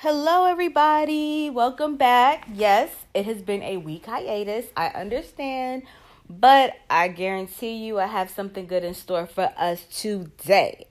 Hello, 0.00 0.44
everybody. 0.44 1.50
Welcome 1.50 1.96
back. 1.96 2.46
Yes, 2.54 2.88
it 3.14 3.26
has 3.26 3.42
been 3.42 3.64
a 3.64 3.78
week 3.78 4.06
hiatus. 4.06 4.66
I 4.76 4.90
understand, 4.90 5.82
but 6.30 6.74
I 6.88 7.08
guarantee 7.08 7.84
you 7.84 7.98
I 7.98 8.06
have 8.06 8.30
something 8.30 8.68
good 8.68 8.84
in 8.84 8.94
store 8.94 9.26
for 9.26 9.52
us 9.58 9.82
today. 9.90 10.86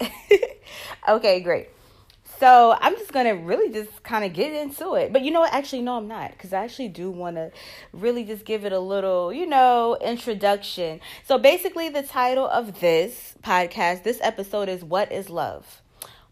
okay, 1.08 1.40
great. 1.40 1.70
So 2.38 2.76
I'm 2.82 2.98
just 2.98 3.14
gonna 3.14 3.36
really 3.36 3.72
just 3.72 4.04
kind 4.04 4.26
of 4.26 4.34
get 4.34 4.52
into 4.52 4.96
it. 4.96 5.14
But 5.14 5.22
you 5.22 5.32
know 5.32 5.40
what? 5.40 5.54
Actually, 5.54 5.84
no, 5.84 5.96
I'm 5.96 6.10
not, 6.10 6.32
because 6.32 6.52
I 6.52 6.66
actually 6.66 6.90
do 6.90 7.10
want 7.10 7.38
to 7.38 7.52
really 7.94 8.26
just 8.26 8.44
give 8.44 8.66
it 8.66 8.74
a 8.74 8.80
little, 8.82 9.32
you 9.32 9.46
know, 9.46 9.98
introduction. 10.02 11.00
So 11.26 11.38
basically, 11.38 11.88
the 11.88 12.04
title 12.04 12.46
of 12.46 12.82
this 12.82 13.36
podcast, 13.42 14.04
this 14.04 14.20
episode 14.22 14.68
is 14.68 14.84
"What 14.84 15.14
is 15.14 15.30
Love." 15.30 15.82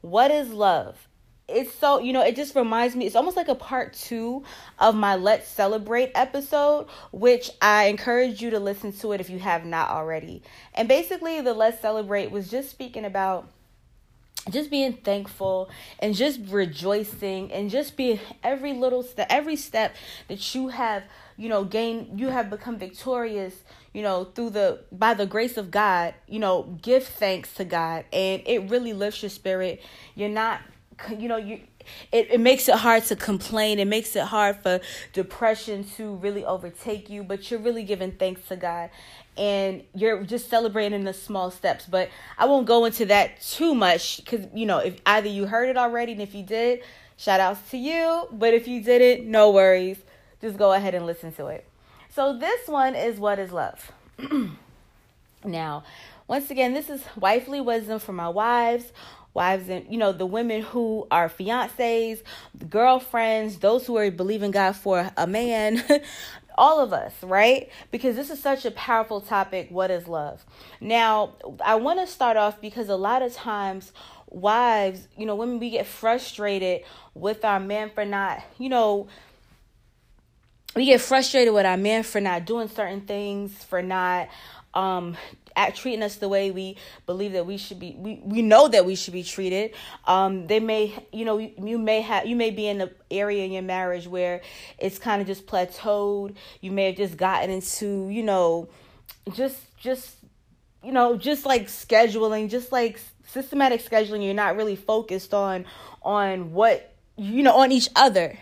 What 0.02 0.30
is 0.30 0.50
love? 0.50 1.08
It's 1.48 1.74
so, 1.76 2.00
you 2.00 2.12
know, 2.12 2.24
it 2.24 2.36
just 2.36 2.56
reminds 2.56 2.96
me, 2.96 3.06
it's 3.06 3.16
almost 3.16 3.38
like 3.38 3.50
a 3.50 3.56
part 3.56 3.94
two 3.94 4.44
of 4.80 4.96
my 4.96 5.16
Let's 5.16 5.48
Celebrate 5.48 6.12
episode, 6.16 6.88
which 7.12 7.52
I 7.62 7.86
encourage 7.86 8.42
you 8.42 8.50
to 8.50 8.60
listen 8.60 8.92
to 8.94 9.12
it 9.12 9.22
if 9.22 9.30
you 9.30 9.38
have 9.38 9.64
not 9.64 9.90
already. 9.90 10.42
And 10.74 10.88
basically, 10.88 11.42
the 11.42 11.54
Let's 11.54 11.80
Celebrate 11.80 12.32
was 12.32 12.50
just 12.50 12.72
speaking 12.72 13.06
about 13.06 13.48
just 14.50 14.70
being 14.70 14.94
thankful 14.94 15.70
and 16.00 16.14
just 16.14 16.40
rejoicing 16.50 17.52
and 17.52 17.70
just 17.70 17.98
being 17.98 18.20
every 18.44 18.74
little 18.74 19.02
step 19.02 19.26
every 19.30 19.56
step 19.56 19.96
that 20.28 20.54
you 20.54 20.68
have 20.68 21.04
you 21.36 21.50
know 21.50 21.64
gained 21.64 22.20
you 22.20 22.28
have 22.28 22.50
become 22.50 22.78
victorious 22.78 23.64
you 23.92 24.04
know 24.04 24.24
through 24.24 24.52
the 24.52 24.80
by 24.92 25.14
the 25.16 25.26
grace 25.26 25.58
of 25.58 25.72
god 25.72 26.14
you 26.28 26.38
know 26.38 26.78
give 26.82 27.08
thanks 27.08 27.54
to 27.56 27.66
god 27.66 28.06
and 28.14 28.42
it 28.46 28.70
really 28.70 28.94
lifts 28.94 29.24
your 29.24 29.32
spirit 29.32 29.82
you're 30.14 30.30
not 30.30 30.62
you 31.18 31.28
know 31.28 31.38
you 31.38 31.60
it, 32.12 32.32
it 32.32 32.40
makes 32.40 32.68
it 32.68 32.76
hard 32.76 33.04
to 33.04 33.16
complain 33.16 33.80
it 33.80 33.86
makes 33.86 34.16
it 34.16 34.24
hard 34.24 34.56
for 34.58 34.80
depression 35.14 35.84
to 35.84 36.16
really 36.16 36.44
overtake 36.44 37.10
you 37.10 37.24
but 37.24 37.52
you're 37.52 37.60
really 37.60 37.84
giving 37.84 38.12
thanks 38.12 38.48
to 38.48 38.56
god 38.56 38.90
and 39.38 39.84
you're 39.94 40.24
just 40.24 40.50
celebrating 40.50 41.04
the 41.04 41.14
small 41.14 41.52
steps. 41.52 41.86
But 41.86 42.10
I 42.38 42.46
won't 42.46 42.66
go 42.66 42.86
into 42.86 43.06
that 43.08 43.42
too 43.42 43.76
much 43.76 44.18
because 44.18 44.48
you 44.54 44.66
know 44.66 44.80
if 44.80 45.00
either 45.06 45.28
you 45.28 45.46
heard 45.46 45.70
it 45.70 45.78
already, 45.78 46.14
and 46.14 46.22
if 46.22 46.34
you 46.34 46.44
did, 46.44 46.82
shout 47.18 47.40
outs 47.40 47.70
to 47.72 47.78
you. 47.78 48.28
But 48.32 48.54
if 48.54 48.68
you 48.68 48.82
didn't, 48.82 49.30
no 49.30 49.52
worries. 49.52 49.98
Just 50.42 50.58
go 50.58 50.74
ahead 50.74 50.96
and 50.96 51.06
listen 51.06 51.32
to 51.34 51.48
it. 51.48 51.66
So 52.10 52.38
this 52.38 52.68
one 52.68 52.96
is 52.96 53.20
what 53.20 53.40
is 53.40 53.52
love. 53.52 53.92
now, 55.44 55.84
once 56.28 56.50
again, 56.50 56.74
this 56.74 56.90
is 56.90 57.04
wifely 57.16 57.60
wisdom 57.60 58.00
for 58.00 58.14
my 58.14 58.30
wives 58.30 58.92
wives 59.36 59.70
and 59.70 59.86
you 59.90 59.98
know 59.98 60.12
the 60.12 60.26
women 60.26 60.62
who 60.62 61.06
are 61.12 61.30
fiancés 61.30 62.24
girlfriends 62.70 63.60
those 63.60 63.86
who 63.86 63.96
are 63.98 64.10
believing 64.10 64.50
god 64.50 64.76
for 64.76 65.12
a 65.18 65.28
man 65.28 65.84
all 66.58 66.80
of 66.80 66.94
us, 66.94 67.14
right? 67.22 67.70
Because 67.92 68.16
this 68.16 68.30
is 68.30 68.42
such 68.42 68.66
a 68.66 68.72
powerful 68.72 69.22
topic. 69.22 69.70
What 69.70 69.92
is 69.92 70.08
love? 70.08 70.46
Now, 70.80 71.34
I 71.64 71.76
want 71.76 72.00
to 72.00 72.08
start 72.08 72.38
off 72.38 72.62
because 72.62 72.90
a 72.90 72.96
lot 72.96 73.22
of 73.22 73.34
times, 73.34 73.92
wives, 74.30 75.08
you 75.18 75.26
know, 75.26 75.36
when 75.36 75.60
we 75.60 75.70
get 75.70 75.86
frustrated 75.86 76.82
with 77.14 77.46
our 77.46 77.60
man 77.60 77.92
for 77.94 78.06
not, 78.06 78.44
you 78.58 78.70
know, 78.70 79.08
we 80.76 80.86
get 80.86 81.00
frustrated 81.00 81.54
with 81.54 81.66
our 81.66 81.78
man 81.78 82.04
for 82.04 82.20
not 82.20 82.46
doing 82.46 82.68
certain 82.68 83.02
things, 83.02 83.64
for 83.64 83.82
not 83.82 84.28
um 84.76 85.18
at 85.56 85.74
treating 85.76 86.04
us 86.04 86.18
the 86.18 86.28
way 86.28 86.52
we 86.52 86.76
believe 87.06 87.32
that 87.32 87.46
we 87.46 87.58
should 87.58 87.80
be 87.80 87.96
we, 87.98 88.20
we 88.24 88.42
know 88.42 88.68
that 88.68 88.86
we 88.86 88.96
should 88.96 89.14
be 89.14 89.24
treated. 89.24 89.74
Um 90.06 90.48
they 90.48 90.60
may 90.60 90.94
you 91.12 91.26
know 91.26 91.38
you, 91.38 91.52
you 91.62 91.78
may 91.78 92.02
have 92.02 92.26
you 92.26 92.36
may 92.36 92.52
be 92.52 92.68
in 92.68 92.82
an 92.82 92.90
area 93.10 93.46
in 93.46 93.52
your 93.52 93.64
marriage 93.64 94.08
where 94.08 94.42
it's 94.78 95.00
kind 95.00 95.22
of 95.22 95.28
just 95.28 95.48
plateaued. 95.48 96.36
You 96.62 96.72
may 96.72 96.88
have 96.88 96.98
just 96.98 97.18
gotten 97.18 97.50
into 97.50 98.10
you 98.10 98.24
know 98.24 98.70
just 99.34 99.58
just 99.78 100.18
you 100.84 100.92
know 100.92 101.18
just 101.18 101.46
like 101.46 101.68
scheduling 101.68 102.50
just 102.50 102.72
like 102.72 103.00
systematic 103.28 103.82
scheduling. 103.82 104.24
You're 104.24 104.34
not 104.34 104.58
really 104.58 104.76
focused 104.76 105.34
on 105.34 105.66
on 106.02 106.52
what 106.52 106.94
you 107.18 107.44
know 107.44 107.56
on 107.56 107.72
each 107.72 107.90
other. 107.96 108.38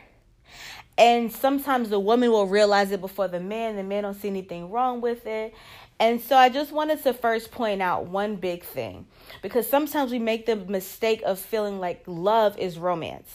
And 0.96 1.32
sometimes 1.32 1.90
the 1.90 2.00
woman 2.00 2.30
will 2.30 2.46
realize 2.46 2.92
it 2.92 3.02
before 3.02 3.28
the 3.28 3.40
man. 3.40 3.78
The 3.78 3.84
man 3.84 4.04
don't 4.04 4.14
see 4.14 4.28
anything 4.28 4.70
wrong 4.70 5.02
with 5.02 5.26
it 5.26 5.56
and 6.00 6.22
so 6.22 6.36
I 6.36 6.50
just 6.50 6.72
wanted 6.72 7.04
to 7.04 7.14
first 7.14 7.52
point 7.52 7.82
out 7.82 8.06
one 8.06 8.36
big 8.36 8.64
thing 8.64 9.06
because 9.42 9.68
sometimes 9.70 10.12
we 10.12 10.20
make 10.20 10.46
the 10.46 10.56
mistake 10.56 11.22
of 11.26 11.40
feeling 11.40 11.80
like 11.80 12.04
love 12.08 12.58
is 12.58 12.78
romance. 12.78 13.32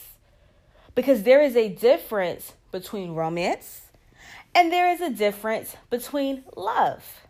Because 0.94 1.22
there 1.22 1.42
is 1.42 1.54
a 1.54 1.68
difference 1.68 2.54
between 2.72 3.12
romance 3.12 3.82
and 4.54 4.72
there 4.72 4.90
is 4.90 5.00
a 5.00 5.10
difference 5.10 5.76
between 5.90 6.44
love. 6.56 7.22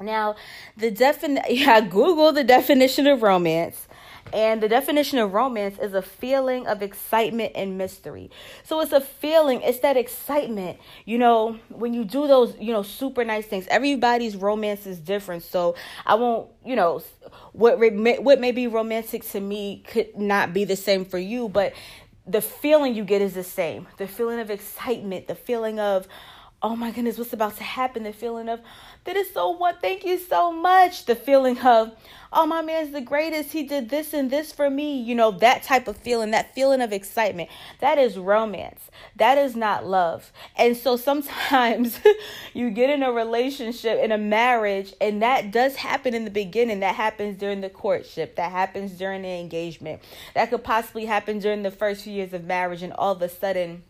Now, 0.00 0.36
the 0.76 0.90
defin 0.90 1.42
yeah, 1.48 1.80
Google 1.90 2.32
the 2.32 2.44
definition 2.44 3.06
of 3.06 3.22
romance 3.22 3.87
and 4.32 4.62
the 4.62 4.68
definition 4.68 5.18
of 5.18 5.32
romance 5.32 5.78
is 5.78 5.94
a 5.94 6.02
feeling 6.02 6.66
of 6.66 6.82
excitement 6.82 7.52
and 7.54 7.78
mystery. 7.78 8.30
So 8.64 8.80
it's 8.80 8.92
a 8.92 9.00
feeling, 9.00 9.62
it's 9.62 9.80
that 9.80 9.96
excitement. 9.96 10.78
You 11.04 11.18
know, 11.18 11.58
when 11.68 11.94
you 11.94 12.04
do 12.04 12.26
those, 12.26 12.54
you 12.58 12.72
know, 12.72 12.82
super 12.82 13.24
nice 13.24 13.46
things. 13.46 13.66
Everybody's 13.68 14.36
romance 14.36 14.86
is 14.86 14.98
different. 14.98 15.42
So 15.42 15.74
I 16.06 16.14
won't, 16.14 16.48
you 16.64 16.76
know, 16.76 17.02
what 17.52 17.78
what 17.78 18.40
may 18.40 18.52
be 18.52 18.66
romantic 18.66 19.24
to 19.30 19.40
me 19.40 19.84
could 19.86 20.16
not 20.16 20.52
be 20.52 20.64
the 20.64 20.76
same 20.76 21.04
for 21.04 21.18
you, 21.18 21.48
but 21.48 21.72
the 22.26 22.42
feeling 22.42 22.94
you 22.94 23.04
get 23.04 23.22
is 23.22 23.34
the 23.34 23.44
same. 23.44 23.86
The 23.96 24.06
feeling 24.06 24.38
of 24.38 24.50
excitement, 24.50 25.28
the 25.28 25.34
feeling 25.34 25.80
of 25.80 26.06
oh 26.60 26.74
my 26.74 26.90
goodness, 26.90 27.18
what's 27.18 27.32
about 27.32 27.56
to 27.56 27.62
happen? 27.62 28.02
The 28.02 28.12
feeling 28.12 28.48
of 28.48 28.60
that 29.04 29.16
is 29.16 29.32
so 29.32 29.50
what 29.50 29.80
thank 29.80 30.04
you 30.04 30.18
so 30.18 30.50
much. 30.50 31.04
The 31.04 31.14
feeling 31.14 31.58
of 31.60 31.92
oh 32.32 32.46
my 32.46 32.62
man's 32.62 32.90
the 32.90 33.00
greatest. 33.00 33.52
He 33.52 33.62
did 33.62 33.88
this 33.88 34.12
and 34.12 34.28
this 34.28 34.52
for 34.52 34.68
me. 34.68 35.00
You 35.00 35.14
know 35.14 35.30
that 35.30 35.62
type 35.62 35.86
of 35.86 35.96
feeling 35.96 36.32
that 36.32 36.54
feeling 36.56 36.80
of 36.80 36.92
excitement. 36.92 37.48
That 37.78 37.96
is 37.98 38.18
romance. 38.18 38.90
That 39.14 39.38
is 39.38 39.54
not 39.54 39.86
love. 39.86 40.32
And 40.56 40.76
so 40.76 40.96
sometimes 40.96 42.00
you 42.54 42.70
get 42.70 42.90
in 42.90 43.04
a 43.04 43.12
relationship 43.12 43.98
in 44.02 44.10
a 44.10 44.18
marriage 44.18 44.94
and 45.00 45.22
that 45.22 45.52
does 45.52 45.76
happen 45.76 46.12
in 46.12 46.24
the 46.24 46.30
beginning. 46.30 46.80
That 46.80 46.96
happens 46.96 47.38
during 47.38 47.60
the 47.60 47.70
courtship. 47.70 48.34
That 48.34 48.50
happens 48.50 48.92
during 48.92 49.22
the 49.22 49.28
engagement. 49.28 50.02
That 50.34 50.50
could 50.50 50.64
possibly 50.64 51.06
happen 51.06 51.38
during 51.38 51.62
the 51.62 51.70
first 51.70 52.02
few 52.02 52.12
years 52.12 52.32
of 52.32 52.44
marriage 52.44 52.82
and 52.82 52.92
all 52.94 53.12
of 53.12 53.22
a 53.22 53.28
sudden 53.28 53.84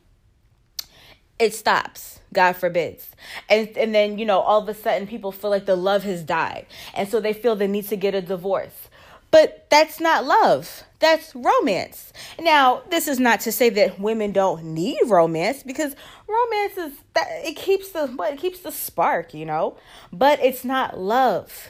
it 1.38 1.54
stops 1.54 2.19
god 2.32 2.54
forbids. 2.54 3.10
And 3.49 3.69
and 3.76 3.94
then 3.94 4.19
you 4.19 4.26
know 4.26 4.41
all 4.41 4.60
of 4.60 4.69
a 4.69 4.75
sudden 4.75 5.06
people 5.06 5.32
feel 5.32 5.50
like 5.50 5.66
the 5.66 5.76
love 5.76 6.03
has 6.04 6.22
died. 6.22 6.66
And 6.94 7.09
so 7.09 7.21
they 7.21 7.32
feel 7.32 7.56
the 7.56 7.69
need 7.69 7.88
to 7.88 7.97
get 7.97 8.15
a 8.15 8.22
divorce. 8.22 8.88
But 9.31 9.66
that's 9.69 10.00
not 10.00 10.25
love. 10.25 10.84
That's 11.00 11.34
romance. 11.34 12.12
Now 12.41 12.82
this 12.91 13.09
is 13.09 13.21
not 13.21 13.41
to 13.41 13.53
say 13.53 13.69
that 13.71 14.00
women 14.00 14.32
don't 14.32 14.65
need 14.65 14.99
romance 15.06 15.62
because 15.62 15.94
romance 16.26 16.76
is 16.76 16.99
that 17.15 17.28
it 17.44 17.56
keeps 17.56 17.91
the 17.91 18.06
what 18.09 18.34
it 18.34 18.38
keeps 18.38 18.60
the 18.60 18.72
spark 18.72 19.34
you 19.34 19.47
know? 19.47 19.76
But 20.12 20.41
it's 20.43 20.65
not 20.65 20.99
love. 20.99 21.69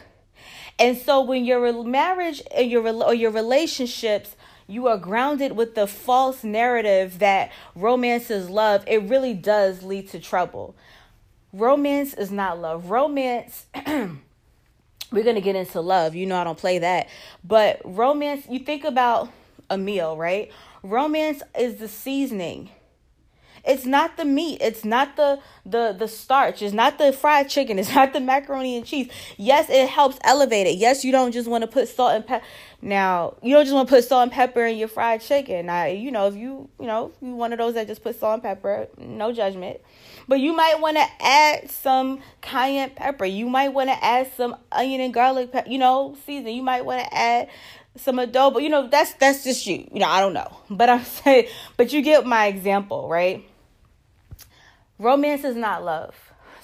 And 0.80 0.96
so 0.96 1.20
when 1.20 1.44
your 1.44 1.82
marriage 1.82 2.40
and 2.54 2.70
your 2.70 2.86
or 3.04 3.14
your 3.14 3.32
relationships 3.32 4.36
you 4.68 4.86
are 4.86 4.98
grounded 4.98 5.52
with 5.52 5.74
the 5.74 5.86
false 5.86 6.44
narrative 6.44 7.18
that 7.18 7.50
romance 7.74 8.30
is 8.30 8.50
love, 8.50 8.84
it 8.86 9.02
really 9.04 9.34
does 9.34 9.82
lead 9.82 10.08
to 10.10 10.20
trouble. 10.20 10.76
Romance 11.54 12.12
is 12.12 12.30
not 12.30 12.60
love. 12.60 12.90
Romance, 12.90 13.64
we're 13.86 15.24
to 15.34 15.40
get 15.40 15.56
into 15.56 15.80
love. 15.80 16.14
You 16.14 16.26
know, 16.26 16.36
I 16.36 16.44
don't 16.44 16.58
play 16.58 16.78
that. 16.80 17.08
But 17.42 17.80
romance, 17.82 18.46
you 18.48 18.58
think 18.58 18.84
about 18.84 19.30
a 19.70 19.78
meal, 19.78 20.16
right? 20.16 20.52
Romance 20.82 21.42
is 21.58 21.76
the 21.76 21.88
seasoning. 21.88 22.68
It's 23.64 23.84
not 23.84 24.16
the 24.16 24.24
meat. 24.24 24.60
It's 24.60 24.84
not 24.84 25.16
the 25.16 25.40
the 25.64 25.94
the 25.98 26.08
starch. 26.08 26.62
It's 26.62 26.74
not 26.74 26.98
the 26.98 27.12
fried 27.12 27.48
chicken. 27.48 27.78
It's 27.78 27.94
not 27.94 28.12
the 28.12 28.20
macaroni 28.20 28.76
and 28.76 28.86
cheese. 28.86 29.08
Yes, 29.36 29.68
it 29.70 29.88
helps 29.88 30.18
elevate 30.22 30.66
it. 30.66 30.76
Yes, 30.76 31.04
you 31.04 31.12
don't 31.12 31.32
just 31.32 31.48
want 31.48 31.62
to 31.62 31.68
put 31.68 31.88
salt 31.88 32.14
and 32.14 32.26
pepper. 32.26 32.44
Now, 32.80 33.34
you 33.42 33.54
don't 33.54 33.64
just 33.64 33.74
want 33.74 33.88
to 33.88 33.94
put 33.94 34.04
salt 34.04 34.22
and 34.22 34.32
pepper 34.32 34.64
in 34.64 34.76
your 34.78 34.86
fried 34.86 35.20
chicken. 35.20 35.66
Now, 35.66 35.86
you 35.86 36.12
know, 36.12 36.28
if 36.28 36.36
you, 36.36 36.68
you 36.78 36.86
know, 36.86 37.10
you 37.20 37.34
one 37.34 37.52
of 37.52 37.58
those 37.58 37.74
that 37.74 37.88
just 37.88 38.04
put 38.04 38.18
salt 38.18 38.34
and 38.34 38.42
pepper, 38.42 38.86
no 38.96 39.32
judgment. 39.32 39.80
But 40.28 40.38
you 40.38 40.54
might 40.54 40.78
want 40.80 40.96
to 40.96 41.06
add 41.20 41.70
some 41.70 42.20
cayenne 42.40 42.90
pepper. 42.90 43.24
You 43.24 43.48
might 43.48 43.70
want 43.70 43.88
to 43.88 44.04
add 44.04 44.30
some 44.36 44.56
onion 44.70 45.00
and 45.00 45.12
garlic, 45.12 45.50
pepper, 45.50 45.68
you 45.68 45.78
know, 45.78 46.16
season. 46.24 46.52
You 46.52 46.62
might 46.62 46.84
want 46.84 47.00
to 47.00 47.14
add 47.14 47.48
some 47.98 48.16
adobo. 48.16 48.62
You 48.62 48.68
know, 48.68 48.88
that's 48.88 49.12
that's 49.14 49.44
just 49.44 49.66
you. 49.66 49.88
You 49.92 50.00
know, 50.00 50.08
I 50.08 50.20
don't 50.20 50.34
know. 50.34 50.50
But 50.70 50.88
I'm 50.90 51.04
saying, 51.04 51.48
but 51.76 51.92
you 51.92 52.02
get 52.02 52.26
my 52.26 52.46
example, 52.46 53.08
right? 53.08 53.44
Romance 54.98 55.44
is 55.44 55.56
not 55.56 55.84
love. 55.84 56.14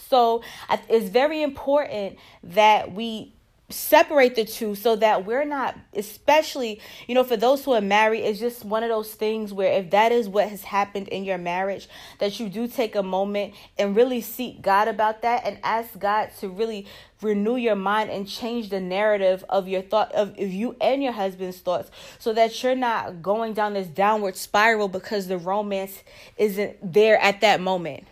So 0.09 0.43
it's 0.89 1.09
very 1.09 1.43
important 1.43 2.19
that 2.43 2.93
we 2.93 3.35
separate 3.75 4.35
the 4.37 4.45
two 4.45 4.75
so 4.75 4.97
that 4.97 5.27
we're 5.27 5.45
not 5.45 5.77
especially 5.95 6.81
you 7.07 7.15
know 7.15 7.25
for 7.25 7.37
those 7.37 7.65
who 7.65 7.73
are 7.73 7.81
married 7.81 8.21
it's 8.21 8.39
just 8.39 8.65
one 8.65 8.83
of 8.83 8.89
those 8.89 9.13
things 9.15 9.53
where 9.53 9.73
if 9.73 9.91
that 9.91 10.13
is 10.13 10.29
what 10.29 10.49
has 10.49 10.63
happened 10.63 11.09
in 11.09 11.25
your 11.25 11.39
marriage 11.39 11.89
that 12.21 12.39
you 12.39 12.49
do 12.49 12.69
take 12.69 12.95
a 12.95 13.03
moment 13.03 13.53
and 13.79 13.97
really 13.97 14.21
seek 14.21 14.63
God 14.63 14.89
about 14.89 15.23
that 15.23 15.45
and 15.45 15.59
ask 15.63 15.99
God 15.99 16.31
to 16.41 16.49
really 16.49 16.87
renew 17.21 17.57
your 17.57 17.75
mind 17.75 18.11
and 18.11 18.29
change 18.29 18.69
the 18.69 18.81
narrative 18.81 19.45
of 19.49 19.67
your 19.67 19.83
thought 19.83 20.13
of, 20.13 20.39
you 20.39 20.77
and 20.81 21.03
your 21.03 21.13
husband's 21.13 21.59
thoughts 21.59 21.91
so 22.19 22.33
that 22.33 22.63
you're 22.63 22.77
not 22.77 23.23
going 23.23 23.55
down 23.55 23.75
this 23.75 23.89
downward 23.89 24.37
spiral 24.37 24.89
because 24.89 25.27
the 25.27 25.39
romance 25.39 26.03
isn't 26.37 26.77
there 26.83 27.19
at 27.21 27.41
that 27.41 27.61
moment 27.61 28.07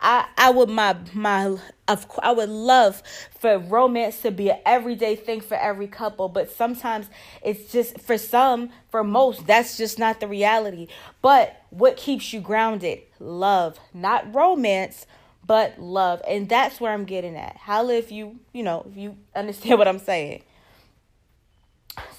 I 0.00 0.26
I 0.36 0.50
would 0.50 0.68
my 0.68 0.96
my 1.12 1.56
of 1.88 2.06
I 2.22 2.32
would 2.32 2.48
love 2.48 3.02
for 3.38 3.58
romance 3.58 4.22
to 4.22 4.30
be 4.30 4.50
an 4.50 4.58
everyday 4.64 5.16
thing 5.16 5.40
for 5.40 5.56
every 5.56 5.86
couple, 5.86 6.28
but 6.28 6.50
sometimes 6.50 7.08
it's 7.42 7.70
just 7.70 8.00
for 8.00 8.16
some, 8.16 8.70
for 8.90 9.04
most, 9.04 9.46
that's 9.46 9.76
just 9.76 9.98
not 9.98 10.20
the 10.20 10.28
reality. 10.28 10.88
But 11.20 11.62
what 11.70 11.96
keeps 11.96 12.32
you 12.32 12.40
grounded? 12.40 13.02
Love, 13.18 13.78
not 13.92 14.34
romance, 14.34 15.06
but 15.46 15.78
love. 15.78 16.22
And 16.26 16.48
that's 16.48 16.80
where 16.80 16.92
I'm 16.92 17.04
getting 17.04 17.36
at. 17.36 17.56
How 17.56 17.88
if 17.90 18.10
you, 18.10 18.38
you 18.52 18.62
know, 18.62 18.86
if 18.90 18.96
you 18.96 19.16
understand 19.36 19.78
what 19.78 19.88
I'm 19.88 19.98
saying. 19.98 20.42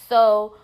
So, 0.07 0.55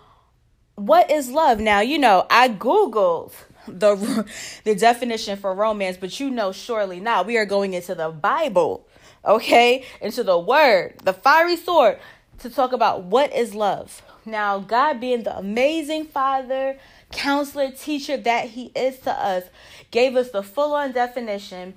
what 0.76 1.10
is 1.10 1.30
love? 1.30 1.58
Now, 1.58 1.80
you 1.80 1.98
know, 1.98 2.26
I 2.30 2.48
Googled 2.48 3.32
the 3.66 4.26
the 4.64 4.74
definition 4.74 5.36
for 5.36 5.54
romance, 5.54 5.96
but 5.96 6.18
you 6.20 6.30
know 6.30 6.52
surely 6.52 7.00
not. 7.00 7.26
We 7.26 7.36
are 7.38 7.44
going 7.44 7.74
into 7.74 7.94
the 7.94 8.10
Bible, 8.10 8.86
okay? 9.24 9.84
Into 10.00 10.22
the 10.22 10.38
word, 10.38 10.94
the 11.04 11.12
fiery 11.12 11.56
sword 11.56 11.98
to 12.38 12.50
talk 12.50 12.72
about 12.72 13.04
what 13.04 13.32
is 13.32 13.54
love. 13.54 14.02
Now, 14.24 14.58
God 14.58 15.00
being 15.00 15.24
the 15.24 15.36
amazing 15.36 16.06
father, 16.06 16.78
counselor, 17.10 17.70
teacher 17.70 18.16
that 18.16 18.50
he 18.50 18.66
is 18.74 18.98
to 19.00 19.10
us, 19.10 19.44
gave 19.90 20.16
us 20.16 20.30
the 20.30 20.42
full-on 20.42 20.92
definition 20.92 21.74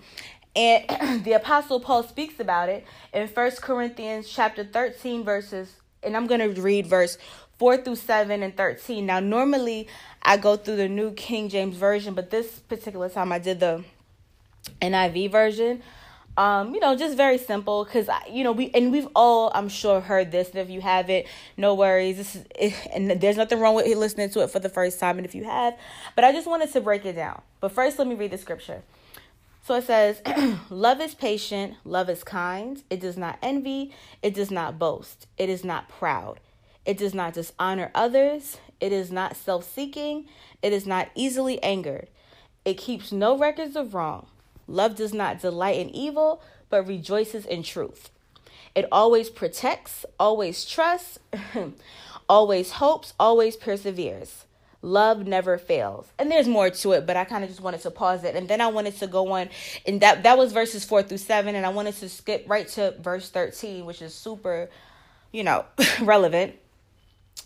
and 0.56 1.24
the 1.26 1.34
apostle 1.34 1.80
Paul 1.80 2.04
speaks 2.04 2.40
about 2.40 2.70
it 2.70 2.86
in 3.14 3.28
First 3.28 3.62
Corinthians 3.62 4.30
chapter 4.30 4.64
13 4.64 5.24
verses 5.24 5.76
and 6.06 6.16
I'm 6.16 6.28
going 6.28 6.40
to 6.40 6.62
read 6.62 6.88
verse 6.88 7.18
4 7.58 7.78
through 7.78 7.96
7 7.96 8.44
and 8.44 8.56
13. 8.56 9.06
Now, 9.06 9.20
normally 9.20 9.88
I 10.22 10.38
go 10.38 10.58
through 10.58 10.78
the 10.78 10.90
New 10.90 11.12
King 11.12 11.50
James 11.50 11.76
Version, 11.78 12.14
but 12.14 12.30
this 12.30 12.60
particular 12.60 13.10
time 13.10 13.32
I 13.32 13.40
did 13.40 13.60
the 13.60 13.84
NIV 14.82 15.32
version. 15.32 15.82
Um, 16.38 16.74
you 16.74 16.82
know, 16.82 16.98
just 16.98 17.16
very 17.16 17.38
simple 17.38 17.86
because 17.86 18.10
you 18.30 18.44
know 18.44 18.52
we 18.52 18.70
and 18.74 18.92
we've 18.92 19.08
all 19.16 19.52
I'm 19.56 19.70
sure 19.70 20.02
heard 20.02 20.32
this. 20.32 20.50
And 20.50 20.58
if 20.58 20.70
you 20.70 20.82
haven't, 20.82 21.28
no 21.56 21.76
worries. 21.76 22.18
This 22.18 22.36
is 22.60 22.74
and 22.94 23.10
there's 23.22 23.38
nothing 23.38 23.60
wrong 23.62 23.74
with 23.74 23.86
listening 23.96 24.30
to 24.32 24.42
it 24.42 24.50
for 24.50 24.60
the 24.60 24.68
first 24.68 25.00
time. 25.00 25.18
And 25.18 25.26
if 25.26 25.34
you 25.34 25.46
have, 25.46 25.76
but 26.14 26.26
I 26.26 26.34
just 26.34 26.48
wanted 26.48 26.74
to 26.74 26.82
break 26.82 27.06
it 27.06 27.14
down. 27.14 27.42
But 27.62 27.72
first, 27.72 27.98
let 28.00 28.08
me 28.08 28.16
read 28.16 28.32
the 28.32 28.38
scripture. 28.38 28.82
So 29.66 29.74
it 29.76 29.86
says, 29.86 30.22
Love 30.70 31.02
is 31.02 31.16
patient, 31.16 31.74
love 31.84 32.08
is 32.08 32.24
kind, 32.24 32.84
it 32.92 33.00
does 33.00 33.18
not 33.18 33.40
envy, 33.42 33.96
it 34.22 34.36
does 34.36 34.52
not 34.52 34.78
boast, 34.78 35.26
it 35.40 35.50
is 35.50 35.64
not 35.64 35.90
proud, 35.90 36.40
it 36.86 36.98
does 36.98 37.14
not 37.14 37.34
dishonor 37.34 37.92
others. 37.96 38.58
It 38.80 38.92
is 38.92 39.12
not 39.12 39.36
self 39.36 39.64
seeking. 39.64 40.26
It 40.62 40.74
is 40.74 40.86
not 40.86 41.10
easily 41.16 41.62
angered. 41.64 42.08
It 42.64 42.76
keeps 42.78 43.12
no 43.12 43.38
records 43.38 43.76
of 43.76 43.94
wrong. 43.94 44.28
Love 44.68 44.96
does 44.96 45.14
not 45.14 45.40
delight 45.40 45.80
in 45.80 45.90
evil, 45.90 46.42
but 46.70 46.88
rejoices 46.88 47.46
in 47.46 47.64
truth. 47.64 48.10
It 48.74 48.88
always 48.92 49.30
protects, 49.30 50.06
always 50.20 50.66
trusts, 50.66 51.20
always 52.30 52.72
hopes, 52.72 53.14
always 53.20 53.56
perseveres. 53.56 54.46
Love 54.82 55.26
never 55.26 55.58
fails. 55.58 56.08
And 56.20 56.30
there's 56.30 56.48
more 56.48 56.70
to 56.70 56.92
it, 56.92 57.08
but 57.08 57.18
I 57.18 57.24
kind 57.24 57.44
of 57.44 57.50
just 57.50 57.62
wanted 57.62 57.82
to 57.82 57.92
pause 57.92 58.24
it. 58.24 58.36
And 58.36 58.48
then 58.48 58.62
I 58.62 58.68
wanted 58.68 58.98
to 59.00 59.08
go 59.08 59.32
on 59.32 59.50
and 59.88 60.02
that 60.02 60.24
that 60.24 60.38
was 60.38 60.52
verses 60.52 60.84
4 60.84 61.04
through 61.04 61.18
7 61.18 61.56
and 61.56 61.66
I 61.66 61.70
wanted 61.70 61.96
to 61.96 62.10
skip 62.10 62.46
right 62.48 62.68
to 62.70 62.94
verse 63.00 63.30
13, 63.30 63.86
which 63.86 64.02
is 64.02 64.14
super, 64.14 64.70
you 65.32 65.44
know, 65.44 65.66
relevant. 66.02 66.56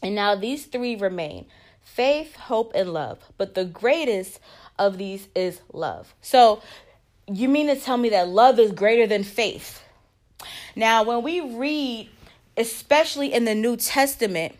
And 0.01 0.15
now 0.15 0.35
these 0.35 0.65
three 0.65 0.95
remain 0.95 1.45
faith, 1.81 2.35
hope, 2.35 2.71
and 2.75 2.93
love. 2.93 3.19
But 3.37 3.55
the 3.55 3.65
greatest 3.65 4.39
of 4.77 4.97
these 4.97 5.27
is 5.35 5.61
love. 5.73 6.13
So 6.21 6.61
you 7.27 7.47
mean 7.49 7.67
to 7.67 7.75
tell 7.75 7.97
me 7.97 8.09
that 8.09 8.27
love 8.27 8.59
is 8.59 8.71
greater 8.71 9.07
than 9.07 9.23
faith? 9.23 9.83
Now, 10.75 11.03
when 11.03 11.21
we 11.21 11.41
read, 11.41 12.09
especially 12.55 13.33
in 13.33 13.45
the 13.45 13.55
New 13.55 13.75
Testament, 13.75 14.55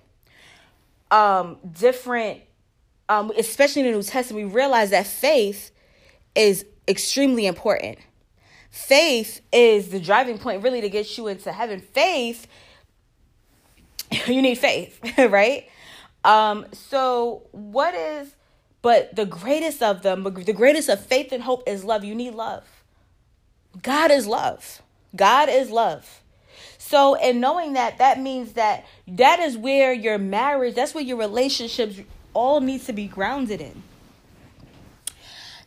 um, 1.12 1.57
different, 1.71 2.41
um, 3.07 3.31
especially 3.38 3.83
in 3.83 3.91
the 3.91 3.97
New 3.97 4.03
Testament, 4.03 4.47
we 4.47 4.53
realize 4.53 4.89
that 4.91 5.07
faith 5.07 5.71
is 6.36 6.65
extremely 6.88 7.45
important. 7.45 7.97
Faith 8.69 9.41
is 9.51 9.89
the 9.89 10.00
driving 10.00 10.38
point, 10.38 10.62
really, 10.62 10.81
to 10.81 10.89
get 10.89 11.18
you 11.18 11.27
into 11.27 11.51
heaven. 11.51 11.80
Faith 11.80 12.47
you 14.27 14.41
need 14.41 14.57
faith, 14.57 15.00
right? 15.17 15.69
Um, 16.23 16.65
so 16.73 17.44
what 17.51 17.94
is 17.95 18.33
but 18.81 19.15
the 19.15 19.25
greatest 19.25 19.83
of 19.83 20.03
them, 20.03 20.23
but 20.23 20.45
the 20.45 20.53
greatest 20.53 20.89
of 20.89 21.06
faith 21.06 21.31
and 21.31 21.44
hope 21.44 21.63
is 21.67 21.83
love. 21.83 22.03
You 22.03 22.15
need 22.15 22.33
love. 22.33 22.63
God 23.81 24.11
is 24.11 24.25
love. 24.25 24.81
God 25.15 25.50
is 25.50 25.69
love. 25.69 26.21
So, 26.77 27.15
in 27.15 27.39
knowing 27.39 27.73
that, 27.73 27.97
that 27.97 28.19
means 28.19 28.53
that 28.53 28.85
that 29.07 29.39
is 29.39 29.57
where 29.57 29.91
your 29.94 30.17
marriage, 30.17 30.75
that's 30.75 30.94
where 30.94 31.03
your 31.03 31.17
relationships 31.17 32.00
all 32.33 32.62
need 32.62 32.81
to 32.83 32.94
be 32.94 33.05
grounded 33.05 33.59
in. 33.62 33.83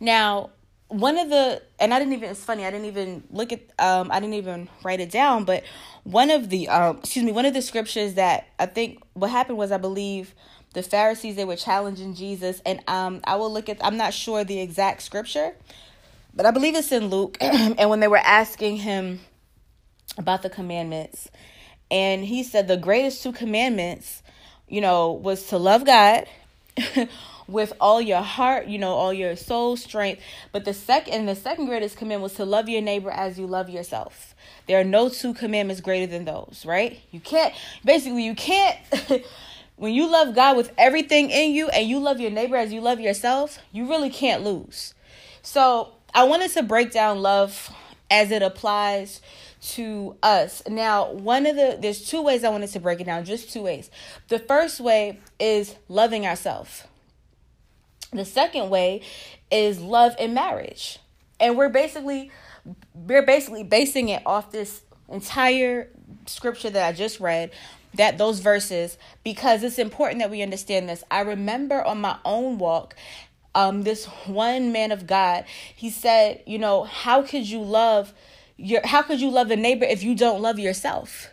Now, 0.01 0.51
one 0.89 1.17
of 1.19 1.31
the 1.31 1.63
and 1.79 1.95
I 1.95 1.99
didn't 1.99 2.15
even 2.15 2.31
it's 2.31 2.45
funny 2.45 2.67
I 2.67 2.71
didn't 2.71 2.87
even 2.87 3.23
look 3.31 3.51
at 3.53 3.61
um 3.79 4.11
I 4.13 4.21
didn't 4.21 4.35
even 4.35 4.69
write 4.85 5.01
it 5.01 5.11
down 5.11 5.45
but 5.45 5.65
one 6.05 6.31
of 6.31 6.49
the 6.51 6.69
um 6.69 6.99
excuse 6.99 7.25
me 7.25 7.33
one 7.33 7.45
of 7.45 7.55
the 7.55 7.63
scriptures 7.63 8.15
that 8.15 8.49
I 8.59 8.67
think 8.67 9.03
what 9.15 9.31
happened 9.31 9.59
was 9.59 9.71
I 9.71 9.79
believe 9.79 10.35
the 10.75 10.83
Pharisees 10.83 11.37
they 11.37 11.45
were 11.45 11.57
challenging 11.57 12.15
Jesus 12.15 12.61
and 12.67 12.81
um 12.89 13.21
I 13.25 13.37
will 13.37 13.53
look 13.53 13.69
at 13.69 13.85
I'm 13.85 13.97
not 13.97 14.13
sure 14.15 14.45
the 14.45 14.61
exact 14.61 15.03
scripture 15.03 15.55
but 16.35 16.47
I 16.47 16.51
believe 16.51 16.75
it's 16.75 16.93
in 16.93 17.07
Luke 17.07 17.37
and 17.41 17.89
when 17.89 18.01
they 18.01 18.09
were 18.09 18.17
asking 18.17 18.79
him 18.79 19.21
about 20.19 20.43
the 20.43 20.51
commandments 20.51 21.31
and 21.91 22.25
he 22.25 22.43
said 22.43 22.69
the 22.69 22.77
greatest 22.77 23.23
two 23.23 23.33
commandments 23.33 24.23
you 24.69 24.81
know 24.81 25.13
was 25.13 25.47
to 25.49 25.59
love 25.59 25.85
God 25.85 26.27
with 27.49 27.73
all 27.81 28.01
your 28.01 28.23
heart, 28.23 28.67
you 28.67 28.79
know, 28.79 28.93
all 28.93 29.13
your 29.13 29.37
soul, 29.37 29.77
strength. 29.77 30.23
But 30.53 30.65
the 30.65 30.75
second 30.75 31.27
the 31.27 31.37
second 31.37 31.67
greatest 31.67 31.97
commandment 31.97 32.23
was 32.23 32.35
to 32.35 32.45
love 32.45 32.69
your 32.69 32.83
neighbor 32.83 33.11
as 33.11 33.39
you 33.39 33.47
love 33.47 33.69
yourself. 33.69 34.35
There 34.67 34.81
are 34.81 34.85
no 34.85 35.09
two 35.09 35.35
commandments 35.35 35.81
greater 35.81 36.07
than 36.07 36.25
those, 36.25 36.65
right? 36.67 37.01
You 37.11 37.21
can't 37.21 37.55
basically 37.85 38.25
you 38.25 38.35
can't 38.35 38.79
when 39.77 39.95
you 39.95 40.11
love 40.11 40.35
God 40.35 40.57
with 40.57 40.73
everything 40.79 41.31
in 41.31 41.53
you 41.53 41.69
and 41.69 41.89
you 41.89 41.99
love 41.99 42.21
your 42.21 42.31
neighbor 42.31 42.57
as 42.57 42.73
you 42.73 42.81
love 42.81 43.01
yourself, 43.01 43.59
you 43.73 43.89
really 43.89 44.11
can't 44.11 44.45
lose. 44.45 44.95
So, 45.43 45.95
I 46.15 46.25
wanted 46.25 46.53
to 46.53 46.63
break 46.63 46.93
down 46.93 47.23
love 47.23 47.73
as 48.11 48.31
it 48.31 48.43
applies 48.43 49.23
to 49.63 50.17
us. 50.23 50.63
Now, 50.69 51.11
one 51.11 51.47
of 51.47 51.57
the 51.57 51.79
there's 51.81 52.07
two 52.07 52.21
ways 52.21 52.45
I 52.45 52.51
wanted 52.51 52.71
to 52.71 52.81
break 52.81 53.01
it 53.01 53.05
down, 53.05 53.25
just 53.25 53.51
two 53.53 53.63
ways. 53.63 53.91
The 54.29 54.39
first 54.39 54.81
way 54.81 55.21
is 55.41 55.77
loving 55.89 56.27
ourselves. 56.27 56.85
The 58.13 58.25
second 58.25 58.69
way 58.71 59.03
is 59.51 59.81
love 59.81 60.15
in 60.19 60.35
marriage. 60.35 60.99
And 61.41 61.57
we're 61.57 61.71
basically 61.71 62.31
we're 62.95 63.25
basically 63.25 63.65
basing 63.65 64.09
it 64.09 64.23
off 64.25 64.53
this 64.53 64.83
entire 65.09 65.89
scripture 66.27 66.71
that 66.71 66.89
I 66.89 66.93
just 66.93 67.19
read, 67.21 67.51
that 67.95 68.19
those 68.19 68.39
verses 68.39 68.97
because 69.25 69.63
it's 69.63 69.79
important 69.79 70.21
that 70.21 70.31
we 70.31 70.43
understand 70.43 70.89
this. 70.89 71.03
I 71.11 71.21
remember 71.21 71.83
on 71.85 72.01
my 72.01 72.19
own 72.25 72.59
walk 72.59 72.95
um 73.55 73.83
this 73.83 74.07
one 74.27 74.73
man 74.73 74.93
of 74.93 75.07
God, 75.07 75.45
he 75.75 75.91
said, 75.91 76.43
you 76.47 76.59
know, 76.59 76.85
how 76.85 77.23
could 77.23 77.49
you 77.49 77.61
love 77.61 78.13
your 78.57 78.87
how 78.87 79.03
could 79.03 79.21
you 79.21 79.31
love 79.31 79.51
a 79.51 79.57
neighbor 79.57 79.85
if 79.85 80.03
you 80.03 80.15
don't 80.15 80.41
love 80.43 80.59
yourself? 80.59 81.31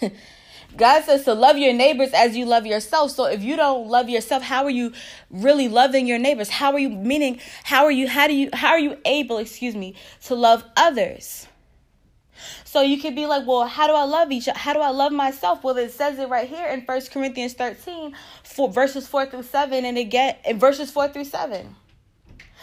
God 0.76 1.04
says 1.04 1.24
to 1.24 1.34
love 1.34 1.56
your 1.56 1.72
neighbors 1.72 2.10
as 2.12 2.36
you 2.36 2.44
love 2.44 2.66
yourself. 2.66 3.10
So 3.10 3.24
if 3.24 3.42
you 3.42 3.56
don't 3.56 3.88
love 3.88 4.08
yourself, 4.08 4.42
how 4.42 4.64
are 4.64 4.70
you 4.70 4.92
really 5.30 5.68
loving 5.68 6.06
your 6.06 6.18
neighbors? 6.18 6.48
How 6.48 6.72
are 6.72 6.78
you 6.78 6.90
meaning 6.90 7.40
how 7.64 7.84
are 7.84 7.90
you 7.90 8.08
how 8.08 8.26
do 8.26 8.34
you 8.34 8.50
how 8.52 8.68
are 8.68 8.78
you 8.78 8.98
able, 9.04 9.38
excuse 9.38 9.74
me, 9.74 9.94
to 10.24 10.34
love 10.34 10.64
others? 10.76 11.46
So 12.64 12.82
you 12.82 13.00
could 13.00 13.14
be 13.14 13.26
like, 13.26 13.46
well, 13.46 13.64
how 13.64 13.86
do 13.86 13.94
I 13.94 14.04
love 14.04 14.30
each 14.30 14.48
how 14.54 14.74
do 14.74 14.80
I 14.80 14.90
love 14.90 15.12
myself? 15.12 15.64
Well, 15.64 15.76
it 15.78 15.92
says 15.92 16.18
it 16.18 16.28
right 16.28 16.48
here 16.48 16.66
in 16.66 16.84
First 16.84 17.10
Corinthians 17.10 17.54
13, 17.54 18.14
for 18.42 18.70
verses 18.70 19.08
4 19.08 19.26
through 19.26 19.44
7, 19.44 19.84
and 19.84 19.96
again 19.96 20.36
in 20.44 20.58
verses 20.58 20.90
4 20.90 21.08
through 21.08 21.24
7. 21.24 21.74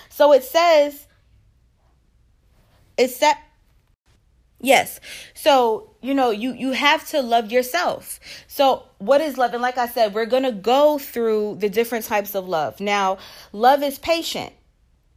So 0.09 0.31
it 0.31 0.43
says, 0.43 1.07
it 2.97 3.09
said 3.09 3.33
Yes. 4.63 5.01
So, 5.33 5.89
you 6.01 6.13
know, 6.13 6.31
you 6.31 6.53
you 6.53 6.71
have 6.71 7.05
to 7.09 7.21
love 7.21 7.51
yourself. 7.51 8.21
So, 8.47 8.83
what 8.97 9.19
is 9.19 9.37
love? 9.37 9.53
And 9.53 9.61
like 9.61 9.77
I 9.77 9.87
said, 9.87 10.13
we're 10.13 10.25
going 10.25 10.43
to 10.43 10.53
go 10.53 10.97
through 10.97 11.57
the 11.59 11.67
different 11.67 12.05
types 12.05 12.33
of 12.33 12.47
love. 12.47 12.79
Now, 12.79 13.17
love 13.51 13.83
is 13.83 13.99
patient, 13.99 14.53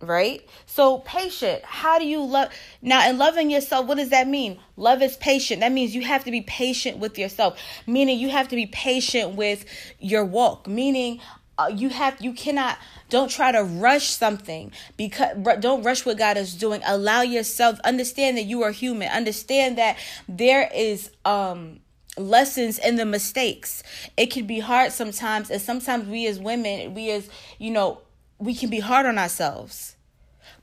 right? 0.01 0.45
So, 0.67 0.99
patient, 0.99 1.63
how 1.63 2.01
do 2.01 2.07
you 2.07 2.25
love 2.25 2.49
Now, 2.83 3.09
in 3.09 3.19
loving 3.19 3.49
yourself, 3.49 3.87
what 3.87 3.99
does 3.99 4.09
that 4.09 4.27
mean? 4.27 4.59
Love 4.77 5.01
is 5.01 5.17
patient. 5.17 5.61
That 5.61 5.71
means 5.71 5.95
you 5.95 6.03
have 6.03 6.25
to 6.25 6.33
be 6.33 6.41
patient 6.41 6.99
with 6.99 7.17
yourself, 7.17 7.57
meaning 7.87 8.19
you 8.19 8.31
have 8.31 8.49
to 8.49 8.57
be 8.57 8.67
patient 8.67 9.37
with 9.37 9.65
your 10.01 10.25
walk, 10.25 10.67
meaning 10.67 11.21
uh, 11.59 11.71
you 11.75 11.89
have 11.89 12.21
you 12.21 12.33
cannot 12.33 12.79
don't 13.09 13.31
try 13.31 13.53
to 13.53 13.63
rush 13.63 14.09
something 14.09 14.73
because 14.97 15.37
don't 15.61 15.83
rush 15.83 16.05
what 16.05 16.19
God 16.19 16.37
is 16.37 16.55
doing. 16.55 16.83
Allow 16.85 17.23
yourself 17.23 17.79
understand 17.85 18.37
that 18.37 18.45
you 18.45 18.63
are 18.63 18.73
human. 18.73 19.09
Understand 19.09 19.79
that 19.79 19.97
there 20.29 20.71
is 20.75 21.11
um 21.25 21.81
lessons 22.19 22.79
in 22.79 22.97
the 22.97 23.07
mistakes. 23.07 23.83
It 24.17 24.27
can 24.27 24.47
be 24.47 24.61
hard 24.61 24.93
sometimes 24.93 25.51
and 25.51 25.61
sometimes 25.61 26.09
we 26.09 26.27
as 26.27 26.39
women, 26.39 26.95
we 26.95 27.11
as, 27.11 27.29
you 27.59 27.71
know, 27.71 28.01
we 28.39 28.55
can 28.55 28.71
be 28.71 28.81
hard 28.81 29.07
on 29.07 29.19
ourselves 29.19 29.96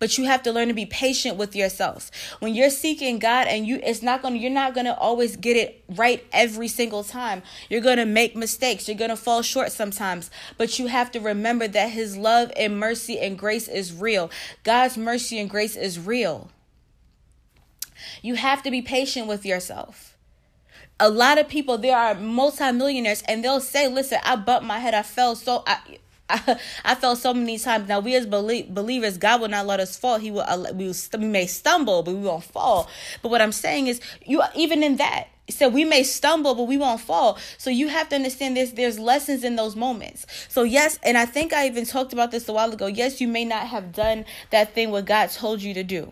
but 0.03 0.17
you 0.17 0.25
have 0.25 0.43
to 0.43 0.51
learn 0.51 0.67
to 0.67 0.73
be 0.73 0.85
patient 0.85 1.37
with 1.37 1.55
yourself. 1.55 2.11
When 2.41 2.53
you're 2.53 2.69
seeking 2.69 3.19
God 3.19 3.47
and 3.47 3.65
you 3.65 3.79
it's 3.81 4.01
not 4.01 4.21
going 4.21 4.33
to 4.33 4.39
you're 4.41 4.51
not 4.51 4.73
going 4.73 4.85
to 4.85 4.97
always 4.97 5.37
get 5.37 5.55
it 5.55 5.81
right 5.87 6.21
every 6.33 6.67
single 6.67 7.05
time. 7.05 7.41
You're 7.69 7.79
going 7.79 7.99
to 7.99 8.05
make 8.05 8.35
mistakes. 8.35 8.89
You're 8.89 8.97
going 8.97 9.11
to 9.11 9.15
fall 9.15 9.41
short 9.41 9.71
sometimes, 9.71 10.29
but 10.57 10.77
you 10.77 10.87
have 10.87 11.09
to 11.11 11.21
remember 11.21 11.69
that 11.69 11.91
his 11.91 12.17
love 12.17 12.51
and 12.57 12.77
mercy 12.77 13.17
and 13.17 13.39
grace 13.39 13.69
is 13.69 13.93
real. 13.93 14.29
God's 14.65 14.97
mercy 14.97 15.39
and 15.39 15.49
grace 15.49 15.77
is 15.77 15.97
real. 15.97 16.51
You 18.21 18.35
have 18.35 18.61
to 18.63 18.71
be 18.71 18.81
patient 18.81 19.27
with 19.27 19.45
yourself 19.45 20.17
a 20.99 21.09
lot 21.09 21.37
of 21.39 21.47
people 21.47 21.77
there 21.77 21.97
are 21.97 22.13
multimillionaires 22.13 23.23
and 23.23 23.43
they'll 23.43 23.59
say 23.59 23.87
listen 23.87 24.19
i 24.23 24.35
bumped 24.35 24.65
my 24.65 24.77
head 24.77 24.93
i 24.93 25.01
fell 25.01 25.35
so 25.35 25.63
i 25.65 25.79
I, 26.85 26.95
felt 26.95 27.19
so 27.19 27.33
many 27.33 27.59
times. 27.59 27.87
Now 27.87 27.99
we 27.99 28.15
as 28.15 28.25
belie- 28.25 28.67
believers, 28.69 29.17
God 29.17 29.41
will 29.41 29.49
not 29.49 29.67
let 29.67 29.79
us 29.79 29.97
fall. 29.97 30.17
He 30.17 30.31
will. 30.31 30.41
Uh, 30.41 30.71
we, 30.73 30.87
will, 30.87 30.95
we 31.19 31.25
may 31.25 31.45
stumble, 31.45 32.01
but 32.01 32.13
we 32.13 32.21
won't 32.21 32.43
fall. 32.43 32.89
But 33.21 33.29
what 33.29 33.41
I'm 33.41 33.51
saying 33.51 33.87
is, 33.87 33.99
you 34.25 34.41
even 34.55 34.83
in 34.83 34.95
that, 34.97 35.27
so 35.49 35.67
we 35.67 35.83
may 35.83 36.03
stumble 36.03 36.55
but 36.55 36.63
we 36.63 36.77
won't 36.77 37.01
fall 37.01 37.37
so 37.57 37.69
you 37.69 37.89
have 37.89 38.07
to 38.07 38.15
understand 38.15 38.55
this 38.55 38.71
there's 38.71 38.97
lessons 38.97 39.43
in 39.43 39.57
those 39.57 39.75
moments 39.75 40.25
so 40.47 40.63
yes 40.63 40.97
and 41.03 41.17
i 41.17 41.25
think 41.25 41.51
i 41.51 41.65
even 41.65 41.85
talked 41.85 42.13
about 42.13 42.31
this 42.31 42.47
a 42.47 42.53
while 42.53 42.71
ago 42.71 42.87
yes 42.87 43.19
you 43.19 43.27
may 43.27 43.43
not 43.43 43.67
have 43.67 43.91
done 43.91 44.23
that 44.51 44.73
thing 44.73 44.89
what 44.89 45.05
god 45.05 45.29
told 45.29 45.61
you 45.61 45.73
to 45.73 45.83
do 45.83 46.09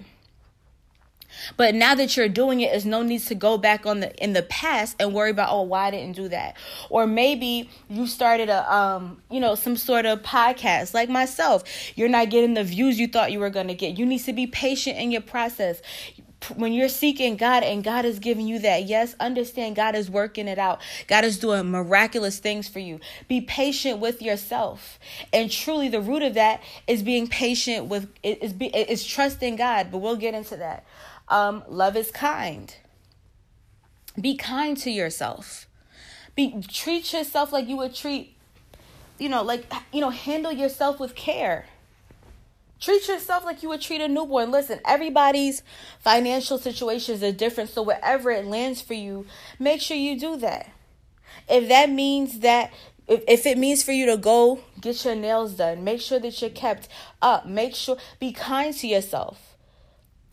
but 1.57 1.75
now 1.75 1.95
that 1.95 2.15
you're 2.17 2.29
doing 2.29 2.61
it, 2.61 2.71
there's 2.71 2.85
no 2.85 3.03
need 3.03 3.21
to 3.23 3.35
go 3.35 3.57
back 3.57 3.85
on 3.85 3.99
the 4.01 4.15
in 4.23 4.33
the 4.33 4.43
past 4.43 4.95
and 4.99 5.13
worry 5.13 5.31
about 5.31 5.49
oh 5.51 5.61
why 5.63 5.87
I 5.87 5.91
didn't 5.91 6.15
do 6.15 6.27
that. 6.29 6.55
Or 6.89 7.07
maybe 7.07 7.69
you 7.89 8.07
started 8.07 8.49
a 8.49 8.73
um 8.73 9.21
you 9.29 9.39
know 9.39 9.55
some 9.55 9.75
sort 9.75 10.05
of 10.05 10.21
podcast 10.21 10.93
like 10.93 11.09
myself. 11.09 11.63
You're 11.95 12.09
not 12.09 12.29
getting 12.29 12.53
the 12.53 12.63
views 12.63 12.99
you 12.99 13.07
thought 13.07 13.31
you 13.31 13.39
were 13.39 13.49
gonna 13.49 13.75
get. 13.75 13.97
You 13.97 14.05
need 14.05 14.19
to 14.19 14.33
be 14.33 14.47
patient 14.47 14.97
in 14.97 15.11
your 15.11 15.21
process 15.21 15.81
when 16.55 16.73
you're 16.73 16.89
seeking 16.89 17.37
God 17.37 17.63
and 17.63 17.83
God 17.83 18.05
is 18.05 18.19
giving 18.19 18.47
you 18.47 18.59
that, 18.59 18.85
yes, 18.85 19.15
understand 19.19 19.75
God 19.75 19.95
is 19.95 20.09
working 20.09 20.47
it 20.47 20.57
out. 20.57 20.81
God 21.07 21.23
is 21.23 21.37
doing 21.37 21.69
miraculous 21.69 22.39
things 22.39 22.67
for 22.67 22.79
you. 22.79 22.99
Be 23.27 23.41
patient 23.41 23.99
with 23.99 24.21
yourself. 24.21 24.99
And 25.31 25.51
truly 25.51 25.89
the 25.89 26.01
root 26.01 26.23
of 26.23 26.33
that 26.33 26.61
is 26.87 27.03
being 27.03 27.27
patient 27.27 27.87
with 27.87 28.09
is 28.23 28.53
is 28.59 29.05
trusting 29.05 29.55
God, 29.55 29.91
but 29.91 29.99
we'll 29.99 30.15
get 30.15 30.33
into 30.33 30.55
that. 30.57 30.85
Um, 31.31 31.63
love 31.69 31.95
is 31.95 32.11
kind. 32.11 32.75
Be 34.19 34.35
kind 34.35 34.75
to 34.77 34.91
yourself. 34.91 35.65
Be 36.35 36.61
treat 36.61 37.13
yourself 37.13 37.53
like 37.53 37.69
you 37.69 37.77
would 37.77 37.95
treat, 37.95 38.35
you 39.17 39.29
know, 39.29 39.41
like 39.41 39.71
you 39.93 40.01
know, 40.01 40.09
handle 40.09 40.51
yourself 40.51 40.99
with 40.99 41.15
care. 41.15 41.67
Treat 42.81 43.07
yourself 43.07 43.45
like 43.45 43.63
you 43.63 43.69
would 43.69 43.79
treat 43.79 44.01
a 44.01 44.09
newborn. 44.09 44.51
Listen, 44.51 44.81
everybody's 44.85 45.63
financial 45.99 46.57
situations 46.57 47.23
are 47.23 47.31
different, 47.31 47.69
so 47.69 47.81
wherever 47.81 48.29
it 48.31 48.45
lands 48.45 48.81
for 48.81 48.95
you, 48.95 49.25
make 49.57 49.79
sure 49.79 49.95
you 49.95 50.19
do 50.19 50.35
that. 50.37 50.69
If 51.47 51.69
that 51.69 51.89
means 51.89 52.39
that 52.39 52.73
if, 53.07 53.23
if 53.25 53.45
it 53.45 53.57
means 53.57 53.83
for 53.83 53.93
you 53.93 54.05
to 54.07 54.17
go 54.17 54.59
get 54.81 55.05
your 55.05 55.15
nails 55.15 55.53
done, 55.53 55.85
make 55.85 56.01
sure 56.01 56.19
that 56.19 56.41
you're 56.41 56.49
kept 56.49 56.89
up. 57.21 57.45
Make 57.45 57.73
sure 57.73 57.97
be 58.19 58.33
kind 58.33 58.75
to 58.75 58.87
yourself 58.87 59.50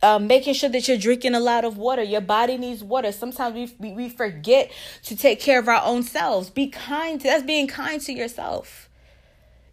um, 0.02 0.26
making 0.26 0.54
sure 0.54 0.70
that 0.70 0.86
you're 0.86 0.98
drinking 0.98 1.34
a 1.34 1.40
lot 1.40 1.64
of 1.64 1.76
water. 1.76 2.02
Your 2.02 2.20
body 2.20 2.56
needs 2.56 2.82
water. 2.84 3.12
Sometimes 3.12 3.74
we, 3.78 3.92
we, 3.92 4.08
forget 4.08 4.70
to 5.04 5.16
take 5.16 5.40
care 5.40 5.58
of 5.58 5.68
our 5.68 5.82
own 5.84 6.02
selves. 6.02 6.50
Be 6.50 6.68
kind. 6.68 7.20
To, 7.20 7.26
that's 7.26 7.42
being 7.42 7.66
kind 7.66 8.00
to 8.02 8.12
yourself. 8.12 8.88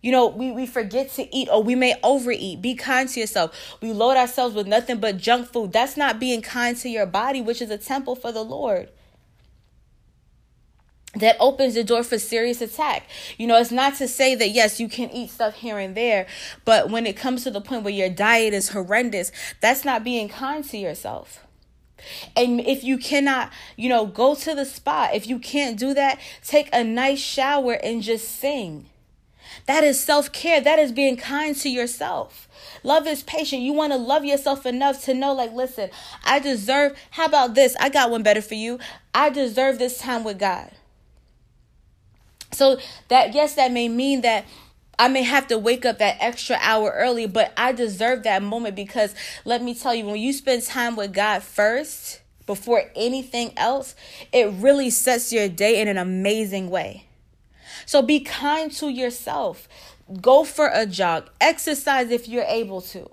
You 0.01 0.11
know, 0.11 0.27
we, 0.27 0.51
we 0.51 0.67
forget 0.67 1.11
to 1.13 1.35
eat 1.35 1.49
or 1.51 1.63
we 1.63 1.75
may 1.75 1.95
overeat. 2.03 2.61
Be 2.61 2.75
kind 2.75 3.09
to 3.09 3.19
yourself. 3.19 3.77
We 3.81 3.91
load 3.91 4.17
ourselves 4.17 4.55
with 4.55 4.67
nothing 4.67 4.99
but 4.99 5.17
junk 5.17 5.51
food. 5.51 5.73
That's 5.73 5.97
not 5.97 6.19
being 6.19 6.41
kind 6.41 6.77
to 6.77 6.89
your 6.89 7.07
body, 7.07 7.41
which 7.41 7.61
is 7.61 7.71
a 7.71 7.77
temple 7.77 8.15
for 8.15 8.31
the 8.31 8.43
Lord 8.43 8.89
that 11.15 11.37
opens 11.39 11.75
the 11.75 11.83
door 11.83 12.03
for 12.03 12.19
serious 12.19 12.61
attack. 12.61 13.07
You 13.37 13.47
know, 13.47 13.57
it's 13.57 13.71
not 13.71 13.95
to 13.95 14.07
say 14.07 14.35
that 14.35 14.49
yes, 14.49 14.79
you 14.79 14.87
can 14.87 15.09
eat 15.11 15.31
stuff 15.31 15.55
here 15.55 15.79
and 15.79 15.95
there, 15.95 16.27
but 16.65 16.89
when 16.89 17.05
it 17.05 17.17
comes 17.17 17.43
to 17.43 17.51
the 17.51 17.61
point 17.61 17.83
where 17.83 17.93
your 17.93 18.09
diet 18.09 18.53
is 18.53 18.69
horrendous, 18.69 19.31
that's 19.61 19.85
not 19.85 20.03
being 20.03 20.29
kind 20.29 20.63
to 20.69 20.77
yourself. 20.77 21.45
And 22.35 22.59
if 22.59 22.83
you 22.83 22.97
cannot, 22.97 23.51
you 23.75 23.89
know, 23.89 24.05
go 24.05 24.35
to 24.35 24.53
the 24.53 24.65
spa, 24.65 25.09
if 25.13 25.27
you 25.27 25.39
can't 25.39 25.79
do 25.79 25.93
that, 25.93 26.19
take 26.43 26.69
a 26.73 26.83
nice 26.83 27.19
shower 27.19 27.73
and 27.73 28.01
just 28.01 28.27
sing. 28.27 28.87
That 29.67 29.83
is 29.83 30.03
self 30.03 30.31
care. 30.31 30.61
That 30.61 30.79
is 30.79 30.91
being 30.91 31.17
kind 31.17 31.55
to 31.57 31.69
yourself. 31.69 32.47
Love 32.83 33.07
is 33.07 33.23
patient. 33.23 33.61
You 33.61 33.73
want 33.73 33.93
to 33.93 33.97
love 33.97 34.25
yourself 34.25 34.65
enough 34.65 35.03
to 35.05 35.13
know, 35.13 35.33
like, 35.33 35.53
listen, 35.53 35.89
I 36.23 36.39
deserve, 36.39 36.95
how 37.11 37.25
about 37.25 37.55
this? 37.55 37.75
I 37.79 37.89
got 37.89 38.11
one 38.11 38.23
better 38.23 38.41
for 38.41 38.55
you. 38.55 38.79
I 39.13 39.29
deserve 39.29 39.79
this 39.79 39.97
time 39.97 40.23
with 40.23 40.37
God. 40.37 40.71
So 42.55 42.79
that 43.09 43.33
yes, 43.33 43.55
that 43.55 43.71
may 43.71 43.89
mean 43.89 44.21
that 44.21 44.45
I 44.97 45.07
may 45.07 45.23
have 45.23 45.47
to 45.47 45.57
wake 45.57 45.85
up 45.85 45.99
that 45.99 46.17
extra 46.19 46.57
hour 46.61 46.91
early, 46.95 47.27
but 47.27 47.53
I 47.57 47.73
deserve 47.73 48.23
that 48.23 48.41
moment 48.41 48.75
because 48.75 49.13
let 49.43 49.61
me 49.61 49.75
tell 49.75 49.93
you, 49.93 50.05
when 50.05 50.17
you 50.17 50.31
spend 50.31 50.63
time 50.63 50.95
with 50.95 51.13
God 51.13 51.43
first 51.43 52.21
before 52.45 52.83
anything 52.95 53.51
else, 53.57 53.95
it 54.31 54.51
really 54.53 54.89
sets 54.89 55.33
your 55.33 55.49
day 55.49 55.81
in 55.81 55.87
an 55.87 55.97
amazing 55.97 56.69
way. 56.69 57.05
So 57.85 58.01
be 58.01 58.21
kind 58.21 58.71
to 58.73 58.89
yourself. 58.89 59.67
Go 60.21 60.43
for 60.43 60.69
a 60.73 60.85
jog. 60.85 61.29
Exercise 61.41 62.09
if 62.09 62.27
you're 62.27 62.43
able 62.43 62.81
to. 62.81 63.09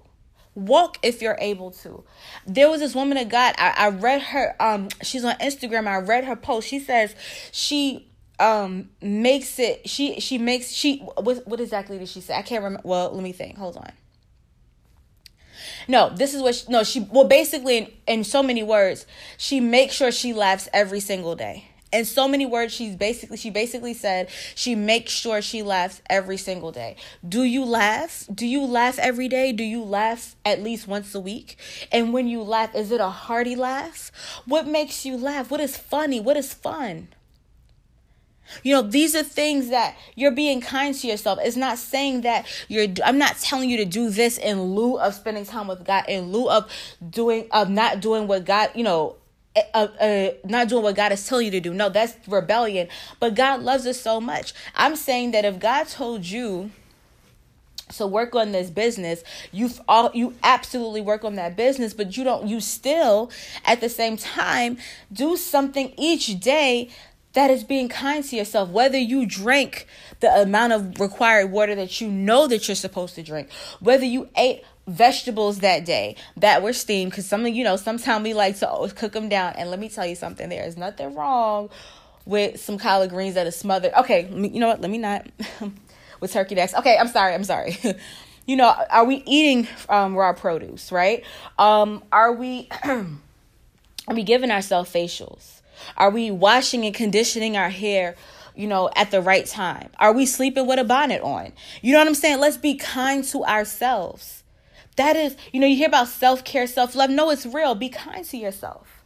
Walk 0.55 0.99
if 1.03 1.23
you're 1.23 1.39
able 1.41 1.71
to. 1.71 2.05
There 2.47 2.69
was 2.69 2.81
this 2.81 2.95
woman 2.95 3.17
of 3.17 3.31
God. 3.31 3.55
I, 3.57 3.75
I 3.77 3.89
read 3.89 4.21
her. 4.21 4.55
Um, 4.61 4.89
she's 5.03 5.25
on 5.25 5.35
Instagram. 5.37 5.87
I 5.87 5.97
read 5.97 6.25
her 6.25 6.37
post. 6.37 6.69
She 6.69 6.79
says 6.79 7.15
she 7.51 8.07
um 8.39 8.91
makes 9.01 9.59
it 9.59 9.89
she 9.89 10.21
she 10.21 10.39
makes 10.39 10.71
she 10.71 10.99
what 10.99 11.47
what 11.47 11.61
exactly 11.61 11.99
did 11.99 12.09
she 12.09 12.21
say? 12.21 12.35
I 12.35 12.43
can't 12.43 12.63
remember. 12.63 12.87
Well, 12.87 13.13
let 13.13 13.23
me 13.23 13.33
think. 13.33 13.59
Hold 13.59 13.77
on. 13.77 13.93
No, 15.89 16.11
this 16.11 16.35
is 16.35 16.43
what 16.43 16.55
she, 16.55 16.65
no 16.69 16.85
she 16.85 17.01
well 17.11 17.25
basically 17.25 17.79
in, 17.79 17.93
in 18.07 18.25
so 18.25 18.43
many 18.43 18.63
words, 18.63 19.07
she 19.37 19.61
makes 19.61 19.95
sure 19.95 20.11
she 20.11 20.33
laughs 20.33 20.69
every 20.73 21.01
single 21.01 21.37
day. 21.37 21.69
In 21.93 22.07
so 22.07 22.27
many 22.27 22.47
words, 22.47 22.73
she's 22.73 22.97
basically 22.97 23.37
she 23.37 23.51
basically 23.51 23.93
said 23.93 24.31
she 24.55 24.75
makes 24.75 25.13
sure 25.13 25.43
she 25.43 25.63
laughs 25.63 26.01
every 26.09 26.39
single 26.39 26.73
day. 26.73 26.97
Do 27.29 27.43
you 27.43 27.65
laugh? 27.65 28.25
Do 28.35 28.47
you 28.47 28.65
laugh 28.65 28.99
every 28.99 29.29
day? 29.29 29.53
Do 29.53 29.63
you 29.63 29.85
laugh 29.85 30.35
at 30.45 30.63
least 30.63 30.89
once 30.89 31.15
a 31.15 31.21
week? 31.21 31.59
And 31.93 32.13
when 32.15 32.29
you 32.29 32.43
laugh, 32.43 32.75
is 32.75 32.91
it 32.91 33.01
a 33.01 33.11
hearty 33.11 33.55
laugh? 33.55 34.11
What 34.47 34.67
makes 34.67 35.05
you 35.05 35.19
laugh? 35.19 35.51
What 35.51 35.61
is 35.61 35.77
funny? 35.77 36.19
What 36.19 36.39
is 36.39 36.55
fun? 36.55 37.09
You 38.63 38.75
know, 38.75 38.83
these 38.83 39.15
are 39.15 39.23
things 39.23 39.69
that 39.71 39.97
you're 40.15 40.33
being 40.33 40.61
kind 40.61 40.95
to 40.95 41.07
yourself. 41.07 41.39
It's 41.43 41.57
not 41.57 41.79
saying 41.79 42.23
that 42.23 42.47
you're, 42.69 42.89
I'm 43.05 43.19
not 43.19 43.39
telling 43.39 43.71
you 43.71 43.77
to 43.79 43.85
do 43.85 44.11
this 44.11 44.39
in 44.39 44.63
lieu 44.63 44.99
of 44.99 45.15
spending 45.15 45.45
time 45.45 45.69
with 45.69 45.85
God, 45.85 46.05
in 46.09 46.33
lieu 46.33 46.49
of 46.49 46.71
doing, 47.09 47.47
of 47.51 47.71
not 47.71 48.01
doing 48.01 48.27
what 48.27 48.45
God, 48.45 48.71
you 48.75 48.85
know, 48.85 49.17
uh, 49.75 49.89
uh, 50.01 50.31
not 50.45 50.69
doing 50.69 50.83
what 50.83 50.97
God 50.97 51.13
is 51.13 51.27
telling 51.27 51.47
you 51.47 51.51
to 51.53 51.61
do. 51.61 51.75
No, 51.75 51.89
that's 51.89 52.17
rebellion. 52.27 52.89
But 53.21 53.35
God 53.35 53.63
loves 53.63 53.87
us 53.87 54.01
so 54.01 54.21
much. 54.21 54.55
I'm 54.75 54.97
saying 54.97 55.33
that 55.33 55.45
if 55.45 55.59
God 55.59 55.89
told 55.89 56.25
you 56.25 56.71
to 57.97 58.07
work 58.07 58.35
on 58.35 58.53
this 58.53 58.71
business, 58.71 59.23
you 59.51 59.71
all 59.87 60.11
you 60.15 60.35
absolutely 60.43 61.01
work 61.01 61.25
on 61.25 61.35
that 61.35 61.57
business, 61.57 61.93
but 61.93 62.17
you 62.17 62.25
don't. 62.25 62.47
You 62.47 62.61
still, 62.61 63.31
at 63.65 63.81
the 63.81 63.89
same 63.89 64.17
time, 64.17 64.79
do 65.13 65.37
something 65.37 65.93
each 65.99 66.41
day 66.41 66.91
that 67.35 67.51
is 67.51 67.65
being 67.65 67.89
kind 67.89 68.23
to 68.25 68.37
yourself. 68.37 68.69
Whether 68.71 68.99
you 68.99 69.27
drink 69.27 69.87
the 70.21 70.43
amount 70.43 70.73
of 70.73 71.01
required 71.01 71.51
water 71.51 71.75
that 71.75 72.01
you 72.01 72.09
know 72.09 72.47
that 72.47 72.69
you're 72.69 72.75
supposed 72.75 73.15
to 73.17 73.23
drink 73.23 73.51
whether 73.81 74.05
you 74.05 74.29
ate 74.37 74.63
vegetables 74.87 75.61
that 75.61 75.85
day 75.85 76.17
that 76.37 76.63
were 76.63 76.73
steamed 76.73 77.11
because 77.11 77.27
some 77.27 77.47
you 77.47 77.65
know 77.65 77.77
sometimes 77.77 78.23
we 78.23 78.35
like 78.35 78.59
to 78.59 78.93
cook 78.97 79.13
them 79.13 79.29
down. 79.29 79.55
And 79.57 79.71
let 79.71 79.79
me 79.79 79.89
tell 79.89 80.07
you 80.07 80.15
something 80.15 80.49
there 80.49 80.65
is 80.67 80.77
nothing 80.77 81.15
wrong 81.15 81.71
with 82.25 82.61
some 82.61 82.79
collard 82.79 83.11
greens 83.11 83.35
that 83.35 83.47
are 83.47 83.53
smothered. 83.53 83.93
Okay 83.95 84.29
you 84.31 84.61
know 84.61 84.69
what? 84.69 84.81
Let 84.81 84.91
me 84.91 84.99
not 84.99 85.27
with 86.21 86.33
turkey 86.33 86.55
necks. 86.55 86.75
Okay 86.75 86.97
i'm 86.99 87.09
sorry 87.09 87.35
i'm 87.35 87.45
sorry. 87.45 87.77
You 88.45 88.57
know 88.57 88.75
are 88.91 89.05
we 89.05 89.23
eating 89.25 89.69
um, 89.89 90.17
raw 90.17 90.33
produce 90.33 90.91
right? 90.91 91.25
Um 91.61 92.03
are 92.11 92.33
we 92.33 92.69
are 92.85 93.07
we 94.15 94.25
giving 94.25 94.51
ourselves 94.51 94.93
facials 94.93 95.62
are 95.97 96.11
we 96.11 96.31
washing 96.31 96.85
and 96.85 96.95
conditioning 96.95 97.57
our 97.57 97.71
hair 97.71 98.17
you 98.55 98.67
know, 98.67 98.91
at 98.97 99.11
the 99.11 99.21
right 99.21 99.47
time? 99.47 99.89
Are 99.99 100.13
we 100.13 100.27
sleeping 100.27 100.67
with 100.67 100.79
a 100.79 100.85
bonnet 100.85 101.23
on? 101.23 101.53
You 101.81 101.93
know 101.93 101.99
what 101.99 102.09
I'm 102.09 102.15
saying? 102.15 102.39
Let's 102.39 102.57
be 102.57 102.75
kind 102.75 103.25
to 103.25 103.45
ourselves. 103.45 104.43
That 104.97 105.17
is, 105.17 105.37
you 105.53 105.61
know, 105.61 105.67
you 105.67 105.77
hear 105.77 105.89
about 105.89 106.09
self 106.09 106.45
care, 106.45 106.67
self 106.67 106.95
love. 106.95 107.11
No, 107.11 107.31
it's 107.31 107.47
real. 107.47 107.75
Be 107.75 107.89
kind 107.89 108.25
to 108.27 108.37
yourself. 108.37 109.05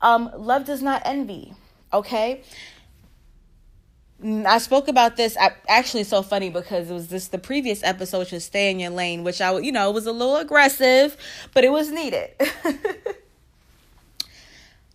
Um, 0.00 0.30
love 0.36 0.64
does 0.64 0.82
not 0.82 1.02
envy. 1.04 1.54
Okay. 1.92 2.42
Mm, 4.22 4.46
I 4.46 4.58
spoke 4.58 4.88
about 4.88 5.16
this. 5.16 5.36
I, 5.36 5.52
actually, 5.68 6.04
so 6.04 6.22
funny 6.22 6.48
because 6.48 6.90
it 6.90 6.94
was 6.94 7.08
this 7.08 7.28
the 7.28 7.38
previous 7.38 7.82
episode, 7.82 8.20
which 8.20 8.32
was 8.32 8.44
"Stay 8.44 8.70
in 8.70 8.80
Your 8.80 8.90
Lane," 8.90 9.24
which 9.24 9.40
I, 9.42 9.58
you 9.58 9.72
know, 9.72 9.90
it 9.90 9.94
was 9.94 10.06
a 10.06 10.12
little 10.12 10.36
aggressive, 10.36 11.16
but 11.52 11.64
it 11.64 11.70
was 11.70 11.90
needed. 11.90 12.30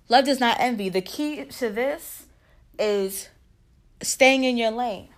Love 0.09 0.25
does 0.25 0.39
not 0.39 0.57
envy. 0.59 0.89
The 0.89 1.01
key 1.01 1.45
to 1.45 1.69
this 1.69 2.25
is 2.79 3.29
staying 4.01 4.43
in 4.43 4.57
your 4.57 4.71
lane, 4.71 5.09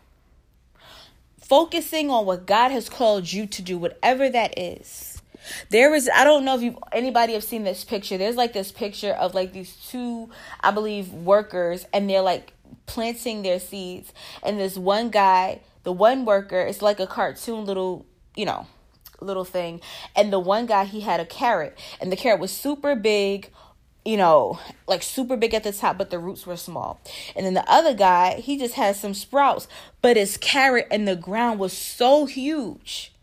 focusing 1.39 2.09
on 2.09 2.25
what 2.25 2.45
God 2.45 2.71
has 2.71 2.89
called 2.89 3.31
you 3.31 3.47
to 3.47 3.61
do, 3.61 3.77
whatever 3.77 4.29
that 4.29 4.59
is. 4.59 5.21
There 5.69 5.95
is, 5.95 6.09
I 6.13 6.23
don't 6.23 6.45
know 6.45 6.55
if 6.55 6.61
you 6.61 6.77
anybody 6.91 7.33
have 7.33 7.43
seen 7.43 7.63
this 7.63 7.83
picture. 7.83 8.17
There's 8.17 8.35
like 8.35 8.53
this 8.53 8.71
picture 8.71 9.11
of 9.13 9.33
like 9.33 9.53
these 9.53 9.75
two, 9.75 10.29
I 10.59 10.71
believe, 10.71 11.11
workers, 11.13 11.85
and 11.93 12.09
they're 12.09 12.21
like 12.21 12.53
planting 12.85 13.41
their 13.41 13.59
seeds. 13.59 14.13
And 14.43 14.59
this 14.59 14.77
one 14.77 15.09
guy, 15.09 15.61
the 15.83 15.93
one 15.93 16.25
worker, 16.25 16.59
it's 16.59 16.81
like 16.81 16.99
a 16.99 17.07
cartoon 17.07 17.65
little, 17.65 18.05
you 18.35 18.45
know, 18.45 18.67
little 19.19 19.45
thing. 19.45 19.81
And 20.15 20.31
the 20.31 20.39
one 20.39 20.65
guy, 20.65 20.85
he 20.85 21.01
had 21.01 21.19
a 21.19 21.25
carrot, 21.25 21.77
and 21.99 22.11
the 22.11 22.17
carrot 22.17 22.39
was 22.39 22.51
super 22.51 22.95
big 22.95 23.49
you 24.03 24.17
know, 24.17 24.59
like 24.87 25.03
super 25.03 25.37
big 25.37 25.53
at 25.53 25.63
the 25.63 25.71
top, 25.71 25.97
but 25.97 26.09
the 26.09 26.19
roots 26.19 26.47
were 26.47 26.57
small. 26.57 26.99
And 27.35 27.45
then 27.45 27.53
the 27.53 27.69
other 27.69 27.93
guy, 27.93 28.35
he 28.35 28.57
just 28.57 28.73
had 28.73 28.95
some 28.95 29.13
sprouts, 29.13 29.67
but 30.01 30.17
his 30.17 30.37
carrot 30.37 30.87
in 30.89 31.05
the 31.05 31.15
ground 31.15 31.59
was 31.59 31.73
so 31.73 32.25
huge. 32.25 33.13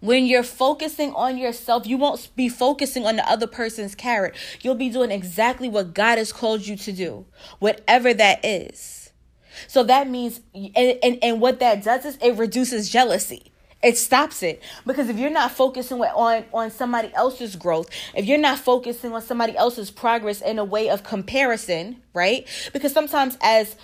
When 0.00 0.24
you're 0.24 0.42
focusing 0.42 1.12
on 1.12 1.36
yourself, 1.36 1.86
you 1.86 1.98
won't 1.98 2.30
be 2.34 2.48
focusing 2.48 3.04
on 3.04 3.16
the 3.16 3.30
other 3.30 3.46
person's 3.46 3.94
carrot. 3.94 4.34
You'll 4.62 4.74
be 4.74 4.88
doing 4.88 5.10
exactly 5.10 5.68
what 5.68 5.92
God 5.92 6.16
has 6.16 6.32
called 6.32 6.66
you 6.66 6.74
to 6.76 6.92
do, 6.92 7.26
whatever 7.58 8.14
that 8.14 8.42
is. 8.42 9.12
So 9.66 9.82
that 9.84 10.08
means, 10.08 10.40
and, 10.54 10.98
and, 11.02 11.18
and 11.22 11.40
what 11.40 11.60
that 11.60 11.84
does 11.84 12.06
is 12.06 12.16
it 12.22 12.38
reduces 12.38 12.88
jealousy 12.88 13.49
it 13.82 13.96
stops 13.96 14.42
it. 14.42 14.62
Because 14.86 15.08
if 15.08 15.18
you're 15.18 15.30
not 15.30 15.52
focusing 15.52 16.00
on 16.00 16.44
on 16.52 16.70
somebody 16.70 17.12
else's 17.14 17.56
growth 17.56 17.88
if 18.14 18.26
you're 18.26 18.38
not 18.38 18.58
focusing 18.58 19.12
on 19.12 19.22
somebody 19.22 19.56
else's 19.56 19.90
progress 19.90 20.40
in 20.40 20.58
a 20.58 20.64
way 20.64 20.88
of 20.90 21.02
comparison 21.02 22.02
right? 22.12 22.46
Because 22.72 22.92
sometimes 22.92 23.38
as 23.40 23.76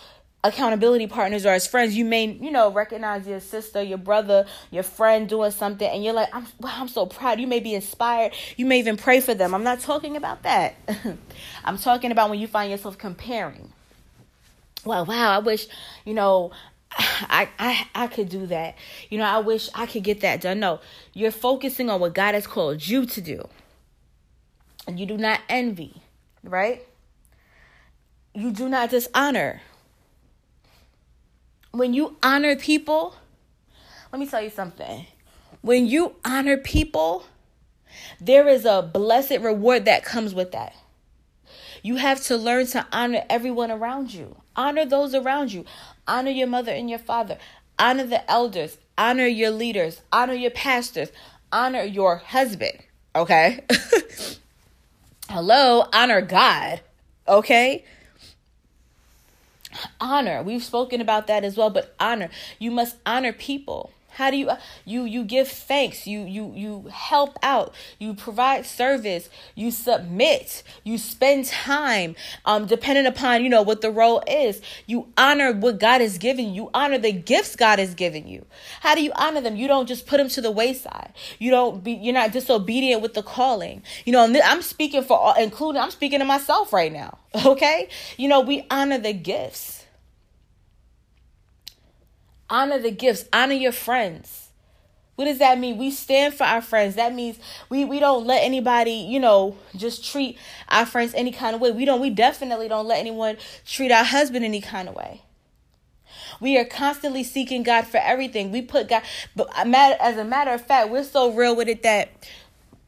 accountability 0.44 1.06
partners 1.06 1.44
or 1.44 1.50
as 1.50 1.66
friends 1.66 1.96
you 1.96 2.04
may 2.04 2.26
you 2.26 2.50
know 2.50 2.70
recognize 2.70 3.26
your 3.26 3.40
sister 3.40 3.82
your 3.82 3.98
brother 3.98 4.46
your 4.70 4.82
friend 4.82 5.28
doing 5.28 5.50
something 5.50 5.88
and 5.88 6.04
you're 6.04 6.12
like 6.12 6.28
i'm 6.32 6.46
wow, 6.60 6.72
i'm 6.76 6.88
so 6.88 7.06
proud. 7.06 7.40
You 7.40 7.46
may 7.46 7.60
be 7.60 7.74
inspired. 7.74 8.32
You 8.56 8.66
may 8.66 8.78
even 8.78 8.96
pray 8.96 9.20
for 9.20 9.34
them. 9.34 9.54
I'm 9.54 9.64
not 9.64 9.80
talking 9.80 10.16
about 10.16 10.42
that. 10.44 10.76
I'm 11.64 11.78
talking 11.78 12.12
about 12.12 12.30
when 12.30 12.38
you 12.38 12.46
find 12.46 12.70
yourself 12.70 12.96
comparing. 12.96 13.72
Well 14.84 15.04
wow 15.04 15.32
i 15.32 15.38
wish 15.38 15.66
you 16.04 16.14
know 16.14 16.52
I, 16.98 17.48
I 17.58 17.88
I 17.94 18.06
could 18.06 18.28
do 18.28 18.46
that. 18.46 18.76
You 19.10 19.18
know, 19.18 19.24
I 19.24 19.38
wish 19.38 19.68
I 19.74 19.86
could 19.86 20.02
get 20.02 20.20
that 20.20 20.40
done. 20.40 20.60
No, 20.60 20.80
you're 21.12 21.30
focusing 21.30 21.90
on 21.90 22.00
what 22.00 22.14
God 22.14 22.34
has 22.34 22.46
called 22.46 22.86
you 22.86 23.06
to 23.06 23.20
do. 23.20 23.48
And 24.86 24.98
you 25.00 25.06
do 25.06 25.16
not 25.16 25.40
envy, 25.48 26.02
right? 26.42 26.86
You 28.34 28.50
do 28.50 28.68
not 28.68 28.90
dishonor. 28.90 29.62
When 31.72 31.92
you 31.92 32.16
honor 32.22 32.56
people, 32.56 33.16
let 34.12 34.18
me 34.20 34.26
tell 34.26 34.42
you 34.42 34.50
something. 34.50 35.06
When 35.60 35.86
you 35.86 36.14
honor 36.24 36.56
people, 36.56 37.24
there 38.20 38.48
is 38.48 38.64
a 38.64 38.82
blessed 38.82 39.40
reward 39.40 39.84
that 39.86 40.04
comes 40.04 40.34
with 40.34 40.52
that. 40.52 40.74
You 41.82 41.96
have 41.96 42.22
to 42.24 42.36
learn 42.36 42.66
to 42.68 42.86
honor 42.92 43.24
everyone 43.28 43.70
around 43.70 44.12
you. 44.12 44.36
Honor 44.54 44.84
those 44.84 45.14
around 45.14 45.52
you. 45.52 45.64
Honor 46.08 46.30
your 46.30 46.46
mother 46.46 46.72
and 46.72 46.88
your 46.88 46.98
father. 46.98 47.38
Honor 47.78 48.06
the 48.06 48.30
elders. 48.30 48.78
Honor 48.96 49.26
your 49.26 49.50
leaders. 49.50 50.00
Honor 50.12 50.34
your 50.34 50.50
pastors. 50.50 51.10
Honor 51.52 51.82
your 51.82 52.16
husband. 52.16 52.78
Okay? 53.14 53.64
Hello, 55.28 55.86
honor 55.92 56.20
God. 56.20 56.80
Okay? 57.26 57.84
Honor. 60.00 60.42
We've 60.42 60.62
spoken 60.62 61.00
about 61.00 61.26
that 61.26 61.44
as 61.44 61.56
well, 61.56 61.70
but 61.70 61.94
honor. 61.98 62.30
You 62.58 62.70
must 62.70 62.96
honor 63.04 63.32
people. 63.32 63.92
How 64.16 64.30
do 64.30 64.38
you 64.38 64.50
you 64.86 65.04
you 65.04 65.24
give 65.24 65.46
thanks, 65.46 66.06
you 66.06 66.20
you 66.20 66.50
you 66.54 66.88
help 66.90 67.38
out, 67.42 67.74
you 67.98 68.14
provide 68.14 68.64
service, 68.64 69.28
you 69.54 69.70
submit, 69.70 70.62
you 70.84 70.96
spend 70.96 71.44
time 71.44 72.16
um 72.46 72.64
depending 72.64 73.04
upon, 73.04 73.44
you 73.44 73.50
know, 73.50 73.60
what 73.60 73.82
the 73.82 73.90
role 73.90 74.22
is. 74.26 74.62
You 74.86 75.12
honor 75.18 75.52
what 75.52 75.78
God 75.78 76.00
has 76.00 76.16
given 76.16 76.54
you. 76.54 76.70
honor 76.72 76.96
the 76.96 77.12
gifts 77.12 77.56
God 77.56 77.78
has 77.78 77.94
given 77.94 78.26
you. 78.26 78.46
How 78.80 78.94
do 78.94 79.02
you 79.02 79.12
honor 79.16 79.42
them? 79.42 79.54
You 79.54 79.68
don't 79.68 79.86
just 79.86 80.06
put 80.06 80.16
them 80.16 80.30
to 80.30 80.40
the 80.40 80.50
wayside. 80.50 81.12
You 81.38 81.50
don't 81.50 81.84
be 81.84 81.92
you're 81.92 82.14
not 82.14 82.32
disobedient 82.32 83.02
with 83.02 83.12
the 83.12 83.22
calling. 83.22 83.82
You 84.06 84.12
know, 84.12 84.26
I'm 84.44 84.62
speaking 84.62 85.02
for 85.02 85.18
all 85.18 85.34
including 85.34 85.82
I'm 85.82 85.90
speaking 85.90 86.20
to 86.20 86.24
myself 86.24 86.72
right 86.72 86.92
now. 86.92 87.18
Okay? 87.44 87.90
You 88.16 88.28
know, 88.28 88.40
we 88.40 88.66
honor 88.70 88.98
the 88.98 89.12
gifts 89.12 89.85
Honor 92.48 92.78
the 92.78 92.90
gifts, 92.90 93.24
honor 93.32 93.54
your 93.54 93.72
friends. 93.72 94.46
What 95.16 95.24
does 95.24 95.38
that 95.38 95.58
mean? 95.58 95.78
We 95.78 95.90
stand 95.90 96.34
for 96.34 96.44
our 96.44 96.60
friends. 96.60 96.94
That 96.96 97.14
means 97.14 97.38
we 97.70 97.84
we 97.86 97.98
don't 97.98 98.26
let 98.26 98.44
anybody, 98.44 98.92
you 98.92 99.18
know, 99.18 99.56
just 99.74 100.04
treat 100.04 100.38
our 100.68 100.84
friends 100.84 101.14
any 101.14 101.32
kind 101.32 101.54
of 101.54 101.60
way. 101.60 101.72
We 101.72 101.86
don't 101.86 102.00
we 102.00 102.10
definitely 102.10 102.68
don't 102.68 102.86
let 102.86 102.98
anyone 102.98 103.38
treat 103.64 103.90
our 103.90 104.04
husband 104.04 104.44
any 104.44 104.60
kind 104.60 104.88
of 104.88 104.94
way. 104.94 105.22
We 106.38 106.58
are 106.58 106.66
constantly 106.66 107.24
seeking 107.24 107.62
God 107.62 107.86
for 107.86 107.96
everything. 107.96 108.52
We 108.52 108.60
put 108.60 108.90
God 108.90 109.02
but 109.34 109.48
as 109.56 110.18
a 110.18 110.24
matter 110.24 110.50
of 110.50 110.66
fact, 110.66 110.90
we're 110.90 111.02
so 111.02 111.32
real 111.32 111.56
with 111.56 111.68
it 111.68 111.82
that 111.82 112.10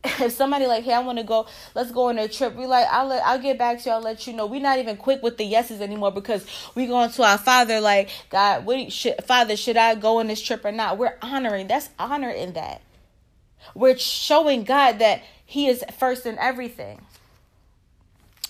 if 0.04 0.32
somebody 0.32 0.66
like, 0.66 0.84
hey, 0.84 0.94
I 0.94 1.00
want 1.00 1.18
to 1.18 1.24
go, 1.24 1.46
let's 1.74 1.90
go 1.90 2.08
on 2.08 2.18
a 2.18 2.28
trip. 2.28 2.54
We 2.54 2.66
like, 2.66 2.86
I'll 2.90 3.06
let, 3.06 3.24
I'll 3.24 3.38
get 3.38 3.58
back 3.58 3.80
to 3.82 3.88
you. 3.88 3.94
I'll 3.94 4.00
let 4.00 4.26
you 4.26 4.32
know. 4.32 4.46
We're 4.46 4.60
not 4.60 4.78
even 4.78 4.96
quick 4.96 5.22
with 5.22 5.38
the 5.38 5.44
yeses 5.44 5.80
anymore 5.80 6.12
because 6.12 6.46
we 6.74 6.86
going 6.86 7.10
to 7.10 7.22
our 7.24 7.38
father 7.38 7.80
like, 7.80 8.10
God, 8.30 8.64
what 8.64 8.92
should 8.92 9.24
Father, 9.24 9.56
should 9.56 9.76
I 9.76 9.96
go 9.96 10.18
on 10.18 10.28
this 10.28 10.40
trip 10.40 10.64
or 10.64 10.72
not? 10.72 10.98
We're 10.98 11.16
honoring. 11.20 11.66
That's 11.66 11.88
honor 11.98 12.30
in 12.30 12.52
that. 12.52 12.80
We're 13.74 13.98
showing 13.98 14.64
God 14.64 15.00
that 15.00 15.22
He 15.44 15.66
is 15.66 15.84
first 15.98 16.26
in 16.26 16.38
everything. 16.38 17.02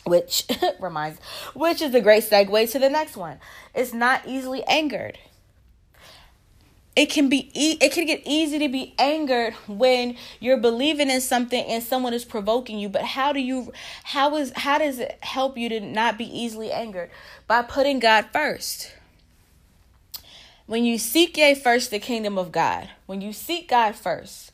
Which 0.04 0.44
reminds, 0.80 1.18
which 1.54 1.82
is 1.82 1.94
a 1.94 2.00
great 2.00 2.24
segue 2.24 2.70
to 2.72 2.78
the 2.78 2.88
next 2.90 3.16
one. 3.16 3.38
It's 3.74 3.92
not 3.92 4.22
easily 4.26 4.64
angered 4.64 5.18
it 6.98 7.10
can 7.10 7.28
be 7.28 7.48
e- 7.54 7.78
it 7.80 7.92
can 7.92 8.06
get 8.06 8.22
easy 8.24 8.58
to 8.58 8.68
be 8.68 8.92
angered 8.98 9.54
when 9.68 10.16
you're 10.40 10.56
believing 10.56 11.10
in 11.10 11.20
something 11.20 11.64
and 11.64 11.80
someone 11.80 12.12
is 12.12 12.24
provoking 12.24 12.80
you. 12.80 12.88
But 12.88 13.04
how 13.04 13.32
do 13.32 13.38
you 13.38 13.72
how 14.02 14.34
is 14.34 14.52
how 14.56 14.78
does 14.78 14.98
it 14.98 15.16
help 15.20 15.56
you 15.56 15.68
to 15.68 15.78
not 15.78 16.18
be 16.18 16.24
easily 16.24 16.72
angered? 16.72 17.10
By 17.46 17.62
putting 17.62 18.00
god 18.00 18.26
first. 18.32 18.92
When 20.66 20.84
you 20.84 20.98
seek 20.98 21.36
ye 21.36 21.54
first 21.54 21.92
the 21.92 22.00
kingdom 22.00 22.36
of 22.36 22.50
god 22.50 22.90
when 23.06 23.20
you 23.20 23.32
seek 23.32 23.68
god 23.68 23.94
first 23.94 24.50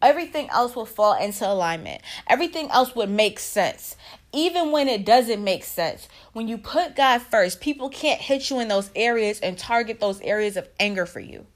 everything 0.00 0.48
else 0.48 0.74
will 0.74 0.86
fall 0.86 1.14
into 1.22 1.46
alignment. 1.46 2.00
Everything 2.26 2.70
else 2.70 2.96
would 2.96 3.10
make 3.10 3.38
sense. 3.38 3.96
Even 4.32 4.72
when 4.72 4.88
it 4.88 5.04
doesn't 5.04 5.44
make 5.44 5.62
sense 5.62 6.08
when 6.32 6.48
you 6.48 6.56
put 6.56 6.96
god 6.96 7.20
first 7.20 7.60
people 7.60 7.90
can't 7.90 8.22
hit 8.22 8.48
you 8.48 8.60
in 8.60 8.68
those 8.68 8.90
areas 8.96 9.40
and 9.40 9.58
target 9.58 10.00
those 10.00 10.22
areas 10.22 10.56
of 10.56 10.66
anger 10.80 11.04
for 11.04 11.20
you 11.20 11.46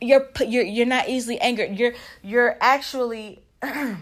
you're 0.00 0.28
you're 0.40 0.64
you're 0.64 0.86
not 0.86 1.08
easily 1.08 1.40
angered. 1.40 1.78
You're 1.78 1.94
you're 2.22 2.56
actually 2.60 3.42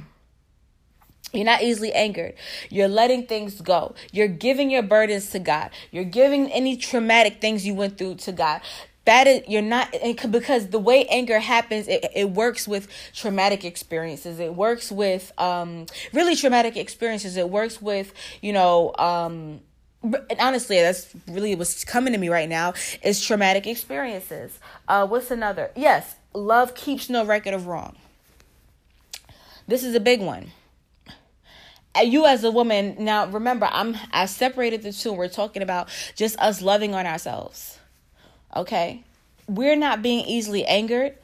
You're 1.32 1.44
not 1.44 1.62
easily 1.62 1.92
angered. 1.92 2.34
You're 2.70 2.88
letting 2.88 3.26
things 3.26 3.60
go. 3.60 3.94
You're 4.12 4.28
giving 4.28 4.70
your 4.70 4.82
burdens 4.82 5.30
to 5.30 5.38
God. 5.38 5.70
You're 5.90 6.04
giving 6.04 6.50
any 6.50 6.76
traumatic 6.76 7.40
things 7.40 7.66
you 7.66 7.74
went 7.74 7.98
through 7.98 8.14
to 8.16 8.32
God. 8.32 8.62
That 9.04 9.26
is, 9.26 9.42
you're 9.48 9.62
not, 9.62 9.94
because 10.30 10.68
the 10.68 10.78
way 10.78 11.06
anger 11.06 11.38
happens, 11.38 11.88
it, 11.88 12.06
it 12.14 12.30
works 12.30 12.68
with 12.68 12.88
traumatic 13.14 13.64
experiences. 13.64 14.38
It 14.38 14.54
works 14.54 14.90
with 14.90 15.32
um, 15.38 15.86
really 16.12 16.34
traumatic 16.34 16.76
experiences. 16.76 17.36
It 17.36 17.48
works 17.48 17.80
with, 17.80 18.12
you 18.40 18.52
know, 18.52 18.94
um, 18.98 19.60
and 20.02 20.38
honestly 20.38 20.80
that's 20.80 21.08
really 21.26 21.54
what's 21.54 21.84
coming 21.84 22.12
to 22.12 22.18
me 22.18 22.28
right 22.28 22.48
now 22.48 22.72
is 23.02 23.20
traumatic 23.20 23.66
experiences. 23.66 24.58
Uh 24.86 25.06
what's 25.06 25.30
another? 25.30 25.70
Yes 25.76 26.16
love 26.34 26.74
keeps 26.74 27.08
no 27.10 27.24
record 27.24 27.54
of 27.54 27.66
wrong. 27.66 27.96
This 29.66 29.82
is 29.82 29.94
a 29.94 30.00
big 30.00 30.20
one. 30.20 30.52
You 32.00 32.26
as 32.26 32.44
a 32.44 32.50
woman 32.50 32.94
now 33.00 33.26
remember 33.26 33.68
i'm 33.72 33.96
i 34.12 34.26
separated 34.26 34.82
the 34.82 34.92
two. 34.92 35.12
We're 35.12 35.28
talking 35.28 35.62
about 35.62 35.88
just 36.14 36.38
us 36.38 36.62
loving 36.62 36.94
on 36.94 37.06
ourselves 37.06 37.78
okay? 38.54 39.02
We're 39.46 39.76
not 39.76 40.02
being 40.02 40.24
easily 40.26 40.64
angered 40.66 41.14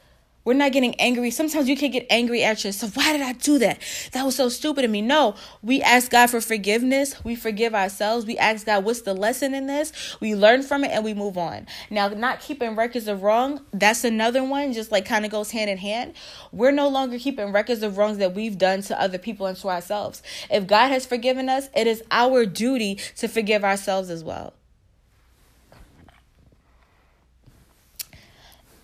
we're 0.45 0.53
not 0.53 0.73
getting 0.73 0.95
angry. 0.97 1.31
Sometimes 1.31 1.69
you 1.69 1.77
can 1.77 1.91
get 1.91 2.07
angry 2.11 2.45
at 2.45 2.65
yourself. 2.65 2.97
Why 2.97 3.13
did 3.13 3.23
I 3.23 3.33
do 3.33 3.59
that? 3.61 3.79
That 4.13 4.27
was 4.27 4.37
so 4.37 4.51
stupid 4.51 4.85
of 4.85 4.91
me. 4.91 5.01
No, 5.01 5.37
we 5.63 5.81
ask 5.81 6.11
God 6.11 6.29
for 6.29 6.41
forgiveness. 6.41 7.25
We 7.25 7.35
forgive 7.35 7.75
ourselves. 7.75 8.27
We 8.27 8.37
ask 8.37 8.67
God, 8.67 8.85
what's 8.85 9.01
the 9.03 9.15
lesson 9.15 9.55
in 9.55 9.67
this? 9.67 9.93
We 10.21 10.35
learn 10.35 10.63
from 10.63 10.85
it 10.85 10.91
and 10.91 11.03
we 11.03 11.15
move 11.15 11.39
on. 11.39 11.67
Now, 11.89 12.09
not 12.09 12.41
keeping 12.41 12.77
records 12.77 13.09
of 13.09 13.23
wrong, 13.23 13.61
that's 13.73 14.05
another 14.05 14.45
one, 14.45 14.75
just 14.75 14.93
like 14.93 15.07
kind 15.07 15.25
of 15.25 15.31
goes 15.31 15.51
hand 15.51 15.71
in 15.71 15.79
hand. 15.79 16.13
We're 16.53 16.73
no 16.73 16.89
longer 16.89 17.19
keeping 17.19 17.51
records 17.51 17.83
of 17.83 17.97
wrongs 17.97 18.19
that 18.19 18.35
we've 18.35 18.59
done 18.59 18.83
to 18.83 19.01
other 19.01 19.19
people 19.19 19.47
and 19.47 19.57
to 19.57 19.69
ourselves. 19.69 20.23
If 20.51 20.67
God 20.67 20.89
has 20.89 21.07
forgiven 21.07 21.49
us, 21.49 21.71
it 21.75 21.87
is 21.87 22.03
our 22.11 22.45
duty 22.45 22.97
to 23.17 23.29
forgive 23.29 23.65
ourselves 23.65 24.11
as 24.11 24.23
well. 24.23 24.53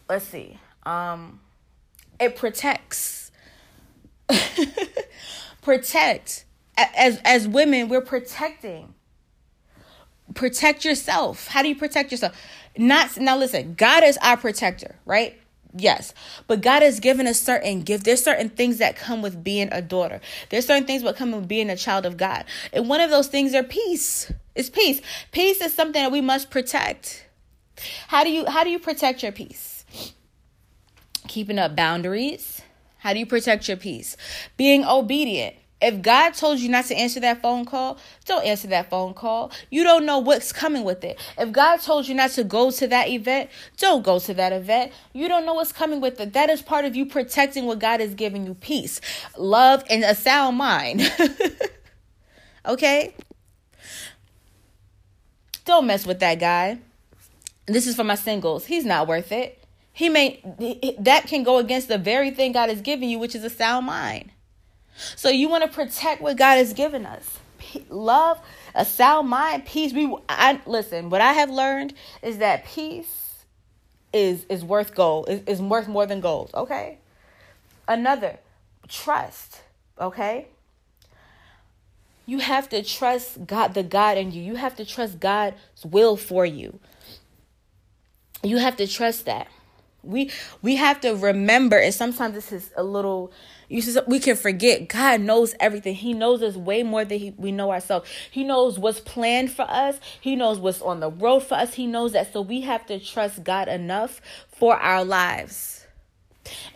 Let's 0.08 0.24
see. 0.24 0.58
Um, 0.84 1.38
it 2.20 2.36
protects. 2.36 3.30
protect. 5.62 6.44
As 6.76 7.20
as 7.24 7.48
women, 7.48 7.88
we're 7.88 8.00
protecting. 8.00 8.94
Protect 10.34 10.84
yourself. 10.84 11.48
How 11.48 11.62
do 11.62 11.68
you 11.68 11.76
protect 11.76 12.12
yourself? 12.12 12.36
Not 12.76 13.16
now 13.18 13.36
listen, 13.36 13.74
God 13.74 14.04
is 14.04 14.16
our 14.22 14.36
protector, 14.36 14.96
right? 15.04 15.36
Yes. 15.76 16.14
But 16.46 16.62
God 16.62 16.82
has 16.82 17.00
given 17.00 17.26
us 17.26 17.40
certain 17.40 17.82
gift. 17.82 18.04
There's 18.04 18.22
certain 18.22 18.48
things 18.48 18.78
that 18.78 18.96
come 18.96 19.22
with 19.22 19.42
being 19.42 19.68
a 19.72 19.80
daughter. 19.80 20.20
There's 20.48 20.66
certain 20.66 20.84
things 20.84 21.02
that 21.02 21.16
come 21.16 21.32
with 21.32 21.46
being 21.46 21.70
a 21.70 21.76
child 21.76 22.06
of 22.06 22.16
God. 22.16 22.44
And 22.72 22.88
one 22.88 23.00
of 23.00 23.10
those 23.10 23.28
things 23.28 23.54
are 23.54 23.62
peace. 23.62 24.32
It's 24.54 24.70
peace. 24.70 25.00
Peace 25.32 25.60
is 25.60 25.72
something 25.72 26.02
that 26.02 26.12
we 26.12 26.20
must 26.20 26.50
protect. 26.50 27.26
How 28.08 28.24
do 28.24 28.30
you 28.30 28.46
how 28.46 28.64
do 28.64 28.70
you 28.70 28.78
protect 28.78 29.22
your 29.22 29.32
peace? 29.32 29.69
Keeping 31.30 31.58
up 31.58 31.74
boundaries. 31.74 32.60
How 32.98 33.14
do 33.14 33.18
you 33.18 33.24
protect 33.24 33.68
your 33.68 33.76
peace? 33.78 34.16
Being 34.56 34.84
obedient. 34.84 35.56
If 35.80 36.02
God 36.02 36.34
told 36.34 36.58
you 36.58 36.68
not 36.68 36.84
to 36.86 36.94
answer 36.94 37.20
that 37.20 37.40
phone 37.40 37.64
call, 37.64 37.96
don't 38.26 38.44
answer 38.44 38.68
that 38.68 38.90
phone 38.90 39.14
call. 39.14 39.50
You 39.70 39.82
don't 39.82 40.04
know 40.04 40.18
what's 40.18 40.52
coming 40.52 40.84
with 40.84 41.02
it. 41.04 41.18
If 41.38 41.52
God 41.52 41.80
told 41.80 42.06
you 42.06 42.14
not 42.14 42.32
to 42.32 42.44
go 42.44 42.70
to 42.70 42.86
that 42.88 43.08
event, 43.08 43.48
don't 43.78 44.04
go 44.04 44.18
to 44.18 44.34
that 44.34 44.52
event. 44.52 44.92
You 45.14 45.26
don't 45.28 45.46
know 45.46 45.54
what's 45.54 45.72
coming 45.72 46.02
with 46.02 46.20
it. 46.20 46.34
That 46.34 46.50
is 46.50 46.60
part 46.60 46.84
of 46.84 46.94
you 46.94 47.06
protecting 47.06 47.64
what 47.64 47.78
God 47.78 48.02
is 48.02 48.12
giving 48.12 48.44
you 48.44 48.52
peace, 48.52 49.00
love, 49.38 49.82
and 49.88 50.04
a 50.04 50.14
sound 50.14 50.58
mind. 50.58 51.10
okay? 52.66 53.14
Don't 55.64 55.86
mess 55.86 56.04
with 56.04 56.20
that 56.20 56.38
guy. 56.38 56.78
This 57.64 57.86
is 57.86 57.96
for 57.96 58.04
my 58.04 58.16
singles. 58.16 58.66
He's 58.66 58.84
not 58.84 59.06
worth 59.06 59.32
it. 59.32 59.59
He 59.92 60.08
may 60.08 60.40
that 60.98 61.26
can 61.26 61.42
go 61.42 61.58
against 61.58 61.88
the 61.88 61.98
very 61.98 62.30
thing 62.30 62.52
God 62.52 62.68
has 62.68 62.80
given 62.80 63.08
you, 63.08 63.18
which 63.18 63.34
is 63.34 63.44
a 63.44 63.50
sound 63.50 63.86
mind. 63.86 64.30
So 65.16 65.28
you 65.28 65.48
want 65.48 65.64
to 65.64 65.70
protect 65.70 66.20
what 66.20 66.36
God 66.36 66.56
has 66.56 66.72
given 66.72 67.06
us. 67.06 67.38
Love, 67.88 68.40
a 68.74 68.84
sound 68.84 69.28
mind, 69.28 69.66
peace. 69.66 69.92
We 69.92 70.16
I 70.28 70.60
listen, 70.66 71.10
what 71.10 71.20
I 71.20 71.32
have 71.34 71.50
learned 71.50 71.94
is 72.22 72.38
that 72.38 72.64
peace 72.64 73.44
is 74.12 74.44
is 74.48 74.64
worth 74.64 74.94
gold. 74.94 75.28
Is, 75.28 75.42
is 75.46 75.60
worth 75.60 75.88
more 75.88 76.06
than 76.06 76.20
gold, 76.20 76.50
okay? 76.54 76.98
Another, 77.86 78.38
trust, 78.88 79.62
okay? 80.00 80.46
You 82.26 82.38
have 82.38 82.68
to 82.68 82.82
trust 82.84 83.46
God, 83.46 83.74
the 83.74 83.82
God 83.82 84.16
in 84.16 84.30
you. 84.30 84.40
You 84.42 84.54
have 84.54 84.76
to 84.76 84.84
trust 84.84 85.18
God's 85.18 85.56
will 85.84 86.16
for 86.16 86.46
you. 86.46 86.78
You 88.42 88.58
have 88.58 88.76
to 88.76 88.86
trust 88.86 89.24
that. 89.26 89.48
We 90.02 90.30
we 90.62 90.76
have 90.76 91.00
to 91.02 91.14
remember, 91.14 91.78
and 91.78 91.94
sometimes 91.94 92.34
this 92.34 92.52
is 92.52 92.70
a 92.76 92.82
little. 92.82 93.32
You 93.68 93.82
see, 93.82 93.98
we 94.06 94.18
can 94.18 94.36
forget. 94.36 94.88
God 94.88 95.20
knows 95.20 95.54
everything. 95.60 95.94
He 95.94 96.12
knows 96.12 96.42
us 96.42 96.56
way 96.56 96.82
more 96.82 97.04
than 97.04 97.18
he, 97.18 97.34
we 97.36 97.52
know 97.52 97.70
ourselves. 97.70 98.10
He 98.30 98.42
knows 98.42 98.78
what's 98.78 99.00
planned 99.00 99.52
for 99.52 99.62
us. 99.62 100.00
He 100.20 100.34
knows 100.34 100.58
what's 100.58 100.82
on 100.82 101.00
the 101.00 101.10
road 101.10 101.40
for 101.40 101.54
us. 101.54 101.74
He 101.74 101.86
knows 101.86 102.12
that. 102.12 102.32
So 102.32 102.40
we 102.40 102.62
have 102.62 102.84
to 102.86 102.98
trust 102.98 103.44
God 103.44 103.68
enough 103.68 104.20
for 104.48 104.76
our 104.76 105.04
lives. 105.04 105.80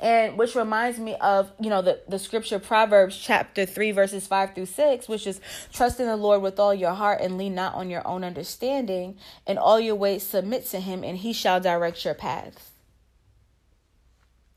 And 0.01 0.37
which 0.39 0.55
reminds 0.55 0.99
me 0.99 1.17
of, 1.21 1.51
you 1.61 1.71
know, 1.71 1.83
the, 1.83 2.01
the 2.09 2.19
scripture 2.19 2.59
Proverbs 2.59 3.17
chapter 3.17 3.67
3, 3.67 3.93
verses 3.93 4.27
5 4.27 4.55
through 4.55 4.67
6, 4.67 5.09
which 5.09 5.27
is 5.27 5.41
trust 5.73 6.01
in 6.01 6.07
the 6.07 6.17
Lord 6.17 6.43
with 6.43 6.59
all 6.61 6.75
your 6.75 6.93
heart 6.93 7.21
and 7.21 7.39
lean 7.39 7.55
not 7.55 7.75
on 7.75 7.91
your 7.91 8.07
own 8.07 8.25
understanding. 8.25 9.17
And 9.47 9.59
all 9.59 9.81
your 9.81 9.95
ways 9.95 10.23
submit 10.23 10.67
to 10.67 10.81
him, 10.81 11.03
and 11.03 11.19
he 11.19 11.33
shall 11.33 11.61
direct 11.61 12.05
your 12.05 12.15
paths. 12.15 12.74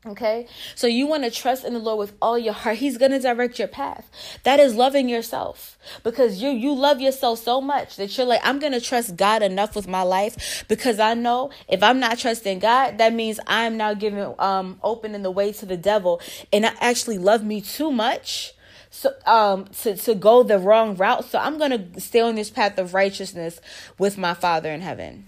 Okay, 0.08 0.46
so 0.74 0.86
you 0.86 1.06
want 1.06 1.24
to 1.24 1.30
trust 1.30 1.66
in 1.66 1.74
the 1.74 1.78
Lord 1.78 1.98
with 1.98 2.14
all 2.22 2.38
your 2.38 2.54
heart. 2.54 2.78
He's 2.78 2.96
going 2.96 3.10
to 3.10 3.18
direct 3.18 3.58
your 3.58 3.68
path. 3.68 4.10
That 4.42 4.58
is 4.58 4.74
loving 4.74 5.06
yourself 5.06 5.76
because 6.02 6.40
you 6.40 6.48
you 6.48 6.74
love 6.74 6.98
yourself 6.98 7.40
so 7.40 7.60
much 7.60 7.96
that 7.96 8.16
you're 8.16 8.26
like, 8.26 8.40
I'm 8.42 8.58
going 8.58 8.72
to 8.72 8.80
trust 8.80 9.16
God 9.16 9.42
enough 9.42 9.76
with 9.76 9.86
my 9.86 10.02
life 10.02 10.64
because 10.66 10.98
I 10.98 11.12
know 11.12 11.50
if 11.68 11.82
I'm 11.82 12.00
not 12.00 12.18
trusting 12.18 12.60
God, 12.60 12.96
that 12.96 13.12
means 13.12 13.38
I'm 13.46 13.76
now 13.76 13.92
giving 13.92 14.34
um 14.38 14.78
opening 14.82 15.22
the 15.22 15.30
way 15.30 15.52
to 15.52 15.66
the 15.66 15.76
devil, 15.76 16.22
and 16.54 16.64
I 16.64 16.72
actually 16.80 17.18
love 17.18 17.44
me 17.44 17.60
too 17.60 17.92
much 17.92 18.54
so 18.90 19.12
um 19.26 19.66
to 19.82 19.94
to 19.94 20.14
go 20.14 20.42
the 20.42 20.58
wrong 20.58 20.96
route. 20.96 21.26
So 21.26 21.38
I'm 21.38 21.58
going 21.58 21.92
to 21.92 22.00
stay 22.00 22.20
on 22.20 22.34
this 22.34 22.48
path 22.48 22.78
of 22.78 22.94
righteousness 22.94 23.60
with 23.98 24.16
my 24.16 24.32
Father 24.32 24.72
in 24.72 24.80
heaven. 24.80 25.26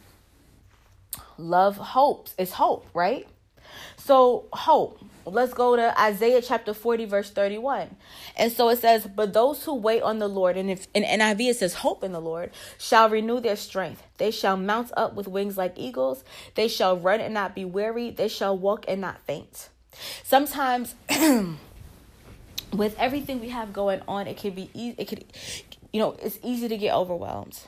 Love 1.37 1.77
hopes. 1.77 2.35
It's 2.39 2.53
hope, 2.53 2.87
right? 2.95 3.27
So, 3.97 4.47
hope. 4.53 5.01
Let's 5.27 5.53
go 5.53 5.77
to 5.77 6.01
Isaiah 6.01 6.43
chapter 6.43 6.73
40, 6.73 7.05
verse 7.05 7.31
31. 7.31 7.95
And 8.37 8.51
so 8.51 8.69
it 8.71 8.79
says, 8.79 9.07
But 9.07 9.33
those 9.33 9.65
who 9.65 9.75
wait 9.75 10.03
on 10.03 10.19
the 10.19 10.29
Lord, 10.29 10.57
and 10.57 10.71
if 10.71 10.89
in 10.95 11.03
NIV 11.03 11.51
it 11.51 11.57
says, 11.57 11.75
Hope 11.75 12.03
in 12.03 12.13
the 12.13 12.21
Lord, 12.21 12.51
shall 12.79 13.09
renew 13.09 13.41
their 13.41 13.57
strength. 13.57 14.03
They 14.19 14.31
shall 14.31 14.57
mount 14.57 14.91
up 14.97 15.15
with 15.15 15.29
wings 15.29 15.57
like 15.59 15.75
eagles. 15.77 16.25
They 16.55 16.69
shall 16.69 16.97
run 16.97 17.21
and 17.21 17.35
not 17.35 17.55
be 17.55 17.65
weary. 17.65 18.11
They 18.11 18.29
shall 18.29 18.57
walk 18.57 18.87
and 18.89 19.01
not 19.01 19.21
faint. 19.27 19.69
Sometimes, 20.25 20.95
with 22.73 22.99
everything 22.99 23.41
we 23.41 23.51
have 23.51 23.73
going 23.73 24.01
on, 24.09 24.27
it 24.27 24.39
can 24.39 24.55
be 24.55 24.71
easy. 24.75 24.95
It 24.99 25.07
could, 25.07 25.25
you 25.93 26.01
know, 26.01 26.17
it's 26.23 26.39
easy 26.43 26.69
to 26.69 26.77
get 26.77 26.95
overwhelmed 26.95 27.59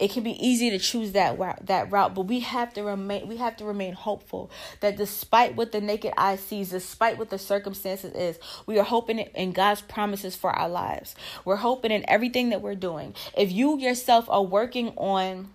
it 0.00 0.10
can 0.10 0.22
be 0.22 0.44
easy 0.44 0.70
to 0.70 0.78
choose 0.78 1.12
that 1.12 1.38
route, 1.38 1.66
that 1.66 1.92
route, 1.92 2.14
but 2.14 2.22
we 2.22 2.40
have 2.40 2.72
to 2.74 2.82
remain 2.82 3.28
we 3.28 3.36
have 3.36 3.56
to 3.58 3.64
remain 3.64 3.92
hopeful 3.92 4.50
that 4.80 4.96
despite 4.96 5.54
what 5.54 5.72
the 5.72 5.80
naked 5.80 6.14
eye 6.16 6.36
sees, 6.36 6.70
despite 6.70 7.18
what 7.18 7.28
the 7.28 7.38
circumstances 7.38 8.14
is, 8.14 8.38
we 8.66 8.78
are 8.78 8.84
hoping 8.84 9.18
in 9.18 9.52
God's 9.52 9.82
promises 9.82 10.34
for 10.34 10.50
our 10.50 10.68
lives. 10.68 11.14
We're 11.44 11.56
hoping 11.56 11.90
in 11.90 12.08
everything 12.08 12.48
that 12.48 12.62
we're 12.62 12.74
doing. 12.74 13.14
If 13.36 13.52
you 13.52 13.78
yourself 13.78 14.24
are 14.30 14.42
working 14.42 14.88
on 14.96 15.50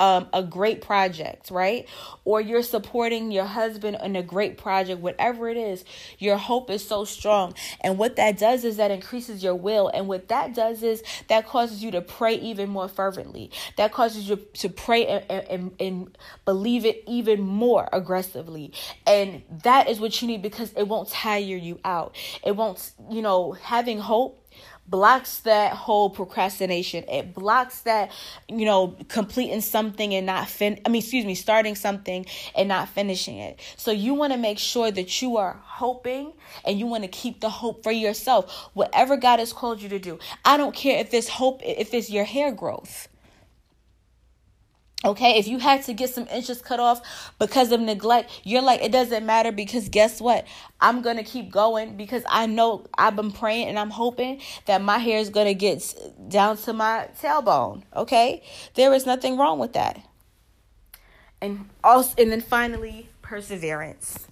um, 0.00 0.28
a 0.32 0.42
great 0.42 0.82
project, 0.82 1.50
right? 1.50 1.88
Or 2.24 2.40
you're 2.40 2.62
supporting 2.62 3.30
your 3.30 3.44
husband 3.44 3.96
in 4.02 4.16
a 4.16 4.22
great 4.22 4.58
project, 4.58 5.00
whatever 5.00 5.48
it 5.48 5.56
is, 5.56 5.84
your 6.18 6.36
hope 6.36 6.70
is 6.70 6.86
so 6.86 7.04
strong. 7.04 7.54
And 7.80 7.98
what 7.98 8.16
that 8.16 8.38
does 8.38 8.64
is 8.64 8.76
that 8.76 8.90
increases 8.90 9.42
your 9.42 9.54
will. 9.54 9.88
And 9.88 10.08
what 10.08 10.28
that 10.28 10.54
does 10.54 10.82
is 10.82 11.02
that 11.28 11.46
causes 11.46 11.82
you 11.82 11.90
to 11.92 12.00
pray 12.00 12.34
even 12.34 12.68
more 12.68 12.88
fervently. 12.88 13.50
That 13.76 13.92
causes 13.92 14.28
you 14.28 14.36
to 14.36 14.68
pray 14.68 15.06
and, 15.06 15.30
and, 15.30 15.72
and 15.80 16.18
believe 16.44 16.84
it 16.84 17.02
even 17.06 17.40
more 17.40 17.88
aggressively. 17.92 18.72
And 19.06 19.42
that 19.62 19.88
is 19.88 20.00
what 20.00 20.20
you 20.20 20.28
need 20.28 20.42
because 20.42 20.72
it 20.72 20.88
won't 20.88 21.08
tire 21.08 21.40
you 21.40 21.78
out. 21.84 22.14
It 22.44 22.56
won't, 22.56 22.92
you 23.10 23.22
know, 23.22 23.52
having 23.52 23.98
hope 23.98 24.45
blocks 24.88 25.40
that 25.40 25.72
whole 25.72 26.10
procrastination. 26.10 27.04
It 27.08 27.34
blocks 27.34 27.80
that, 27.80 28.12
you 28.48 28.64
know, 28.64 28.96
completing 29.08 29.60
something 29.60 30.14
and 30.14 30.26
not 30.26 30.48
fin 30.48 30.80
I 30.84 30.88
mean, 30.88 31.00
excuse 31.00 31.24
me, 31.24 31.34
starting 31.34 31.74
something 31.74 32.26
and 32.54 32.68
not 32.68 32.88
finishing 32.88 33.38
it. 33.38 33.60
So 33.76 33.90
you 33.90 34.14
want 34.14 34.32
to 34.32 34.38
make 34.38 34.58
sure 34.58 34.90
that 34.90 35.22
you 35.22 35.36
are 35.36 35.60
hoping 35.62 36.32
and 36.64 36.78
you 36.78 36.86
want 36.86 37.04
to 37.04 37.08
keep 37.08 37.40
the 37.40 37.50
hope 37.50 37.82
for 37.82 37.92
yourself. 37.92 38.70
Whatever 38.74 39.16
God 39.16 39.38
has 39.38 39.52
called 39.52 39.80
you 39.82 39.88
to 39.88 39.98
do. 39.98 40.18
I 40.44 40.56
don't 40.56 40.74
care 40.74 41.00
if 41.00 41.12
it's 41.12 41.28
hope 41.28 41.60
if 41.64 41.92
it's 41.94 42.10
your 42.10 42.24
hair 42.24 42.52
growth. 42.52 43.08
Okay, 45.04 45.38
if 45.38 45.46
you 45.46 45.58
had 45.58 45.82
to 45.84 45.92
get 45.92 46.08
some 46.08 46.26
inches 46.28 46.62
cut 46.62 46.80
off 46.80 47.32
because 47.38 47.70
of 47.70 47.80
neglect, 47.80 48.30
you're 48.44 48.62
like, 48.62 48.82
it 48.82 48.90
doesn't 48.90 49.26
matter 49.26 49.52
because 49.52 49.90
guess 49.90 50.22
what? 50.22 50.46
I'm 50.80 51.02
to 51.18 51.22
keep 51.22 51.52
going 51.52 51.98
because 51.98 52.22
I 52.28 52.46
know 52.46 52.86
I've 52.96 53.14
been 53.14 53.30
praying 53.30 53.68
and 53.68 53.78
I'm 53.78 53.90
hoping 53.90 54.40
that 54.64 54.80
my 54.80 54.98
hair 54.98 55.18
is 55.18 55.28
to 55.46 55.54
get 55.54 55.94
down 56.28 56.56
to 56.58 56.72
my 56.72 57.08
tailbone. 57.20 57.82
Okay, 57.94 58.42
there 58.74 58.92
is 58.94 59.04
nothing 59.04 59.36
wrong 59.36 59.58
with 59.58 59.74
that. 59.74 60.00
And 61.42 61.68
also, 61.84 62.14
and 62.20 62.32
then 62.32 62.40
finally, 62.40 63.10
perseverance. 63.20 64.26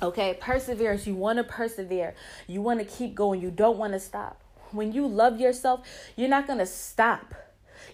Okay, 0.00 0.38
perseverance. 0.40 1.06
You 1.06 1.14
want 1.14 1.36
to 1.36 1.44
persevere, 1.44 2.14
you 2.48 2.62
want 2.62 2.80
to 2.80 2.86
keep 2.86 3.14
going, 3.14 3.42
you 3.42 3.50
don't 3.50 3.76
want 3.76 3.92
to 3.92 4.00
stop. 4.00 4.40
When 4.70 4.92
you 4.92 5.06
love 5.06 5.38
yourself, 5.38 5.86
you're 6.16 6.30
not 6.30 6.46
to 6.58 6.66
stop 6.66 7.34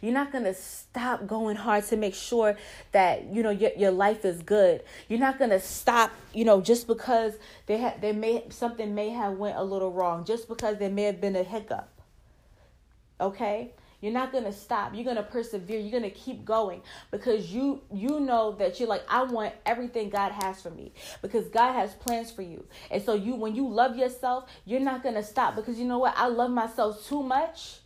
you're 0.00 0.12
not 0.12 0.32
going 0.32 0.44
to 0.44 0.54
stop 0.54 1.26
going 1.26 1.56
hard 1.56 1.84
to 1.86 1.96
make 1.96 2.14
sure 2.14 2.56
that, 2.92 3.24
you 3.32 3.42
know, 3.42 3.50
your, 3.50 3.70
your 3.76 3.90
life 3.90 4.24
is 4.24 4.42
good. 4.42 4.82
You're 5.08 5.20
not 5.20 5.38
going 5.38 5.50
to 5.50 5.60
stop, 5.60 6.12
you 6.32 6.44
know, 6.44 6.60
just 6.60 6.86
because 6.86 7.34
they 7.66 7.78
had 7.78 8.00
they 8.00 8.12
may 8.12 8.44
something 8.50 8.94
may 8.94 9.10
have 9.10 9.34
went 9.34 9.56
a 9.56 9.64
little 9.64 9.92
wrong, 9.92 10.24
just 10.24 10.48
because 10.48 10.78
there 10.78 10.90
may 10.90 11.04
have 11.04 11.20
been 11.20 11.36
a 11.36 11.42
hiccup. 11.42 11.88
Okay? 13.20 13.72
You're 14.00 14.12
not 14.12 14.30
going 14.30 14.44
to 14.44 14.52
stop. 14.52 14.94
You're 14.94 15.04
going 15.04 15.16
to 15.16 15.24
persevere. 15.24 15.80
You're 15.80 15.90
going 15.90 16.04
to 16.04 16.10
keep 16.10 16.44
going 16.44 16.82
because 17.10 17.52
you 17.52 17.82
you 17.92 18.20
know 18.20 18.52
that 18.52 18.78
you're 18.78 18.88
like 18.88 19.02
I 19.08 19.24
want 19.24 19.54
everything 19.66 20.08
God 20.08 20.30
has 20.32 20.62
for 20.62 20.70
me 20.70 20.92
because 21.20 21.48
God 21.48 21.72
has 21.72 21.94
plans 21.94 22.30
for 22.30 22.42
you. 22.42 22.64
And 22.92 23.02
so 23.02 23.14
you 23.14 23.34
when 23.34 23.56
you 23.56 23.66
love 23.66 23.96
yourself, 23.96 24.48
you're 24.64 24.80
not 24.80 25.02
going 25.02 25.16
to 25.16 25.22
stop 25.24 25.56
because 25.56 25.78
you 25.78 25.84
know 25.84 25.98
what? 25.98 26.14
I 26.16 26.28
love 26.28 26.52
myself 26.52 27.06
too 27.08 27.24
much 27.24 27.80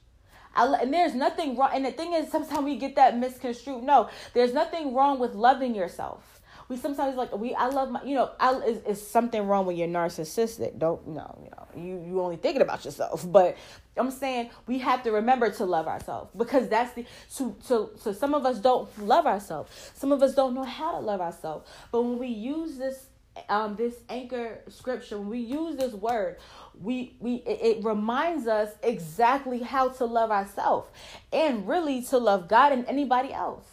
I, 0.55 0.67
and 0.83 0.93
there's 0.93 1.15
nothing 1.15 1.57
wrong. 1.57 1.71
And 1.75 1.85
the 1.85 1.93
thing 1.93 2.13
is, 2.13 2.31
sometimes 2.31 2.65
we 2.65 2.77
get 2.77 2.97
that 2.97 3.19
misconstrued. 3.19 3.83
No, 3.83 4.09
there's 4.35 4.53
nothing 4.53 4.95
wrong 4.95 5.19
with 5.19 5.35
loving 5.35 5.75
yourself. 5.75 6.41
We 6.69 6.77
sometimes 6.77 7.17
like 7.17 7.37
we. 7.37 7.55
I 7.55 7.69
love 7.69 7.91
my. 7.91 8.03
You 8.03 8.15
know, 8.15 8.31
I 8.41 8.55
is, 8.61 8.79
is 8.85 9.07
something 9.07 9.47
wrong 9.47 9.67
with 9.67 9.77
your 9.77 9.89
narcissistic. 9.89 10.79
Don't 10.79 11.07
no, 11.09 11.39
you 11.45 11.51
know, 11.51 11.69
you 11.77 12.05
you 12.09 12.21
only 12.21 12.37
thinking 12.37 12.63
about 12.63 12.85
yourself. 12.85 13.31
But 13.31 13.57
I'm 13.97 14.11
saying 14.11 14.51
we 14.67 14.79
have 14.79 15.03
to 15.03 15.13
remember 15.13 15.51
to 15.51 15.65
love 15.67 15.87
ourselves 15.87 16.31
because 16.37 16.69
that's 16.69 16.93
the 16.95 17.05
so 17.29 17.57
so 17.61 17.91
so 17.97 18.13
some 18.13 18.35
of 18.35 18.47
us 18.47 18.59
don't 18.59 18.89
love 18.99 19.27
ourselves. 19.27 19.71
Some 19.95 20.13
of 20.13 20.23
us 20.23 20.35
don't 20.35 20.55
know 20.55 20.65
how 20.65 20.93
to 20.93 20.99
love 20.99 21.21
ourselves. 21.21 21.69
But 21.91 22.03
when 22.03 22.19
we 22.19 22.29
use 22.29 22.79
this 22.79 23.07
um 23.49 23.77
this 23.77 23.97
anchor 24.09 24.61
scripture, 24.69 25.19
when 25.19 25.29
we 25.29 25.41
use 25.41 25.77
this 25.77 25.93
word, 25.93 26.39
we 26.81 27.17
we 27.21 27.37
it, 27.37 27.85
reminds 27.85 28.47
us 28.47 28.71
exactly 28.83 29.61
how 29.61 29.89
to 29.91 30.05
love 30.05 30.31
ourselves 30.31 30.89
and 31.33 31.67
really 31.69 32.03
to 32.05 32.19
love 32.19 32.49
God 32.49 32.73
and 32.73 32.87
anybody 32.87 33.33
else. 33.33 33.67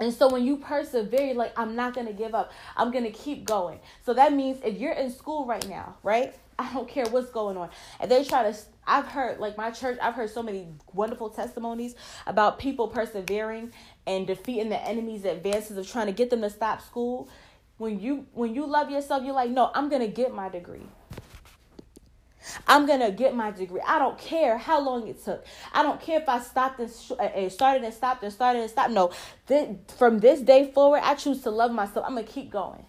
And 0.00 0.12
so 0.12 0.28
when 0.28 0.44
you 0.44 0.56
persevere, 0.56 1.34
like, 1.34 1.56
I'm 1.56 1.76
not 1.76 1.94
to 2.08 2.12
give 2.12 2.34
up. 2.34 2.52
I'm 2.76 2.90
to 3.04 3.12
keep 3.12 3.44
going. 3.44 3.78
So 4.04 4.14
that 4.14 4.32
means 4.32 4.58
if 4.64 4.78
you're 4.78 4.94
in 4.94 5.12
school 5.12 5.46
right 5.46 5.66
now, 5.68 5.96
right? 6.02 6.34
I 6.58 6.72
don't 6.72 6.88
care 6.88 7.06
what's 7.06 7.30
going 7.30 7.56
on. 7.56 7.70
And 8.00 8.10
they 8.10 8.24
try 8.24 8.50
to, 8.50 8.56
I've 8.86 9.06
heard, 9.06 9.38
like 9.38 9.56
my 9.56 9.70
church, 9.70 9.98
I've 10.02 10.14
heard 10.14 10.30
so 10.30 10.42
many 10.42 10.68
wonderful 10.92 11.30
testimonies 11.30 11.94
about 12.26 12.58
people 12.58 12.88
persevering 12.88 13.72
and 14.06 14.26
defeating 14.26 14.68
the 14.68 14.80
enemy's 14.80 15.24
advances 15.24 15.76
of 15.76 15.88
trying 15.88 16.06
to 16.06 16.12
get 16.12 16.30
them 16.30 16.42
to 16.42 16.50
stop 16.50 16.82
school. 16.82 17.28
When 17.78 18.00
you 18.00 18.26
when 18.32 18.54
you 18.54 18.66
love 18.66 18.90
yourself, 18.90 19.24
you're 19.24 19.34
like, 19.34 19.50
no, 19.50 19.70
I'm 19.74 19.88
gonna 19.88 20.06
get 20.06 20.32
my 20.34 20.48
degree. 20.48 20.86
I'm 22.66 22.86
gonna 22.86 23.10
get 23.10 23.34
my 23.34 23.50
degree. 23.50 23.80
I 23.86 23.98
don't 23.98 24.18
care 24.18 24.58
how 24.58 24.80
long 24.80 25.08
it 25.08 25.24
took. 25.24 25.44
I 25.72 25.82
don't 25.82 26.00
care 26.00 26.20
if 26.20 26.28
I 26.28 26.40
stopped 26.40 26.80
and, 26.80 26.90
sh- 26.90 27.12
and 27.20 27.52
started 27.52 27.84
and 27.84 27.94
stopped 27.94 28.22
and 28.22 28.32
started 28.32 28.60
and 28.62 28.70
stopped. 28.70 28.90
No, 28.92 29.12
th- 29.48 29.70
from 29.98 30.20
this 30.20 30.40
day 30.40 30.70
forward, 30.72 31.00
I 31.04 31.14
choose 31.14 31.42
to 31.42 31.50
love 31.50 31.72
myself. 31.72 32.06
I'm 32.06 32.14
gonna 32.14 32.26
keep 32.26 32.50
going. 32.50 32.84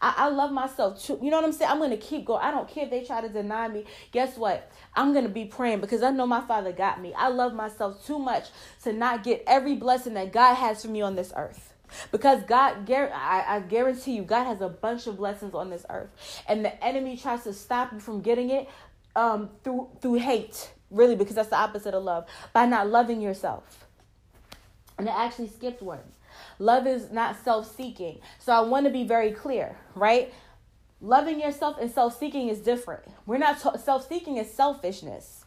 I, 0.00 0.14
I 0.16 0.28
love 0.28 0.52
myself 0.52 1.02
too. 1.02 1.18
You 1.22 1.30
know 1.30 1.38
what 1.38 1.46
I'm 1.46 1.52
saying? 1.52 1.70
I'm 1.70 1.78
gonna 1.78 1.96
keep 1.96 2.24
going. 2.26 2.42
I 2.42 2.50
don't 2.50 2.68
care 2.68 2.84
if 2.84 2.90
they 2.90 3.04
try 3.04 3.20
to 3.20 3.28
deny 3.28 3.68
me. 3.68 3.84
Guess 4.12 4.36
what? 4.36 4.70
I'm 4.96 5.12
gonna 5.14 5.28
be 5.28 5.44
praying 5.46 5.80
because 5.80 6.02
I 6.02 6.10
know 6.10 6.26
my 6.26 6.40
Father 6.42 6.72
got 6.72 7.00
me. 7.00 7.14
I 7.14 7.28
love 7.28 7.54
myself 7.54 8.04
too 8.06 8.18
much 8.18 8.48
to 8.84 8.92
not 8.92 9.24
get 9.24 9.44
every 9.46 9.74
blessing 9.76 10.14
that 10.14 10.32
God 10.32 10.54
has 10.54 10.82
for 10.82 10.88
me 10.88 11.02
on 11.02 11.16
this 11.16 11.32
earth. 11.36 11.67
Because 12.10 12.42
God, 12.44 12.90
I, 12.90 13.44
I 13.46 13.60
guarantee 13.60 14.12
you, 14.12 14.22
God 14.22 14.44
has 14.44 14.60
a 14.60 14.68
bunch 14.68 15.06
of 15.06 15.16
blessings 15.16 15.54
on 15.54 15.70
this 15.70 15.84
earth, 15.90 16.10
and 16.48 16.64
the 16.64 16.84
enemy 16.84 17.16
tries 17.16 17.44
to 17.44 17.52
stop 17.52 17.92
you 17.92 18.00
from 18.00 18.20
getting 18.20 18.50
it 18.50 18.68
um, 19.16 19.50
through 19.64 19.88
through 20.00 20.14
hate, 20.14 20.70
really, 20.90 21.16
because 21.16 21.34
that's 21.34 21.50
the 21.50 21.56
opposite 21.56 21.94
of 21.94 22.04
love, 22.04 22.26
by 22.52 22.66
not 22.66 22.88
loving 22.88 23.20
yourself. 23.20 23.86
And 24.98 25.06
it 25.06 25.14
actually 25.14 25.48
skipped 25.48 25.82
one. 25.82 26.00
Love 26.58 26.86
is 26.86 27.10
not 27.10 27.36
self-seeking. 27.44 28.20
So 28.38 28.52
I 28.52 28.60
want 28.60 28.86
to 28.86 28.92
be 28.92 29.04
very 29.04 29.30
clear, 29.30 29.76
right? 29.94 30.32
Loving 31.00 31.40
yourself 31.40 31.76
and 31.80 31.90
self-seeking 31.90 32.48
is 32.48 32.58
different. 32.58 33.04
We're 33.26 33.38
not 33.38 33.60
t- 33.60 33.78
self-seeking 33.78 34.36
is 34.36 34.52
selfishness. 34.52 35.44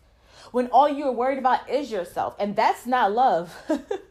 When 0.52 0.68
all 0.68 0.90
you're 0.90 1.12
worried 1.12 1.38
about 1.38 1.70
is 1.70 1.92
yourself, 1.92 2.36
and 2.40 2.56
that's 2.56 2.86
not 2.86 3.12
love. 3.12 3.56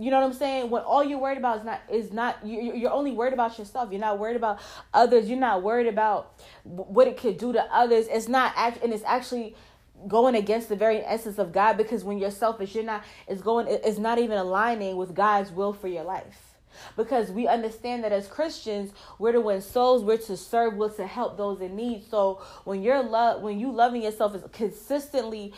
you 0.00 0.10
know 0.10 0.20
what 0.20 0.26
I'm 0.26 0.32
saying? 0.32 0.70
When 0.70 0.82
all 0.82 1.04
you're 1.04 1.18
worried 1.18 1.38
about 1.38 1.58
is 1.58 1.64
not 1.64 1.80
is 1.88 2.12
not 2.12 2.44
you 2.44 2.74
you're 2.74 2.90
only 2.90 3.12
worried 3.12 3.32
about 3.32 3.56
yourself. 3.56 3.92
You're 3.92 4.00
not 4.00 4.18
worried 4.18 4.36
about 4.36 4.60
others. 4.92 5.28
You're 5.28 5.38
not 5.38 5.62
worried 5.62 5.86
about 5.86 6.40
what 6.64 7.06
it 7.06 7.16
could 7.16 7.38
do 7.38 7.52
to 7.52 7.62
others. 7.72 8.06
It's 8.10 8.26
not 8.26 8.52
act 8.56 8.82
and 8.82 8.92
it's 8.92 9.04
actually 9.04 9.54
going 10.08 10.34
against 10.34 10.68
the 10.68 10.76
very 10.76 10.98
essence 10.98 11.38
of 11.38 11.52
God 11.52 11.76
because 11.76 12.02
when 12.02 12.18
you're 12.18 12.32
selfish, 12.32 12.74
you're 12.74 12.84
not 12.84 13.04
it's 13.28 13.42
going 13.42 13.68
it's 13.68 13.98
not 13.98 14.18
even 14.18 14.38
aligning 14.38 14.96
with 14.96 15.14
God's 15.14 15.52
will 15.52 15.72
for 15.72 15.88
your 15.88 16.04
life. 16.04 16.54
Because 16.96 17.30
we 17.30 17.46
understand 17.46 18.04
that 18.04 18.12
as 18.12 18.26
Christians, 18.26 18.92
we're 19.18 19.32
to 19.32 19.40
win 19.40 19.62
souls, 19.62 20.02
we're 20.02 20.18
to 20.18 20.36
serve, 20.36 20.74
we're 20.74 20.90
to 20.90 21.06
help 21.06 21.38
those 21.38 21.60
in 21.62 21.74
need. 21.74 22.04
So 22.10 22.42
when 22.64 22.82
you're 22.82 23.02
love 23.04 23.40
when 23.40 23.60
you 23.60 23.70
loving 23.70 24.02
yourself 24.02 24.34
is 24.34 24.42
consistently 24.52 25.54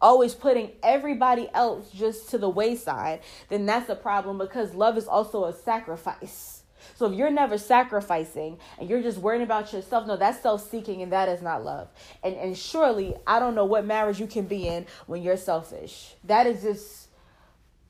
always 0.00 0.34
putting 0.34 0.72
everybody 0.82 1.48
else 1.54 1.90
just 1.90 2.30
to 2.30 2.38
the 2.38 2.48
wayside, 2.48 3.20
then 3.48 3.66
that's 3.66 3.88
a 3.88 3.94
problem 3.94 4.38
because 4.38 4.74
love 4.74 4.98
is 4.98 5.06
also 5.06 5.44
a 5.44 5.52
sacrifice. 5.52 6.62
So 6.96 7.06
if 7.06 7.14
you're 7.14 7.30
never 7.30 7.58
sacrificing 7.58 8.58
and 8.78 8.88
you're 8.88 9.02
just 9.02 9.18
worrying 9.18 9.42
about 9.42 9.72
yourself, 9.72 10.06
no, 10.06 10.16
that's 10.16 10.40
self-seeking 10.40 11.02
and 11.02 11.12
that 11.12 11.28
is 11.28 11.42
not 11.42 11.64
love. 11.64 11.88
And 12.22 12.36
and 12.36 12.56
surely 12.56 13.14
I 13.26 13.38
don't 13.38 13.54
know 13.54 13.64
what 13.64 13.84
marriage 13.84 14.20
you 14.20 14.26
can 14.26 14.46
be 14.46 14.68
in 14.68 14.86
when 15.06 15.22
you're 15.22 15.36
selfish. 15.36 16.14
That 16.24 16.46
is 16.46 16.62
just 16.62 17.08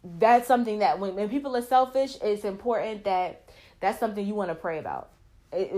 that's 0.04 0.46
something 0.46 0.80
that 0.80 0.98
when, 0.98 1.14
when 1.14 1.28
people 1.28 1.56
are 1.56 1.62
selfish, 1.62 2.16
it's 2.22 2.44
important 2.44 3.04
that 3.04 3.48
that's 3.80 3.98
something 3.98 4.26
you 4.26 4.34
want 4.34 4.50
to 4.50 4.54
pray 4.54 4.78
about. 4.78 5.10
It, 5.52 5.72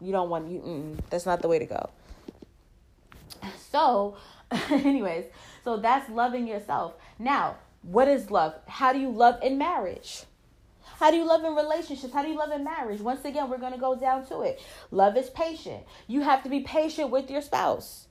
you 0.00 0.12
don't 0.12 0.30
want 0.30 0.50
you. 0.50 0.96
that's 1.10 1.26
not 1.26 1.42
the 1.42 1.48
way 1.48 1.58
to 1.58 1.66
go. 1.66 1.90
So, 3.70 4.16
anyways, 4.70 5.26
so 5.68 5.76
that's 5.76 6.08
loving 6.08 6.46
yourself. 6.46 6.94
Now, 7.18 7.58
what 7.82 8.08
is 8.08 8.30
love? 8.30 8.54
How 8.66 8.94
do 8.94 8.98
you 8.98 9.10
love 9.10 9.42
in 9.42 9.58
marriage? 9.58 10.22
How 10.98 11.10
do 11.10 11.18
you 11.18 11.26
love 11.26 11.44
in 11.44 11.54
relationships? 11.54 12.10
How 12.10 12.22
do 12.22 12.28
you 12.30 12.38
love 12.38 12.52
in 12.52 12.64
marriage? 12.64 13.02
Once 13.02 13.22
again, 13.26 13.50
we're 13.50 13.58
going 13.58 13.74
to 13.74 13.78
go 13.78 13.94
down 13.94 14.24
to 14.28 14.40
it. 14.40 14.62
Love 14.90 15.18
is 15.18 15.28
patient. 15.28 15.84
You 16.06 16.22
have 16.22 16.42
to 16.44 16.48
be 16.48 16.60
patient 16.60 17.10
with 17.10 17.30
your 17.30 17.42
spouse. 17.42 18.06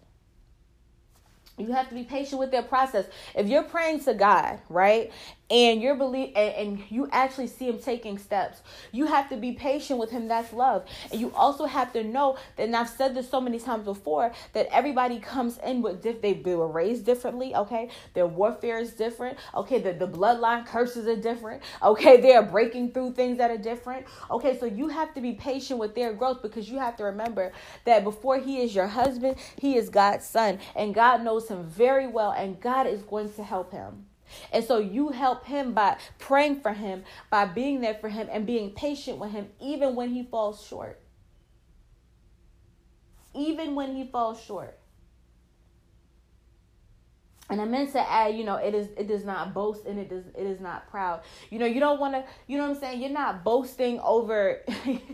You 1.58 1.72
have 1.72 1.90
to 1.90 1.96
be 1.96 2.04
patient 2.04 2.38
with 2.38 2.52
their 2.52 2.62
process. 2.62 3.08
If 3.34 3.48
you're 3.48 3.64
praying 3.64 4.02
to 4.02 4.14
God, 4.14 4.60
right, 4.70 5.12
and 5.50 5.82
you're 5.82 5.96
believe 5.96 6.34
and, 6.36 6.54
and, 6.56 6.84
you 6.90 7.08
actually 7.12 7.48
see 7.48 7.68
him 7.68 7.80
taking 7.80 8.18
steps. 8.18 8.62
You 8.92 9.06
have 9.06 9.30
to 9.30 9.38
be 9.38 9.54
patient 9.54 10.00
with 10.00 10.10
him. 10.10 10.28
That's 10.28 10.52
love. 10.54 10.86
And 11.12 11.20
you 11.20 11.34
also 11.34 11.66
have 11.66 11.94
to 11.94 12.04
know 12.04 12.38
that 12.56 12.64
and 12.64 12.76
i've 12.76 12.90
said 12.90 13.16
this 13.16 13.30
so 13.30 13.40
many 13.40 13.60
times 13.60 13.86
before 13.86 14.32
that 14.54 14.68
everybody 14.72 15.20
comes 15.20 15.58
in 15.60 15.82
with 15.82 16.02
they, 16.04 16.34
they 16.34 16.56
were 16.56 16.68
raised 16.68 17.06
differently 17.06 17.56
okay? 17.56 17.90
Their 18.14 18.28
warfare 18.28 18.80
is 18.80 18.92
different 18.92 19.38
okay? 19.56 19.80
The, 19.80 19.94
the 19.94 20.08
bloodline 20.08 20.66
curses 20.66 21.08
are 21.08 21.16
different 21.16 21.64
okay? 21.82 22.20
They 22.20 22.36
are 22.36 22.44
breaking 22.44 22.92
through 22.92 23.14
things 23.14 23.38
that 23.38 23.52
are 23.52 23.58
different 23.58 24.06
okay? 24.30 24.58
So 24.60 24.66
you 24.66 24.90
have 24.90 25.14
to 25.14 25.22
be 25.22 25.34
patient 25.34 25.80
with 25.80 25.96
their 25.96 26.14
growth 26.14 26.42
because 26.42 26.70
you 26.70 26.78
have 26.78 26.98
to 26.98 27.06
remember 27.06 27.54
that 27.86 28.04
before 28.04 28.38
he 28.38 28.62
is 28.62 28.76
your 28.76 28.88
husband 28.88 29.38
he 29.58 29.78
is 29.78 29.90
god's 29.90 30.26
son. 30.26 30.60
And 30.76 30.94
god 30.94 31.24
knows 31.24 31.48
him 31.48 31.66
very 31.66 32.08
well 32.08 32.32
and 32.32 32.60
god 32.60 32.88
is 32.88 33.02
going 33.02 33.32
to 33.34 33.44
help 33.44 33.72
him 33.72 34.06
and 34.52 34.64
so 34.64 34.78
you 34.80 35.10
help 35.10 35.46
him 35.46 35.74
by 35.74 35.98
praying 36.20 36.62
for 36.62 36.74
him, 36.74 37.04
by 37.30 37.46
being 37.46 37.82
there 37.82 37.96
for 37.96 38.10
him, 38.10 38.28
and 38.32 38.46
being 38.46 38.72
patient 38.72 39.18
with 39.20 39.32
him, 39.32 39.50
even 39.62 39.96
when 39.96 40.10
he 40.10 40.24
falls 40.24 40.66
short. 40.66 41.02
even 43.34 43.76
when 43.76 43.96
he 43.96 44.06
falls 44.06 44.42
short. 44.44 44.78
And 47.50 47.62
I 47.62 47.66
meant 47.66 47.94
to 47.94 48.00
add, 48.12 48.36
you 48.36 48.44
know, 48.44 48.56
it 48.56 48.76
is 48.76 48.90
it 48.98 49.08
does 49.08 49.24
not 49.24 49.54
boast 49.54 49.86
and 49.86 49.98
it 50.00 50.10
does 50.10 50.26
it 50.36 50.46
is 50.46 50.60
not 50.60 50.90
proud. 50.90 51.22
You 51.50 51.60
know, 51.60 51.66
you 51.66 51.80
don't 51.80 52.00
want 52.00 52.14
to, 52.14 52.26
you 52.48 52.58
know 52.58 52.64
what 52.68 52.76
I'm 52.76 52.80
saying? 52.82 53.02
You're 53.02 53.12
not 53.12 53.44
boasting 53.46 54.00
over 54.02 54.62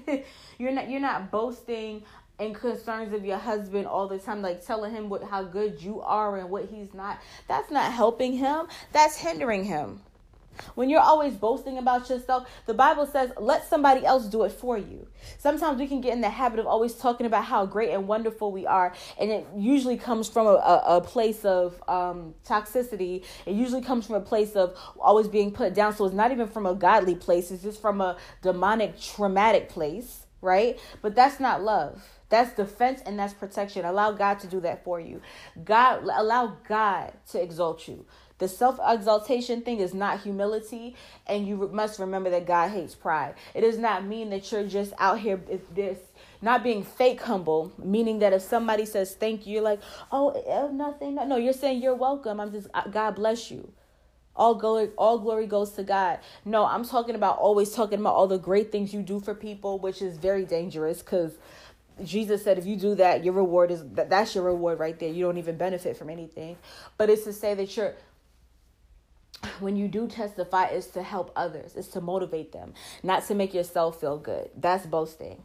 you're 0.57 0.71
not 0.71 0.89
you're 0.89 0.99
not 0.99 1.29
boasting 1.29 2.03
and 2.45 2.55
concerns 2.55 3.13
of 3.13 3.25
your 3.25 3.37
husband 3.37 3.87
all 3.87 4.07
the 4.07 4.19
time 4.19 4.41
like 4.41 4.65
telling 4.65 4.93
him 4.93 5.09
what 5.09 5.23
how 5.23 5.43
good 5.43 5.81
you 5.81 6.01
are 6.01 6.37
and 6.37 6.49
what 6.49 6.65
he's 6.65 6.93
not. 6.93 7.19
That's 7.47 7.71
not 7.71 7.91
helping 7.91 8.33
him. 8.33 8.67
That's 8.91 9.17
hindering 9.17 9.63
him. 9.63 10.01
When 10.75 10.89
you're 10.89 11.01
always 11.01 11.33
boasting 11.33 11.77
about 11.77 12.09
yourself, 12.09 12.47
the 12.65 12.73
Bible 12.73 13.05
says, 13.05 13.31
let 13.39 13.67
somebody 13.67 14.05
else 14.05 14.27
do 14.27 14.43
it 14.43 14.51
for 14.51 14.77
you. 14.77 15.07
Sometimes 15.39 15.79
we 15.79 15.87
can 15.87 16.01
get 16.01 16.13
in 16.13 16.21
the 16.21 16.29
habit 16.29 16.59
of 16.59 16.67
always 16.67 16.93
talking 16.93 17.25
about 17.25 17.45
how 17.45 17.65
great 17.65 17.89
and 17.89 18.07
wonderful 18.07 18.51
we 18.51 18.65
are, 18.67 18.93
and 19.19 19.31
it 19.31 19.47
usually 19.55 19.97
comes 19.97 20.29
from 20.29 20.47
a, 20.47 20.51
a, 20.51 20.97
a 20.97 21.01
place 21.01 21.43
of 21.45 21.81
um, 21.87 22.35
toxicity. 22.45 23.23
It 23.45 23.55
usually 23.55 23.81
comes 23.81 24.05
from 24.05 24.15
a 24.15 24.21
place 24.21 24.53
of 24.53 24.77
always 24.99 25.27
being 25.27 25.51
put 25.51 25.73
down. 25.73 25.95
So 25.95 26.05
it's 26.05 26.15
not 26.15 26.31
even 26.31 26.47
from 26.47 26.65
a 26.65 26.75
godly 26.75 27.15
place, 27.15 27.51
it's 27.51 27.63
just 27.63 27.81
from 27.81 28.01
a 28.01 28.17
demonic, 28.41 28.99
traumatic 28.99 29.69
place, 29.69 30.25
right? 30.41 30.79
But 31.01 31.15
that's 31.15 31.39
not 31.39 31.63
love. 31.63 32.03
That's 32.33 32.55
defense 32.55 32.99
and 33.05 33.19
that's 33.19 33.35
protection. 33.35 33.85
Allow 33.85 34.13
God 34.13 34.39
to 34.39 34.47
do 34.47 34.59
that 34.61 34.83
for 34.83 34.99
you. 34.99 35.21
God 35.63 36.03
allow 36.11 36.57
God 36.67 37.13
to 37.29 37.39
exalt 37.39 37.87
you. 37.87 38.07
The 38.39 38.47
self 38.47 38.79
exaltation 38.83 39.61
thing 39.61 39.77
is 39.77 39.93
not 39.93 40.21
humility, 40.21 40.95
and 41.27 41.47
you 41.47 41.69
must 41.71 41.99
remember 41.99 42.31
that 42.31 42.47
God 42.47 42.71
hates 42.71 42.95
pride. 42.95 43.35
It 43.53 43.61
does 43.61 43.77
not 43.77 44.05
mean 44.05 44.31
that 44.31 44.51
you're 44.51 44.65
just 44.65 44.93
out 44.97 45.19
here 45.19 45.39
this 45.75 45.99
not 46.41 46.63
being 46.63 46.83
fake 46.83 47.21
humble, 47.21 47.71
meaning 47.77 48.17
that 48.17 48.33
if 48.33 48.41
somebody 48.41 48.87
says 48.87 49.13
thank 49.13 49.45
you, 49.45 49.53
you're 49.53 49.61
like, 49.61 49.81
oh, 50.11 50.31
eh, 50.31 50.71
nothing. 50.73 51.13
No, 51.13 51.37
you're 51.37 51.53
saying 51.53 51.83
you're 51.83 51.93
welcome. 51.93 52.39
I'm 52.39 52.51
just 52.51 52.67
God 52.89 53.11
bless 53.11 53.51
you. 53.51 53.71
All 54.35 54.55
glory, 54.55 54.89
all 54.97 55.19
glory 55.19 55.45
goes 55.45 55.73
to 55.73 55.83
God. 55.83 56.17
No, 56.43 56.65
I'm 56.65 56.83
talking 56.83 57.13
about 57.13 57.37
always 57.37 57.71
talking 57.71 57.99
about 57.99 58.15
all 58.15 58.25
the 58.25 58.39
great 58.39 58.71
things 58.71 58.91
you 58.91 59.03
do 59.03 59.19
for 59.19 59.35
people, 59.35 59.77
which 59.77 60.01
is 60.01 60.17
very 60.17 60.43
dangerous 60.43 61.03
because 61.03 61.33
Jesus 62.03 62.43
said 62.43 62.57
if 62.57 62.65
you 62.65 62.75
do 62.75 62.95
that, 62.95 63.23
your 63.23 63.33
reward 63.33 63.71
is 63.71 63.83
that 63.91 64.09
that's 64.09 64.33
your 64.33 64.45
reward 64.45 64.79
right 64.79 64.99
there. 64.99 65.09
You 65.09 65.25
don't 65.25 65.37
even 65.37 65.57
benefit 65.57 65.97
from 65.97 66.09
anything. 66.09 66.57
But 66.97 67.09
it's 67.09 67.23
to 67.23 67.33
say 67.33 67.53
that 67.53 67.75
you're 67.77 67.95
when 69.59 69.75
you 69.75 69.87
do 69.87 70.07
testify 70.07 70.67
is 70.67 70.87
to 70.87 71.03
help 71.03 71.31
others. 71.35 71.75
Is 71.75 71.87
to 71.89 72.01
motivate 72.01 72.51
them 72.51 72.73
not 73.03 73.27
to 73.27 73.35
make 73.35 73.53
yourself 73.53 73.99
feel 73.99 74.17
good. 74.17 74.49
That's 74.57 74.85
boasting. 74.85 75.43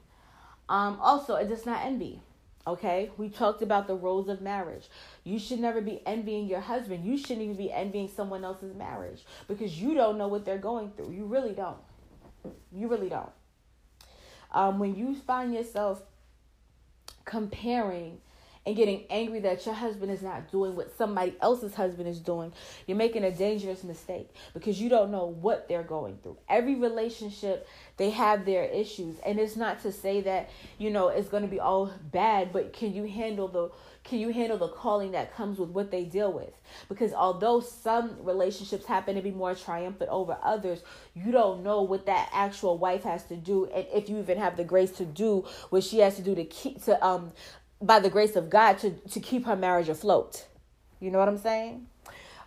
Um 0.69 0.99
also 1.01 1.35
it 1.35 1.49
does 1.49 1.67
not 1.67 1.85
envy 1.85 2.23
okay? 2.69 3.11
We 3.17 3.31
talked 3.31 3.63
about 3.63 3.87
the 3.87 3.95
roles 3.95 4.29
of 4.29 4.43
marriage. 4.43 4.89
You 5.25 5.39
should 5.39 5.59
never 5.59 5.81
be 5.81 6.03
envying 6.05 6.47
your 6.47 6.61
husband. 6.61 7.05
You 7.05 7.17
shouldn't 7.17 7.41
even 7.41 7.57
be 7.57 7.73
envying 7.73 8.09
someone 8.09 8.45
else's 8.45 8.75
marriage 8.75 9.25
because 9.49 9.81
you 9.81 9.95
don't 9.95 10.19
know 10.19 10.29
what 10.29 10.45
they're 10.45 10.59
going 10.59 10.91
through. 10.91 11.13
You 11.13 11.25
really 11.25 11.55
don't. 11.55 11.79
You 12.71 12.89
really 12.89 13.09
don't. 13.09 13.33
Um 14.53 14.79
when 14.79 14.95
you 14.95 15.15
find 15.15 15.55
yourself 15.55 16.03
comparing 17.29 18.19
and 18.67 18.77
getting 18.77 19.05
angry 19.09 19.41
that 19.41 19.65
your 19.65 19.75
husband 19.75 20.11
is 20.11 20.21
not 20.21 20.51
doing 20.51 20.77
what 20.77 20.95
somebody 20.97 21.35
else's 21.41 21.75
husband 21.75 22.09
is 22.09 22.21
doing, 22.21 22.53
you're 22.87 22.97
making 22.97 23.25
a 23.25 23.31
dangerous 23.31 23.83
mistake 23.83 24.29
because 24.53 24.81
you 24.81 24.89
don't 24.89 25.11
know 25.11 25.27
what 25.27 25.69
they're 25.69 25.83
going 25.83 26.19
through. 26.23 26.37
Every 26.49 26.75
relationship, 26.75 27.67
they 27.97 28.11
have 28.11 28.45
their 28.45 28.65
issues. 28.65 29.17
And 29.25 29.39
it's 29.39 29.57
not 29.57 29.81
to 29.83 29.93
say 29.93 30.21
that, 30.23 30.51
you 30.77 30.91
know, 30.91 31.09
it's 31.09 31.29
going 31.29 31.45
to 31.45 31.49
be 31.49 31.61
all 31.61 31.91
bad, 32.13 32.53
but 32.53 32.75
can 32.75 32.93
you 32.93 33.05
handle 33.05 33.49
the 33.49 33.71
can 34.09 34.19
you 34.19 34.31
handle 34.31 34.57
the 34.57 34.69
calling 34.69 35.13
that 35.13 35.35
comes 35.35 35.59
with 35.59 35.69
what 35.71 35.91
they 35.91 36.05
deal 36.05 36.33
with? 36.33 36.53
Because 36.89 37.13
although 37.13 37.61
some 37.61 38.17
relationships 38.23 38.87
happen 38.87 39.15
to 39.17 39.23
be 39.23 39.31
more 39.31 39.55
triumphant 39.55 40.11
over 40.11 40.39
others, 40.43 40.83
you 41.15 41.31
don't 41.31 41.63
know 41.63 41.83
what 41.83 42.07
that 42.07 42.31
actual 42.33 42.79
wife 42.79 43.03
has 43.03 43.25
to 43.25 43.37
do, 43.37 43.67
and 43.67 43.87
if 43.93 44.09
you 44.09 44.19
even 44.19 44.39
have 44.39 44.57
the 44.57 44.65
grace 44.65 44.93
to 44.93 45.05
do 45.05 45.45
what 45.71 45.85
she 45.85 45.99
has 45.99 46.17
to 46.17 46.23
do 46.23 46.35
to 46.35 46.45
keep 46.45 46.83
to 46.85 47.05
um 47.05 47.33
by 47.81 48.01
the 48.01 48.11
grace 48.11 48.35
of 48.35 48.51
God 48.51 48.79
to, 48.79 48.91
to 48.91 49.21
keep 49.21 49.45
her 49.45 49.57
marriage 49.57 49.89
afloat. 49.89 50.47
You 51.01 51.11
know 51.11 51.19
what 51.19 51.29
I'm 51.29 51.39
saying? 51.39 51.87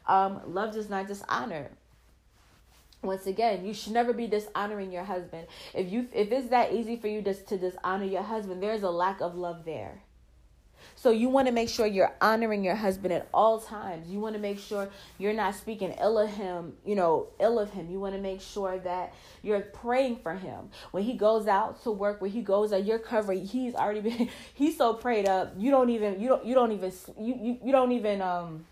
Um, 0.08 0.42
love 0.46 0.74
does 0.74 0.90
not 0.90 1.08
dishonor. 1.08 1.70
Once 3.02 3.26
again, 3.26 3.66
you 3.66 3.74
should 3.74 3.94
never 3.94 4.14
be 4.14 4.28
dishonoring 4.28 4.92
your 4.92 5.04
husband. 5.04 5.48
If 5.74 5.92
you 5.92 6.08
if 6.14 6.32
it's 6.32 6.50
that 6.50 6.74
easy 6.74 6.98
for 6.98 7.08
you 7.08 7.22
just 7.22 7.48
to 7.50 7.58
dishonor 7.58 8.06
your 8.06 8.24
husband, 8.24 8.62
there's 8.62 8.84
a 8.84 8.92
lack 8.92 9.22
of 9.22 9.36
love 9.36 9.64
there. 9.66 10.02
So 11.02 11.10
you 11.10 11.30
want 11.30 11.48
to 11.48 11.52
make 11.52 11.68
sure 11.68 11.88
you're 11.88 12.14
honoring 12.22 12.64
your 12.64 12.76
husband 12.76 13.12
at 13.12 13.28
all 13.34 13.60
times. 13.60 14.08
You 14.08 14.20
want 14.20 14.36
to 14.36 14.40
make 14.40 14.60
sure 14.60 14.88
you're 15.18 15.34
not 15.34 15.56
speaking 15.56 15.96
ill 16.00 16.20
of 16.20 16.30
him, 16.30 16.74
you 16.86 16.94
know, 16.94 17.26
ill 17.40 17.58
of 17.58 17.72
him. 17.72 17.90
You 17.90 18.00
want 18.00 18.14
to 18.14 18.22
make 18.22 18.40
sure 18.40 18.78
that 18.78 19.12
you're 19.42 19.62
praying 19.62 20.18
for 20.18 20.36
him. 20.36 20.70
When 20.92 21.02
he 21.02 21.14
goes 21.14 21.48
out 21.48 21.82
to 21.86 21.92
work, 21.92 22.22
when 22.22 22.30
he 22.30 22.44
goes 22.44 22.72
out, 22.72 22.86
you're 22.86 23.00
covering. 23.00 23.44
He's 23.44 23.74
already 23.74 24.02
been 24.10 24.30
he's 24.54 24.78
so 24.78 24.94
prayed 24.94 25.28
up. 25.28 25.56
You 25.58 25.72
don't 25.72 25.90
even 25.90 26.22
you 26.22 26.28
don't 26.28 26.46
you 26.46 26.54
don't 26.54 26.72
even 26.72 26.94
you 27.20 27.34
you, 27.34 27.60
you 27.64 27.72
don't 27.72 27.94
even 27.94 28.22
um 28.22 28.68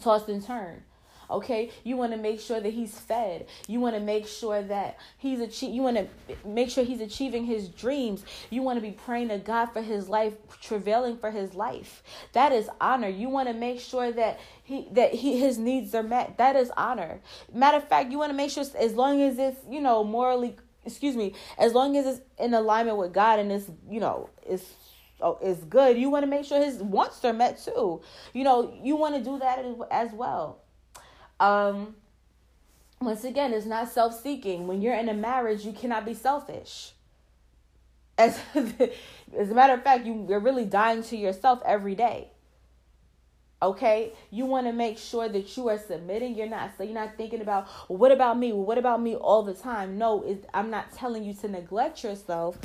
toss 0.00 0.26
and 0.26 0.44
turn 0.44 0.82
okay? 1.30 1.70
You 1.84 1.96
want 1.96 2.12
to 2.12 2.18
make 2.18 2.40
sure 2.40 2.60
that 2.60 2.72
he's 2.72 2.98
fed. 2.98 3.46
You 3.66 3.80
want 3.80 3.94
to 3.96 4.00
make 4.00 4.26
sure 4.26 4.62
that 4.62 4.98
he's 5.16 5.40
achieve 5.40 5.74
you 5.74 5.82
want 5.82 5.96
to 5.96 6.08
make 6.46 6.70
sure 6.70 6.84
he's 6.84 7.00
achieving 7.00 7.44
his 7.44 7.68
dreams. 7.68 8.24
You 8.50 8.62
want 8.62 8.76
to 8.76 8.80
be 8.80 8.92
praying 8.92 9.28
to 9.28 9.38
god 9.38 9.66
for 9.66 9.82
his 9.82 10.08
life 10.08 10.34
travailing 10.60 11.18
for 11.18 11.30
his 11.30 11.54
life. 11.54 12.02
That 12.32 12.52
is 12.52 12.68
honor. 12.80 13.08
You 13.08 13.28
want 13.28 13.48
to 13.48 13.54
make 13.54 13.80
sure 13.80 14.10
that 14.12 14.38
he 14.64 14.88
that 14.92 15.14
he 15.14 15.38
his 15.38 15.58
needs 15.58 15.94
are 15.94 16.02
met. 16.02 16.38
That 16.38 16.56
is 16.56 16.70
honor. 16.76 17.20
Matter 17.52 17.78
of 17.78 17.88
fact 17.88 18.10
you 18.10 18.18
want 18.18 18.30
to 18.30 18.36
make 18.36 18.50
sure 18.50 18.64
as 18.78 18.94
long 18.94 19.22
as 19.22 19.38
it's 19.38 19.60
you 19.68 19.80
know 19.80 20.04
morally 20.04 20.56
excuse 20.84 21.16
me 21.16 21.34
as 21.58 21.74
long 21.74 21.96
as 21.96 22.06
it's 22.06 22.20
in 22.38 22.54
alignment 22.54 22.96
with 22.96 23.12
god 23.12 23.38
and 23.38 23.52
it's 23.52 23.70
you 23.90 24.00
know 24.00 24.30
it's 24.46 24.64
oh, 25.20 25.38
is 25.42 25.58
good, 25.64 25.96
you 25.96 26.10
want 26.10 26.22
to 26.22 26.26
make 26.26 26.44
sure 26.44 26.62
his 26.62 26.82
wants 26.82 27.24
are 27.24 27.32
met 27.32 27.62
too. 27.62 28.00
You 28.32 28.44
know, 28.44 28.74
you 28.82 28.96
want 28.96 29.16
to 29.16 29.22
do 29.22 29.38
that 29.38 29.64
as 29.90 30.12
well. 30.12 30.60
Um, 31.40 31.94
once 33.00 33.24
again, 33.24 33.52
it's 33.52 33.66
not 33.66 33.88
self 33.88 34.20
seeking. 34.20 34.66
When 34.66 34.82
you're 34.82 34.94
in 34.94 35.08
a 35.08 35.14
marriage, 35.14 35.64
you 35.64 35.72
cannot 35.72 36.04
be 36.04 36.14
selfish. 36.14 36.92
As, 38.16 38.40
as 38.54 39.50
a 39.50 39.54
matter 39.54 39.74
of 39.74 39.82
fact, 39.82 40.04
you, 40.04 40.26
you're 40.28 40.40
really 40.40 40.64
dying 40.64 41.02
to 41.04 41.16
yourself 41.16 41.62
every 41.64 41.94
day. 41.94 42.28
Okay, 43.60 44.12
you 44.30 44.46
want 44.46 44.68
to 44.68 44.72
make 44.72 44.98
sure 44.98 45.28
that 45.28 45.56
you 45.56 45.68
are 45.68 45.78
submitting. 45.78 46.36
You're 46.36 46.48
not 46.48 46.70
so 46.76 46.84
you're 46.84 46.94
not 46.94 47.16
thinking 47.16 47.40
about 47.40 47.66
well, 47.88 47.98
what 47.98 48.12
about 48.12 48.38
me? 48.38 48.52
Well, 48.52 48.64
what 48.64 48.78
about 48.78 49.02
me 49.02 49.16
all 49.16 49.42
the 49.42 49.54
time? 49.54 49.98
No, 49.98 50.22
it, 50.22 50.44
I'm 50.54 50.70
not 50.70 50.92
telling 50.92 51.24
you 51.24 51.34
to 51.34 51.48
neglect 51.48 52.04
yourself, 52.04 52.56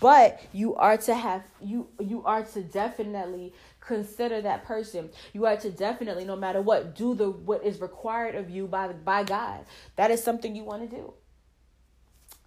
but 0.00 0.40
you 0.52 0.76
are 0.76 0.96
to 0.98 1.14
have 1.16 1.42
you 1.60 1.88
you 1.98 2.22
are 2.24 2.44
to 2.44 2.62
definitely 2.62 3.54
consider 3.86 4.40
that 4.42 4.64
person. 4.64 5.10
You 5.32 5.46
are 5.46 5.56
to 5.56 5.70
definitely, 5.70 6.24
no 6.24 6.36
matter 6.36 6.60
what, 6.60 6.94
do 6.94 7.14
the 7.14 7.30
what 7.30 7.64
is 7.64 7.80
required 7.80 8.34
of 8.34 8.50
you 8.50 8.66
by 8.66 8.88
by 8.88 9.24
God. 9.24 9.64
That 9.96 10.10
is 10.10 10.22
something 10.22 10.54
you 10.54 10.64
want 10.64 10.88
to 10.88 10.96
do. 10.96 11.14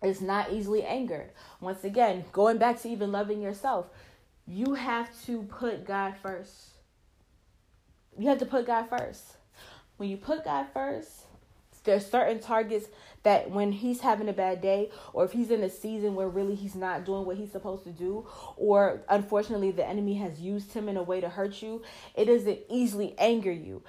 It's 0.01 0.21
not 0.21 0.51
easily 0.51 0.83
angered. 0.83 1.31
Once 1.59 1.83
again, 1.83 2.25
going 2.31 2.57
back 2.57 2.81
to 2.81 2.89
even 2.89 3.11
loving 3.11 3.41
yourself, 3.41 3.87
you 4.45 4.73
have 4.73 5.09
to 5.25 5.43
put 5.43 5.85
God 5.85 6.15
first. 6.21 6.69
You 8.17 8.29
have 8.29 8.39
to 8.39 8.45
put 8.45 8.65
God 8.65 8.89
first. 8.89 9.37
When 9.97 10.09
you 10.09 10.17
put 10.17 10.45
God 10.45 10.67
first, 10.73 11.25
there's 11.83 12.05
certain 12.05 12.39
targets 12.39 12.87
that 13.23 13.51
when 13.51 13.71
he's 13.71 14.01
having 14.01 14.29
a 14.29 14.33
bad 14.33 14.61
day 14.61 14.89
or 15.13 15.25
if 15.25 15.31
he's 15.31 15.51
in 15.51 15.61
a 15.63 15.69
season 15.69 16.15
where 16.15 16.27
really 16.27 16.55
he's 16.55 16.75
not 16.75 17.05
doing 17.05 17.25
what 17.25 17.37
he's 17.37 17.51
supposed 17.51 17.83
to 17.83 17.91
do 17.91 18.25
or 18.57 19.01
unfortunately 19.09 19.71
the 19.71 19.85
enemy 19.85 20.15
has 20.15 20.39
used 20.39 20.73
him 20.73 20.87
in 20.87 20.97
a 20.97 21.03
way 21.03 21.19
to 21.19 21.29
hurt 21.29 21.61
you 21.61 21.81
it 22.15 22.25
doesn't 22.25 22.59
easily 22.69 23.15
anger 23.17 23.51
you. 23.51 23.81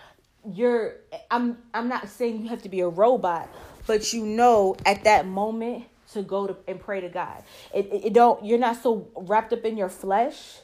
You're 0.51 0.97
i'm 1.31 1.59
i'm 1.75 1.89
not 1.89 2.09
saying 2.09 2.43
you 2.43 2.49
have 2.49 2.63
to 2.63 2.71
be 2.71 2.81
a 2.81 2.89
robot 2.89 3.49
but 3.87 4.13
you 4.13 4.25
know 4.25 4.75
at 4.87 5.05
that 5.05 5.27
moment 5.27 5.85
to 6.13 6.23
go 6.23 6.47
to 6.47 6.57
and 6.67 6.81
pray 6.81 7.01
to 7.01 7.09
god. 7.09 7.43
It, 7.75 7.87
it, 7.87 8.05
it 8.07 8.13
don't 8.13 8.45
you're 8.45 8.59
not 8.59 8.83
so 8.83 9.09
wrapped 9.15 9.53
up 9.53 9.65
in 9.65 9.77
your 9.77 9.89
flesh 9.89 10.59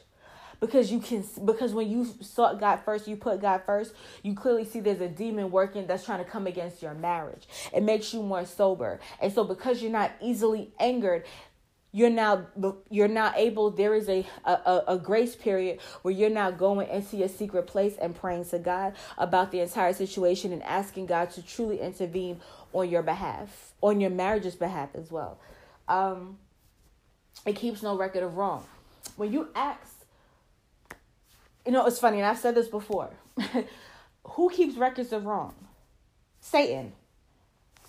because 0.59 0.91
you 0.91 0.99
can 0.99 1.23
because 1.45 1.73
when 1.73 1.89
you 1.89 2.07
sought 2.21 2.59
God 2.59 2.77
first, 2.77 3.07
you 3.07 3.15
put 3.15 3.41
God 3.41 3.61
first, 3.65 3.93
you 4.23 4.33
clearly 4.33 4.65
see 4.65 4.79
there's 4.79 5.01
a 5.01 5.07
demon 5.07 5.51
working 5.51 5.87
that's 5.87 6.05
trying 6.05 6.23
to 6.23 6.29
come 6.29 6.47
against 6.47 6.81
your 6.81 6.93
marriage. 6.93 7.47
It 7.73 7.83
makes 7.83 8.13
you 8.13 8.23
more 8.23 8.45
sober. 8.45 8.99
And 9.21 9.31
so 9.31 9.43
because 9.43 9.81
you're 9.81 9.91
not 9.91 10.11
easily 10.21 10.71
angered, 10.79 11.25
you're 11.91 12.09
now 12.09 12.45
you're 12.89 13.07
now 13.07 13.33
able 13.35 13.71
there 13.71 13.95
is 13.95 14.09
a, 14.09 14.25
a 14.45 14.83
a 14.89 14.97
grace 14.97 15.35
period 15.35 15.79
where 16.01 16.13
you're 16.13 16.29
now 16.29 16.51
going 16.51 16.87
into 16.89 17.17
your 17.17 17.29
secret 17.29 17.65
place 17.65 17.95
and 17.99 18.13
praying 18.13 18.43
to 18.43 18.59
god 18.59 18.93
about 19.17 19.51
the 19.51 19.61
entire 19.61 19.93
situation 19.93 20.51
and 20.51 20.61
asking 20.63 21.05
god 21.05 21.31
to 21.31 21.41
truly 21.41 21.79
intervene 21.79 22.39
on 22.73 22.89
your 22.89 23.01
behalf 23.01 23.73
on 23.81 24.01
your 24.01 24.09
marriage's 24.09 24.55
behalf 24.55 24.89
as 24.95 25.09
well 25.09 25.39
um 25.87 26.37
it 27.45 27.55
keeps 27.55 27.81
no 27.81 27.97
record 27.97 28.21
of 28.21 28.35
wrong 28.35 28.65
when 29.15 29.31
you 29.31 29.47
ask 29.55 29.96
you 31.67 31.73
know, 31.73 31.85
it's 31.85 31.99
funny, 31.99 32.17
and 32.17 32.25
I've 32.25 32.37
said 32.37 32.55
this 32.55 32.69
before. 32.69 33.09
Who 34.23 34.49
keeps 34.49 34.77
records 34.77 35.11
of 35.11 35.25
wrong? 35.25 35.53
Satan. 36.39 36.93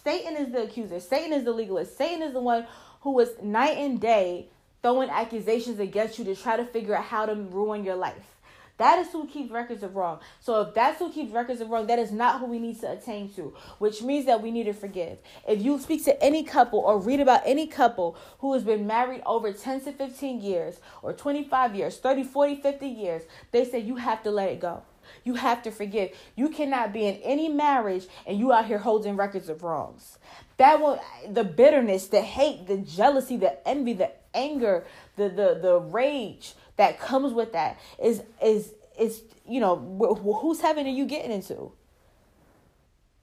Satan 0.03 0.37
is 0.37 0.53
the 0.53 0.64
accuser. 0.64 0.99
Satan 0.99 1.33
is 1.33 1.45
the 1.45 1.53
legalist. 1.53 1.97
Satan 1.97 2.22
is 2.22 2.33
the 2.33 2.41
one 2.41 2.66
who 3.03 3.12
was 3.12 3.31
night 3.41 3.79
and 3.79 4.01
day 4.01 4.49
throwing 4.83 5.11
accusations 5.11 5.79
against 5.79 6.18
you 6.18 6.24
to 6.24 6.35
try 6.35 6.57
to 6.57 6.64
figure 6.64 6.97
out 6.97 7.05
how 7.05 7.24
to 7.26 7.35
ruin 7.35 7.85
your 7.85 7.95
life. 7.95 8.38
That 8.79 9.01
is 9.01 9.09
who 9.11 9.26
keeps 9.26 9.51
records 9.51 9.83
of 9.83 9.97
wrong. 9.97 10.20
So 10.41 10.61
if 10.62 10.74
that's 10.74 10.99
who 10.99 11.11
keeps 11.11 11.33
records 11.33 11.61
of 11.61 11.68
wrong, 11.68 11.87
that 11.89 11.99
is 11.99 12.12
not 12.12 12.41
who 12.41 12.47
we 12.47 12.59
need 12.59 12.81
to 12.81 12.93
attain 12.93 13.33
to, 13.35 13.55
which 13.79 14.03
means 14.03 14.26
that 14.26 14.41
we 14.41 14.51
need 14.51 14.64
to 14.64 14.72
forgive. 14.72 15.18
If 15.47 15.61
you 15.61 15.79
speak 15.81 16.05
to 16.05 16.22
any 16.22 16.45
couple 16.45 16.79
or 16.79 16.99
read 16.99 17.20
about 17.20 17.43
any 17.45 17.66
couple 17.66 18.16
who 18.39 18.55
has 18.55 18.62
been 18.62 18.87
married 18.87 19.22
over 19.26 19.53
10 19.53 19.83
to 19.83 19.93
15 19.93 20.41
years 20.41 20.81
or 21.03 21.12
25 21.12 21.74
years, 21.74 21.99
30, 21.99 22.22
40, 22.24 22.57
50 22.57 22.87
years, 22.87 23.22
they 23.51 23.64
say 23.64 23.81
you 23.81 23.97
have 23.97 24.22
to 24.22 24.31
let 24.31 24.51
it 24.51 24.61
go. 24.61 24.83
You 25.24 25.35
have 25.35 25.62
to 25.62 25.70
forgive. 25.70 26.11
You 26.37 26.51
cannot 26.51 26.93
be 26.93 27.07
in 27.07 27.16
any 27.16 27.49
marriage 27.49 28.07
and 28.26 28.39
you 28.39 28.53
out 28.53 28.66
here 28.66 28.79
holding 28.79 29.16
records 29.16 29.49
of 29.49 29.62
wrongs. 29.62 30.18
That 30.59 30.81
will 30.81 31.01
the 31.29 31.45
bitterness, 31.45 32.09
the 32.09 32.20
hate, 32.20 32.66
the 32.66 32.79
jealousy, 32.79 33.37
the 33.37 33.66
envy, 33.66 33.95
the 33.95 34.12
anger, 34.35 34.85
the 35.16 35.29
the 35.29 35.59
the 35.61 35.81
rage 35.81 36.55
that 36.79 36.99
comes 36.99 37.33
with 37.35 37.53
that 37.53 37.79
is 38.03 38.22
is 38.43 38.72
is 38.99 39.22
you 39.47 39.61
know 39.61 39.76
wh- 39.76 40.41
whose 40.41 40.61
heaven 40.61 40.87
are 40.87 40.91
you 40.91 41.05
getting 41.05 41.31
into? 41.31 41.72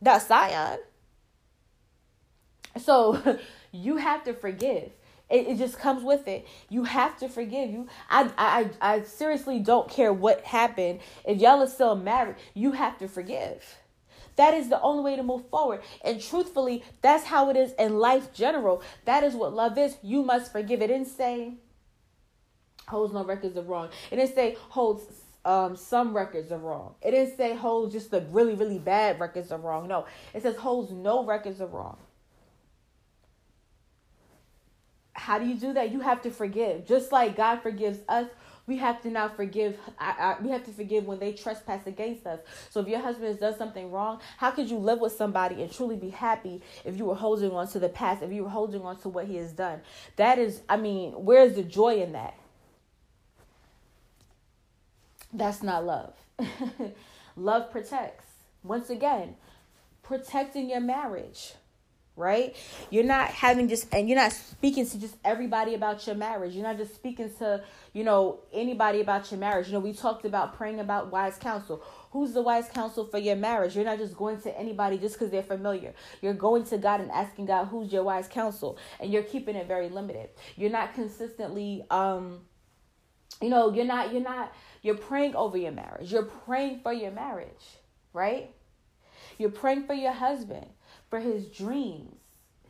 That's 0.01 0.27
Zion. 0.27 0.79
So 2.79 3.39
you 3.71 3.97
have 3.97 4.23
to 4.25 4.33
forgive. 4.33 4.91
It, 5.29 5.47
it 5.47 5.57
just 5.57 5.79
comes 5.79 6.03
with 6.03 6.27
it. 6.27 6.45
You 6.69 6.83
have 6.83 7.17
to 7.17 7.27
forgive. 7.29 7.71
You, 7.71 7.87
I, 8.09 8.31
I, 8.37 8.69
I 8.79 9.01
seriously 9.01 9.59
don't 9.59 9.89
care 9.89 10.13
what 10.13 10.41
happened. 10.41 10.99
If 11.25 11.39
y'all 11.39 11.63
are 11.63 11.67
still 11.67 11.95
married, 11.95 12.35
you 12.53 12.73
have 12.73 12.99
to 12.99 13.07
forgive. 13.07 13.63
That 14.35 14.53
is 14.53 14.69
the 14.69 14.79
only 14.81 15.03
way 15.03 15.15
to 15.15 15.23
move 15.23 15.49
forward. 15.49 15.81
And 16.03 16.21
truthfully, 16.21 16.83
that's 17.01 17.23
how 17.23 17.49
it 17.49 17.57
is 17.57 17.71
in 17.79 17.97
life 17.97 18.33
general. 18.33 18.83
That 19.05 19.23
is 19.23 19.33
what 19.33 19.53
love 19.53 19.77
is. 19.79 19.97
You 20.03 20.21
must 20.21 20.51
forgive. 20.51 20.81
It 20.81 20.87
didn't 20.87 21.07
say 21.07 21.53
holds 22.87 23.13
no 23.13 23.23
records 23.23 23.57
of 23.57 23.69
wrong. 23.69 23.89
It 24.11 24.17
didn't 24.17 24.35
say 24.35 24.57
holds 24.69 25.03
um, 25.45 25.75
some 25.75 26.15
records 26.15 26.51
of 26.51 26.63
wrong. 26.63 26.95
It 27.01 27.11
didn't 27.11 27.37
say 27.37 27.55
holds 27.55 27.93
just 27.93 28.11
the 28.11 28.21
really, 28.31 28.55
really 28.55 28.79
bad 28.79 29.19
records 29.19 29.51
of 29.51 29.63
wrong. 29.63 29.87
No, 29.87 30.05
it 30.33 30.43
says 30.43 30.55
holds 30.55 30.91
no 30.91 31.23
records 31.23 31.61
of 31.61 31.73
wrong. 31.73 31.97
How 35.13 35.39
do 35.39 35.45
you 35.45 35.55
do 35.55 35.73
that? 35.73 35.91
You 35.91 36.01
have 36.01 36.21
to 36.23 36.31
forgive. 36.31 36.85
Just 36.85 37.11
like 37.11 37.37
God 37.37 37.61
forgives 37.61 37.99
us, 38.09 38.27
we 38.67 38.77
have 38.77 39.01
to 39.03 39.09
now 39.09 39.29
forgive. 39.29 39.77
I, 39.99 40.35
I, 40.39 40.41
we 40.41 40.49
have 40.49 40.65
to 40.65 40.71
forgive 40.71 41.05
when 41.05 41.19
they 41.19 41.33
trespass 41.33 41.85
against 41.85 42.25
us. 42.25 42.39
So 42.69 42.79
if 42.81 42.87
your 42.87 42.99
husband 42.99 43.27
has 43.27 43.37
done 43.37 43.57
something 43.57 43.91
wrong, 43.91 44.19
how 44.37 44.51
could 44.51 44.69
you 44.69 44.77
live 44.77 44.99
with 44.99 45.13
somebody 45.13 45.61
and 45.61 45.71
truly 45.71 45.95
be 45.95 46.09
happy 46.09 46.61
if 46.83 46.97
you 46.97 47.05
were 47.05 47.15
holding 47.15 47.51
on 47.51 47.67
to 47.69 47.79
the 47.79 47.89
past, 47.89 48.23
if 48.23 48.31
you 48.31 48.43
were 48.43 48.49
holding 48.49 48.81
on 48.81 48.97
to 49.01 49.09
what 49.09 49.25
he 49.25 49.35
has 49.37 49.51
done? 49.51 49.81
That 50.15 50.39
is, 50.39 50.61
I 50.67 50.77
mean, 50.77 51.11
where's 51.13 51.55
the 51.55 51.63
joy 51.63 52.01
in 52.01 52.13
that? 52.13 52.35
That's 55.37 55.61
not 55.61 55.85
love. 55.85 56.13
love 57.35 57.71
protects. 57.71 58.25
Once 58.63 58.89
again, 58.89 59.35
protecting 60.01 60.69
your 60.69 60.79
marriage 60.79 61.53
right? 62.15 62.55
You're 62.89 63.03
not 63.03 63.29
having 63.29 63.67
just, 63.67 63.93
and 63.93 64.07
you're 64.07 64.17
not 64.17 64.31
speaking 64.31 64.87
to 64.87 64.99
just 64.99 65.15
everybody 65.25 65.73
about 65.73 66.05
your 66.07 66.15
marriage. 66.15 66.53
You're 66.53 66.63
not 66.63 66.77
just 66.77 66.95
speaking 66.95 67.29
to, 67.39 67.61
you 67.93 68.03
know, 68.03 68.39
anybody 68.53 69.01
about 69.01 69.29
your 69.31 69.39
marriage. 69.39 69.67
You 69.67 69.73
know, 69.73 69.79
we 69.79 69.91
talked 69.91 70.25
about 70.25 70.55
praying 70.55 70.79
about 70.79 71.11
wise 71.11 71.37
counsel. 71.37 71.83
Who's 72.11 72.31
the 72.33 72.41
wise 72.41 72.69
counsel 72.69 73.05
for 73.05 73.17
your 73.17 73.35
marriage? 73.35 73.75
You're 73.75 73.85
not 73.85 73.97
just 73.97 74.15
going 74.15 74.39
to 74.41 74.57
anybody 74.57 74.97
just 74.97 75.15
because 75.15 75.29
they're 75.29 75.43
familiar. 75.43 75.93
You're 76.21 76.33
going 76.33 76.63
to 76.65 76.77
God 76.77 77.01
and 77.01 77.11
asking 77.11 77.47
God, 77.47 77.65
who's 77.65 77.91
your 77.91 78.03
wise 78.03 78.29
counsel? 78.29 78.77
And 79.01 79.11
you're 79.11 79.23
keeping 79.23 79.57
it 79.57 79.67
very 79.67 79.89
limited. 79.89 80.29
You're 80.55 80.71
not 80.71 80.93
consistently, 80.93 81.85
um, 81.89 82.41
you 83.41 83.49
know, 83.49 83.73
you're 83.73 83.85
not, 83.85 84.13
you're 84.13 84.23
not, 84.23 84.53
you're 84.85 84.93
praying 84.93 85.35
over 85.35 85.57
your 85.57 85.71
marriage. 85.71 86.11
You're 86.11 86.21
praying 86.21 86.81
for 86.83 86.93
your 86.93 87.09
marriage, 87.09 87.79
right? 88.13 88.51
You're 89.39 89.49
praying 89.49 89.87
for 89.87 89.95
your 89.95 90.11
husband 90.11 90.67
for 91.09 91.19
his 91.19 91.47
dreams, 91.47 92.13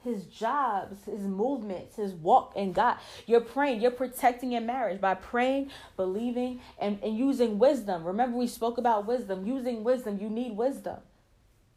his 0.02 0.24
jobs, 0.24 1.04
his 1.04 1.20
movements, 1.20 1.98
his 1.98 2.14
walk 2.14 2.54
in 2.56 2.72
God. 2.72 3.00
You're 3.26 3.42
praying, 3.42 3.82
you're 3.82 3.92
protecting 3.92 4.54
your 4.54 4.62
marriage 4.62 5.02
by 5.02 5.16
praying, 5.16 5.72
believing, 5.98 6.62
and, 6.80 7.00
and 7.04 7.18
using 7.18 7.60
wisdom. 7.60 8.06
Remember, 8.06 8.38
we 8.38 8.48
spoke 8.48 8.78
about 8.78 9.06
wisdom. 9.06 9.46
Using 9.46 9.84
wisdom, 9.84 10.18
you 10.18 10.30
need 10.30 10.56
wisdom. 10.56 11.00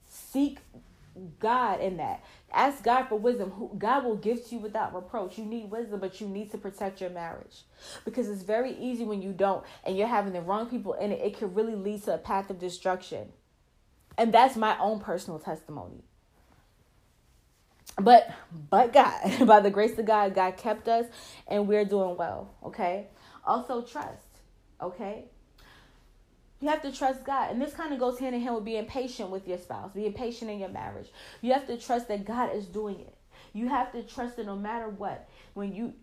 Seek 0.07 0.59
God 1.41 1.81
in 1.81 1.97
that. 1.97 2.23
Ask 2.53 2.83
God 2.83 3.05
for 3.09 3.17
wisdom. 3.19 3.53
God 3.79 4.05
will 4.05 4.17
give 4.17 4.47
to 4.49 4.55
you 4.55 4.61
without 4.61 4.95
reproach. 4.95 5.39
You 5.39 5.45
need 5.45 5.71
wisdom, 5.71 6.01
but 6.01 6.21
you 6.21 6.29
need 6.29 6.51
to 6.53 6.59
protect 6.59 7.01
your 7.01 7.11
marriage 7.11 7.63
because 8.05 8.29
it's 8.29 8.43
very 8.43 8.73
easy 8.79 9.05
when 9.05 9.23
you 9.23 9.33
don't 9.33 9.65
and 9.85 9.97
you're 9.99 10.09
having 10.09 10.33
the 10.33 10.41
wrong 10.41 10.69
people 10.69 10.95
in 10.95 11.13
it. 11.13 11.21
It 11.21 11.39
can 11.39 11.55
really 11.55 11.75
lead 11.75 12.05
to 12.05 12.15
a 12.15 12.19
path 12.19 12.51
of 12.51 12.59
destruction. 12.59 13.29
And 14.17 14.33
that's 14.33 14.57
my 14.57 14.79
own 14.79 15.01
personal 15.01 15.39
testimony. 15.39 16.03
But 18.01 18.31
but 18.71 18.93
God, 18.93 19.47
by 19.47 19.61
the 19.61 19.71
grace 19.71 19.99
of 19.99 20.07
God, 20.07 20.35
God 20.35 20.57
kept 20.57 20.89
us 20.89 21.07
and 21.47 21.69
we're 21.69 21.85
doing 21.85 22.17
well, 22.17 22.55
okay? 22.65 23.09
Also 23.45 23.83
trust, 23.83 24.41
okay? 24.81 25.25
You 26.61 26.69
have 26.69 26.83
to 26.83 26.93
trust 26.93 27.25
God. 27.25 27.51
And 27.53 27.63
this 27.63 27.73
kind 27.73 27.93
of 27.93 28.01
goes 28.01 28.19
hand 28.19 28.35
in 28.35 28.41
hand 28.41 28.57
with 28.57 28.65
being 28.65 28.87
patient 28.87 29.31
with 29.31 29.47
your 29.47 29.59
spouse, 29.59 29.93
being 29.93 30.13
patient 30.13 30.51
in 30.51 30.59
your 30.59 30.69
marriage. 30.69 31.09
You 31.41 31.53
have 31.53 31.67
to 31.69 31.77
trust 31.77 32.09
that 32.09 32.25
God 32.25 32.55
is 32.55 32.67
doing 32.67 32.99
it. 33.01 33.15
You 33.53 33.69
have 33.69 33.93
to 33.93 34.03
trust 34.03 34.37
that 34.37 34.47
no 34.47 34.57
matter 34.57 34.89
what, 34.89 35.29
when 35.55 35.73
you 35.75 35.95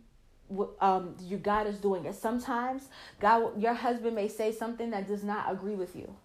um 0.79 1.15
your 1.21 1.39
God 1.39 1.67
is 1.67 1.77
doing 1.77 2.05
it. 2.05 2.15
Sometimes 2.15 2.87
God 3.19 3.61
your 3.61 3.73
husband 3.73 4.15
may 4.15 4.27
say 4.27 4.51
something 4.51 4.91
that 4.91 5.07
does 5.07 5.23
not 5.23 5.51
agree 5.51 5.75
with 5.75 5.95
you. 5.95 6.15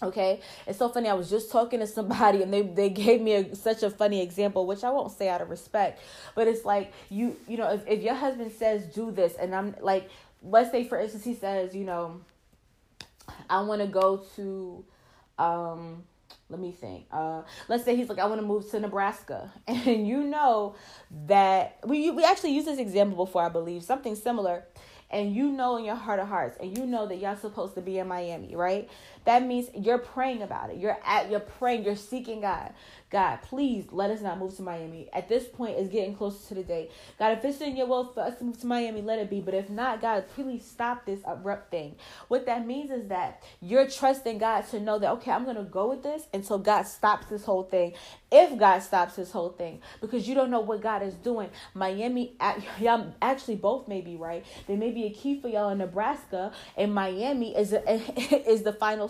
Okay, 0.00 0.40
it's 0.66 0.78
so 0.78 0.88
funny. 0.88 1.08
I 1.08 1.14
was 1.14 1.28
just 1.28 1.50
talking 1.50 1.80
to 1.80 1.86
somebody 1.86 2.42
and 2.42 2.52
they, 2.52 2.62
they 2.62 2.88
gave 2.88 3.20
me 3.20 3.34
a, 3.34 3.54
such 3.56 3.82
a 3.82 3.90
funny 3.90 4.22
example, 4.22 4.66
which 4.66 4.84
I 4.84 4.90
won't 4.90 5.12
say 5.12 5.28
out 5.28 5.40
of 5.40 5.50
respect, 5.50 6.00
but 6.34 6.46
it's 6.46 6.64
like 6.64 6.92
you 7.08 7.36
you 7.48 7.56
know 7.56 7.72
if, 7.72 7.86
if 7.86 8.02
your 8.02 8.14
husband 8.14 8.52
says 8.52 8.84
do 8.86 9.10
this 9.10 9.34
and 9.34 9.54
I'm 9.54 9.74
like 9.80 10.08
let's 10.42 10.70
say 10.70 10.84
for 10.84 11.00
instance 11.00 11.24
he 11.24 11.34
says 11.34 11.74
you 11.74 11.84
know 11.84 12.20
I 13.48 13.60
want 13.62 13.80
to 13.80 13.86
go 13.86 14.24
to 14.36 14.84
um 15.38 16.02
let 16.50 16.60
me 16.60 16.72
think 16.72 17.06
uh 17.12 17.42
let's 17.68 17.84
say 17.84 17.94
he's 17.96 18.08
like 18.08 18.18
I 18.18 18.26
want 18.26 18.40
to 18.40 18.46
move 18.46 18.68
to 18.70 18.80
Nebraska 18.80 19.52
and 19.66 20.06
you 20.06 20.24
know 20.24 20.74
that 21.26 21.78
we 21.84 22.10
we 22.10 22.24
actually 22.24 22.54
used 22.54 22.66
this 22.66 22.78
example 22.78 23.24
before 23.24 23.42
I 23.42 23.48
believe 23.48 23.82
something 23.82 24.14
similar 24.14 24.64
and 25.10 25.34
you 25.34 25.50
know 25.50 25.76
in 25.76 25.84
your 25.84 25.94
heart 25.94 26.20
of 26.20 26.28
hearts 26.28 26.56
and 26.60 26.76
you 26.76 26.86
know 26.86 27.06
that 27.06 27.16
y'all 27.16 27.36
supposed 27.36 27.74
to 27.74 27.80
be 27.80 27.98
in 27.98 28.08
Miami, 28.08 28.54
right? 28.54 28.88
That 29.28 29.44
means 29.46 29.68
you're 29.74 29.98
praying 29.98 30.40
about 30.40 30.70
it. 30.70 30.78
You're 30.78 30.96
at 31.04 31.30
you're 31.30 31.40
praying, 31.40 31.84
you're 31.84 31.96
seeking 31.96 32.40
God. 32.40 32.72
God, 33.10 33.40
please 33.42 33.86
let 33.90 34.10
us 34.10 34.20
not 34.20 34.38
move 34.38 34.54
to 34.56 34.62
Miami. 34.62 35.08
At 35.14 35.28
this 35.28 35.44
point, 35.44 35.78
it's 35.78 35.88
getting 35.88 36.14
closer 36.14 36.48
to 36.48 36.54
the 36.54 36.62
day. 36.62 36.90
God, 37.18 37.38
if 37.38 37.44
it's 37.44 37.60
in 37.60 37.74
your 37.76 37.86
will 37.86 38.04
for 38.04 38.20
us 38.20 38.36
to 38.38 38.44
move 38.44 38.60
to 38.60 38.66
Miami, 38.66 39.00
let 39.00 39.18
it 39.18 39.30
be. 39.30 39.40
But 39.40 39.54
if 39.54 39.70
not, 39.70 40.02
God, 40.02 40.24
please 40.34 40.64
stop 40.64 41.06
this 41.06 41.20
abrupt 41.26 41.70
thing. 41.70 41.96
What 42.28 42.44
that 42.46 42.66
means 42.66 42.90
is 42.90 43.08
that 43.08 43.42
you're 43.62 43.88
trusting 43.88 44.38
God 44.38 44.62
to 44.70 44.80
know 44.80 44.98
that, 44.98 45.10
okay, 45.12 45.30
I'm 45.30 45.46
to 45.46 45.62
go 45.62 45.88
with 45.88 46.02
this 46.02 46.24
until 46.34 46.58
God 46.58 46.82
stops 46.82 47.26
this 47.26 47.44
whole 47.44 47.62
thing. 47.62 47.94
If 48.30 48.58
God 48.58 48.80
stops 48.80 49.16
this 49.16 49.32
whole 49.32 49.50
thing, 49.50 49.80
because 50.02 50.28
you 50.28 50.34
don't 50.34 50.50
know 50.50 50.60
what 50.60 50.82
God 50.82 51.02
is 51.02 51.14
doing. 51.14 51.48
Miami, 51.72 52.36
y'all 52.80 53.14
actually 53.22 53.56
both 53.56 53.88
may 53.88 54.02
be 54.02 54.16
right. 54.16 54.44
There 54.66 54.76
may 54.76 54.90
be 54.90 55.04
a 55.04 55.10
key 55.10 55.40
for 55.40 55.48
y'all 55.48 55.70
in 55.70 55.78
Nebraska, 55.78 56.52
and 56.76 56.94
Miami 56.94 57.56
is, 57.56 57.72
a, 57.72 57.90
is 58.50 58.64
the 58.64 58.72
final 58.74 59.08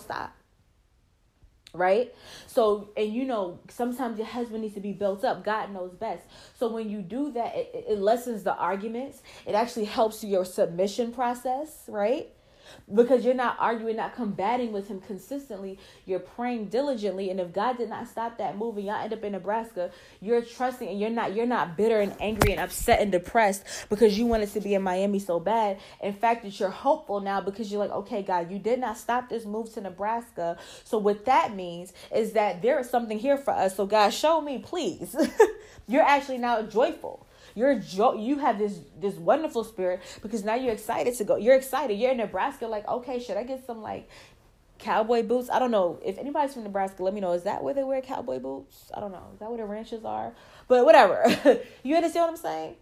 right? 1.75 2.15
So 2.47 2.91
and 2.97 3.13
you 3.13 3.25
know 3.25 3.59
sometimes 3.69 4.19
your 4.19 4.27
husband 4.27 4.63
needs 4.63 4.75
to 4.75 4.81
be 4.81 4.93
built 4.93 5.25
up. 5.25 5.45
God 5.45 5.73
knows 5.73 5.95
best. 5.95 6.25
So 6.59 6.69
when 6.69 6.89
you 6.89 7.03
do 7.03 7.31
that 7.33 7.55
it, 7.55 7.85
it 7.89 7.99
lessens 7.99 8.43
the 8.43 8.55
arguments. 8.55 9.23
It 9.47 9.55
actually 9.55 9.85
helps 9.87 10.25
your 10.25 10.45
submission 10.45 11.13
process 11.13 11.85
right 11.89 12.29
because 12.95 13.25
you're 13.25 13.35
not 13.35 13.57
arguing, 13.59 13.97
not 13.97 14.15
combating 14.15 14.73
with 14.73 14.89
him 14.89 15.01
consistently. 15.01 15.79
You're 16.07 16.21
praying 16.21 16.67
diligently, 16.67 17.31
and 17.31 17.41
if 17.41 17.53
God 17.53 17.79
did 17.79 17.89
not 17.89 18.09
stop 18.09 18.39
that 18.39 18.57
move 18.57 18.77
and 18.77 18.87
y'all 18.87 19.03
end 19.03 19.13
up 19.13 19.25
in 19.25 19.33
Nebraska, 19.33 19.91
you're 20.21 20.43
trusting 20.43 20.89
and 20.89 21.01
you're 21.01 21.11
not 21.11 21.35
you're 21.35 21.47
not 21.47 21.77
bitter 21.77 22.01
and 22.01 22.15
angry 22.21 22.53
and 22.53 22.61
upset 22.61 23.01
and 23.01 23.13
depressed 23.13 23.65
because 23.89 24.19
you 24.19 24.27
wanted 24.27 24.53
to 24.53 24.61
be 24.61 24.75
in 24.75 24.83
Miami 24.83 25.19
so 25.19 25.41
bad. 25.41 25.79
In 26.03 26.13
fact, 26.13 26.43
that 26.45 26.59
you're 26.59 26.71
hopeful 26.71 27.21
now 27.21 27.41
because 27.41 27.71
you're 27.71 27.81
like, 27.81 27.91
okay, 27.91 28.23
God, 28.23 28.51
you 28.51 28.59
did 28.59 28.79
not 28.81 28.99
stop 28.99 29.29
this 29.29 29.45
move 29.45 29.73
to 29.75 29.81
Nebraska. 29.81 30.57
So 30.85 30.99
what 30.99 31.25
that 31.27 31.55
means 31.55 31.93
is 32.15 32.33
that 32.33 32.63
there 32.63 32.79
is 32.79 32.89
something 32.91 33.19
here 33.19 33.37
for 33.37 33.53
us. 33.53 33.77
So 33.77 33.87
God, 33.87 34.11
show 34.11 34.41
me, 34.41 34.59
please. 34.59 35.15
you're 35.89 36.03
actually 36.03 36.39
now 36.39 36.63
joyful 36.63 37.27
You're 37.59 37.75
jo- 37.75 38.15
you 38.15 38.39
have 38.39 38.57
this 38.57 38.79
this 39.01 39.17
wonderful 39.17 39.65
spirit 39.65 40.01
because 40.23 40.45
now 40.45 40.55
you're 40.55 40.73
excited 40.73 41.15
to 41.17 41.25
go. 41.25 41.35
You're 41.35 41.57
excited. 41.57 41.95
You're 41.99 42.13
in 42.13 42.19
Nebraska, 42.19 42.69
like, 42.69 42.87
okay, 42.87 43.19
should 43.19 43.37
I 43.37 43.43
get 43.43 43.67
some 43.67 43.83
like 43.83 44.09
cowboy 44.79 45.25
boots? 45.25 45.51
I 45.51 45.59
don't 45.59 45.73
know. 45.73 45.99
If 46.05 46.19
anybody's 46.19 46.55
from 46.55 46.63
Nebraska, 46.63 47.03
let 47.03 47.15
me 47.15 47.21
know. 47.21 47.33
Is 47.33 47.43
that 47.43 47.65
where 47.65 47.75
they 47.75 47.83
wear 47.83 48.01
cowboy 48.01 48.39
boots? 48.39 48.93
I 48.95 49.01
don't 49.01 49.11
know. 49.11 49.27
Is 49.33 49.41
that 49.41 49.49
where 49.49 49.59
the 49.59 49.65
ranches 49.65 50.05
are? 50.05 50.35
But 50.69 50.85
whatever. 50.85 51.25
you 51.83 51.97
understand 51.97 52.27
what 52.27 52.31
I'm 52.31 52.37
saying? 52.37 52.77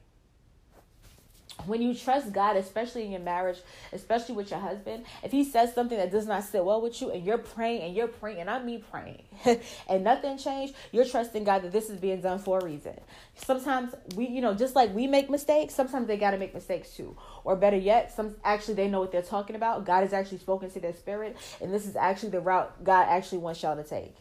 When 1.65 1.81
you 1.81 1.95
trust 1.95 2.33
God, 2.33 2.57
especially 2.57 3.05
in 3.05 3.13
your 3.13 3.21
marriage, 3.21 3.59
especially 3.93 4.35
with 4.35 4.51
your 4.51 4.61
husband, 4.61 5.05
if 5.23 5.33
he 5.33 5.43
says 5.43 5.75
something 5.75 5.97
that 5.97 6.11
does 6.11 6.27
not 6.27 6.45
sit 6.45 6.65
well 6.65 6.81
with 6.81 7.01
you 7.01 7.11
and 7.11 7.25
you're 7.25 7.39
praying 7.39 7.83
and 7.83 7.95
you're 7.95 8.09
praying, 8.09 8.41
and 8.41 8.51
I 8.51 8.63
mean 8.63 8.85
praying, 8.91 9.23
and 9.89 10.05
nothing 10.05 10.37
changed, 10.39 10.75
you're 10.93 11.07
trusting 11.07 11.45
God 11.45 11.63
that 11.63 11.73
this 11.73 11.89
is 11.89 11.99
being 11.99 12.21
done 12.21 12.39
for 12.39 12.59
a 12.59 12.65
reason. 12.65 12.95
Sometimes 13.37 13.95
we, 14.15 14.29
you 14.29 14.41
know, 14.41 14.55
just 14.55 14.75
like 14.77 14.95
we 14.95 15.07
make 15.07 15.31
mistakes, 15.31 15.75
sometimes 15.75 16.07
they 16.07 16.17
got 16.17 16.33
to 16.33 16.39
make 16.39 16.55
mistakes 16.55 16.91
too. 16.91 17.17
Or 17.45 17.57
better 17.57 17.77
yet, 17.77 18.13
some 18.13 18.37
actually 18.45 18.75
they 18.75 18.89
know 18.89 19.01
what 19.01 19.13
they're 19.13 19.23
talking 19.23 19.57
about. 19.57 19.87
God 19.87 20.03
has 20.03 20.13
actually 20.13 20.39
spoken 20.39 20.71
to 20.71 20.81
their 20.81 20.93
spirit, 20.93 21.37
and 21.61 21.73
this 21.73 21.87
is 21.87 21.97
actually 21.97 22.31
the 22.31 22.41
route 22.41 22.85
God 22.85 23.07
actually 23.09 23.39
wants 23.39 23.63
y'all 23.63 23.77
to 23.77 23.85
take. 23.85 24.17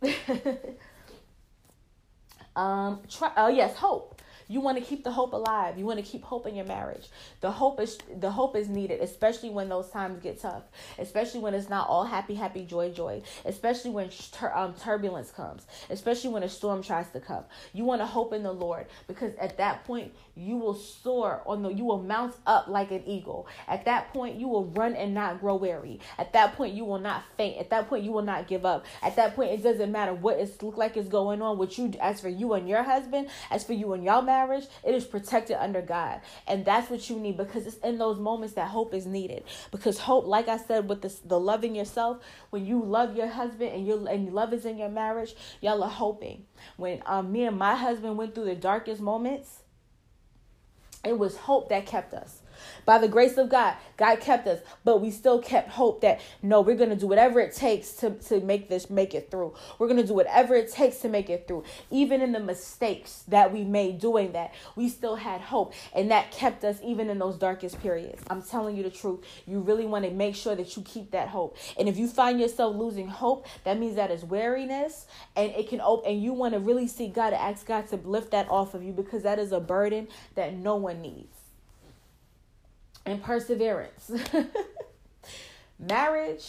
um, 2.56 3.00
try, 3.08 3.32
oh 3.36 3.48
yes, 3.48 3.76
hope 3.76 4.17
you 4.48 4.60
want 4.60 4.78
to 4.78 4.84
keep 4.84 5.04
the 5.04 5.10
hope 5.12 5.34
alive. 5.34 5.78
You 5.78 5.84
want 5.84 5.98
to 5.98 6.04
keep 6.04 6.24
hope 6.24 6.46
in 6.46 6.56
your 6.56 6.64
marriage. 6.64 7.08
The 7.42 7.50
hope 7.50 7.80
is 7.80 7.98
the 8.18 8.30
hope 8.30 8.56
is 8.56 8.68
needed, 8.68 9.00
especially 9.00 9.50
when 9.50 9.68
those 9.68 9.90
times 9.90 10.20
get 10.22 10.40
tough. 10.40 10.62
Especially 10.98 11.40
when 11.40 11.52
it's 11.52 11.68
not 11.68 11.88
all 11.88 12.04
happy, 12.04 12.34
happy, 12.34 12.64
joy, 12.64 12.90
joy. 12.90 13.22
Especially 13.44 13.90
when 13.90 14.08
tur- 14.32 14.56
um, 14.56 14.74
turbulence 14.74 15.30
comes. 15.30 15.66
Especially 15.90 16.30
when 16.30 16.42
a 16.42 16.48
storm 16.48 16.82
tries 16.82 17.10
to 17.10 17.20
come. 17.20 17.44
You 17.74 17.84
want 17.84 18.00
to 18.00 18.06
hope 18.06 18.32
in 18.32 18.42
the 18.42 18.52
Lord 18.52 18.86
because 19.06 19.34
at 19.36 19.58
that 19.58 19.84
point 19.84 20.14
you 20.34 20.56
will 20.56 20.74
soar 20.74 21.42
on 21.44 21.62
the. 21.62 21.68
You 21.68 21.84
will 21.84 22.02
mount 22.02 22.34
up 22.46 22.68
like 22.68 22.90
an 22.90 23.02
eagle. 23.06 23.48
At 23.68 23.84
that 23.84 24.12
point 24.14 24.36
you 24.36 24.48
will 24.48 24.64
run 24.66 24.96
and 24.96 25.12
not 25.12 25.40
grow 25.40 25.56
weary. 25.56 26.00
At 26.16 26.32
that 26.32 26.54
point 26.54 26.72
you 26.72 26.86
will 26.86 26.98
not 26.98 27.22
faint. 27.36 27.58
At 27.58 27.68
that 27.70 27.88
point 27.88 28.02
you 28.02 28.12
will 28.12 28.22
not 28.22 28.48
give 28.48 28.64
up. 28.64 28.86
At 29.02 29.16
that 29.16 29.36
point 29.36 29.50
it 29.52 29.62
doesn't 29.62 29.92
matter 29.92 30.14
what 30.14 30.38
it 30.38 30.62
look 30.62 30.78
like 30.78 30.96
is 30.96 31.08
going 31.08 31.42
on. 31.42 31.58
What 31.58 31.76
you 31.76 31.92
as 32.00 32.22
for 32.22 32.30
you 32.30 32.54
and 32.54 32.66
your 32.66 32.82
husband, 32.82 33.28
as 33.50 33.62
for 33.62 33.74
you 33.74 33.92
and 33.92 34.02
y'all 34.02 34.22
marriage 34.22 34.37
marriage, 34.38 34.66
it 34.84 34.94
is 34.94 35.04
protected 35.04 35.56
under 35.58 35.82
God. 35.82 36.20
And 36.46 36.64
that's 36.64 36.90
what 36.90 37.08
you 37.10 37.16
need 37.18 37.36
because 37.36 37.66
it's 37.66 37.76
in 37.78 37.98
those 37.98 38.18
moments 38.18 38.54
that 38.54 38.68
hope 38.68 38.94
is 38.94 39.06
needed. 39.06 39.44
Because 39.70 39.98
hope, 39.98 40.26
like 40.26 40.48
I 40.48 40.58
said, 40.58 40.88
with 40.88 41.02
this, 41.02 41.18
the 41.18 41.38
loving 41.38 41.74
yourself, 41.74 42.18
when 42.50 42.64
you 42.64 42.82
love 42.82 43.16
your 43.16 43.26
husband 43.26 43.72
and 43.72 43.86
your 43.86 44.08
and 44.08 44.32
love 44.32 44.52
is 44.52 44.64
in 44.64 44.78
your 44.78 44.88
marriage, 44.88 45.34
y'all 45.60 45.82
are 45.82 45.90
hoping. 45.90 46.44
When 46.76 47.02
um, 47.06 47.32
me 47.32 47.44
and 47.44 47.58
my 47.58 47.74
husband 47.74 48.16
went 48.16 48.34
through 48.34 48.46
the 48.46 48.54
darkest 48.54 49.00
moments, 49.00 49.62
it 51.04 51.18
was 51.18 51.36
hope 51.36 51.68
that 51.70 51.86
kept 51.86 52.14
us. 52.14 52.37
By 52.84 52.98
the 52.98 53.08
grace 53.08 53.36
of 53.36 53.48
God, 53.48 53.76
God 53.96 54.20
kept 54.20 54.46
us, 54.46 54.60
but 54.84 55.00
we 55.00 55.10
still 55.10 55.40
kept 55.40 55.70
hope 55.70 56.00
that 56.02 56.20
no, 56.42 56.60
we're 56.60 56.76
to 56.76 56.96
do 56.96 57.06
whatever 57.06 57.40
it 57.40 57.54
takes 57.54 57.92
to, 57.94 58.10
to 58.10 58.40
make 58.40 58.68
this, 58.68 58.88
make 58.90 59.14
it 59.14 59.30
through. 59.30 59.54
We're 59.78 59.88
to 59.94 60.06
do 60.06 60.14
whatever 60.14 60.54
it 60.54 60.70
takes 60.72 60.98
to 60.98 61.08
make 61.08 61.30
it 61.30 61.46
through. 61.48 61.64
Even 61.90 62.20
in 62.20 62.32
the 62.32 62.40
mistakes 62.40 63.24
that 63.28 63.52
we 63.52 63.64
made 63.64 63.98
doing 63.98 64.32
that, 64.32 64.54
we 64.76 64.88
still 64.88 65.16
had 65.16 65.40
hope. 65.40 65.74
And 65.94 66.10
that 66.10 66.30
kept 66.30 66.64
us 66.64 66.78
even 66.82 67.10
in 67.10 67.18
those 67.18 67.36
darkest 67.36 67.80
periods. 67.80 68.22
I'm 68.30 68.42
telling 68.42 68.76
you 68.76 68.82
the 68.82 68.90
truth. 68.90 69.24
You 69.46 69.60
really 69.60 69.86
want 69.86 70.04
to 70.04 70.10
make 70.10 70.34
sure 70.34 70.54
that 70.54 70.76
you 70.76 70.82
keep 70.82 71.10
that 71.12 71.28
hope. 71.28 71.56
And 71.78 71.88
if 71.88 71.96
you 71.96 72.08
find 72.08 72.40
yourself 72.40 72.76
losing 72.76 73.08
hope, 73.08 73.46
that 73.64 73.78
means 73.78 73.96
that 73.96 74.10
is 74.10 74.24
weariness 74.24 75.06
and 75.36 75.52
it 75.52 75.68
can 75.68 75.80
open, 75.80 76.12
and 76.12 76.22
you 76.22 76.32
want 76.32 76.54
to 76.54 76.60
really 76.60 76.86
see 76.86 77.08
God 77.08 77.32
ask 77.32 77.66
God 77.66 77.88
to 77.88 77.96
lift 77.96 78.30
that 78.32 78.48
off 78.50 78.74
of 78.74 78.82
you 78.82 78.92
because 78.92 79.22
that 79.22 79.38
is 79.38 79.52
a 79.52 79.60
burden 79.60 80.08
that 80.34 80.54
no 80.54 80.76
one 80.76 81.00
needs 81.02 81.37
and 83.08 83.22
perseverance. 83.22 84.10
Marriage 85.78 86.46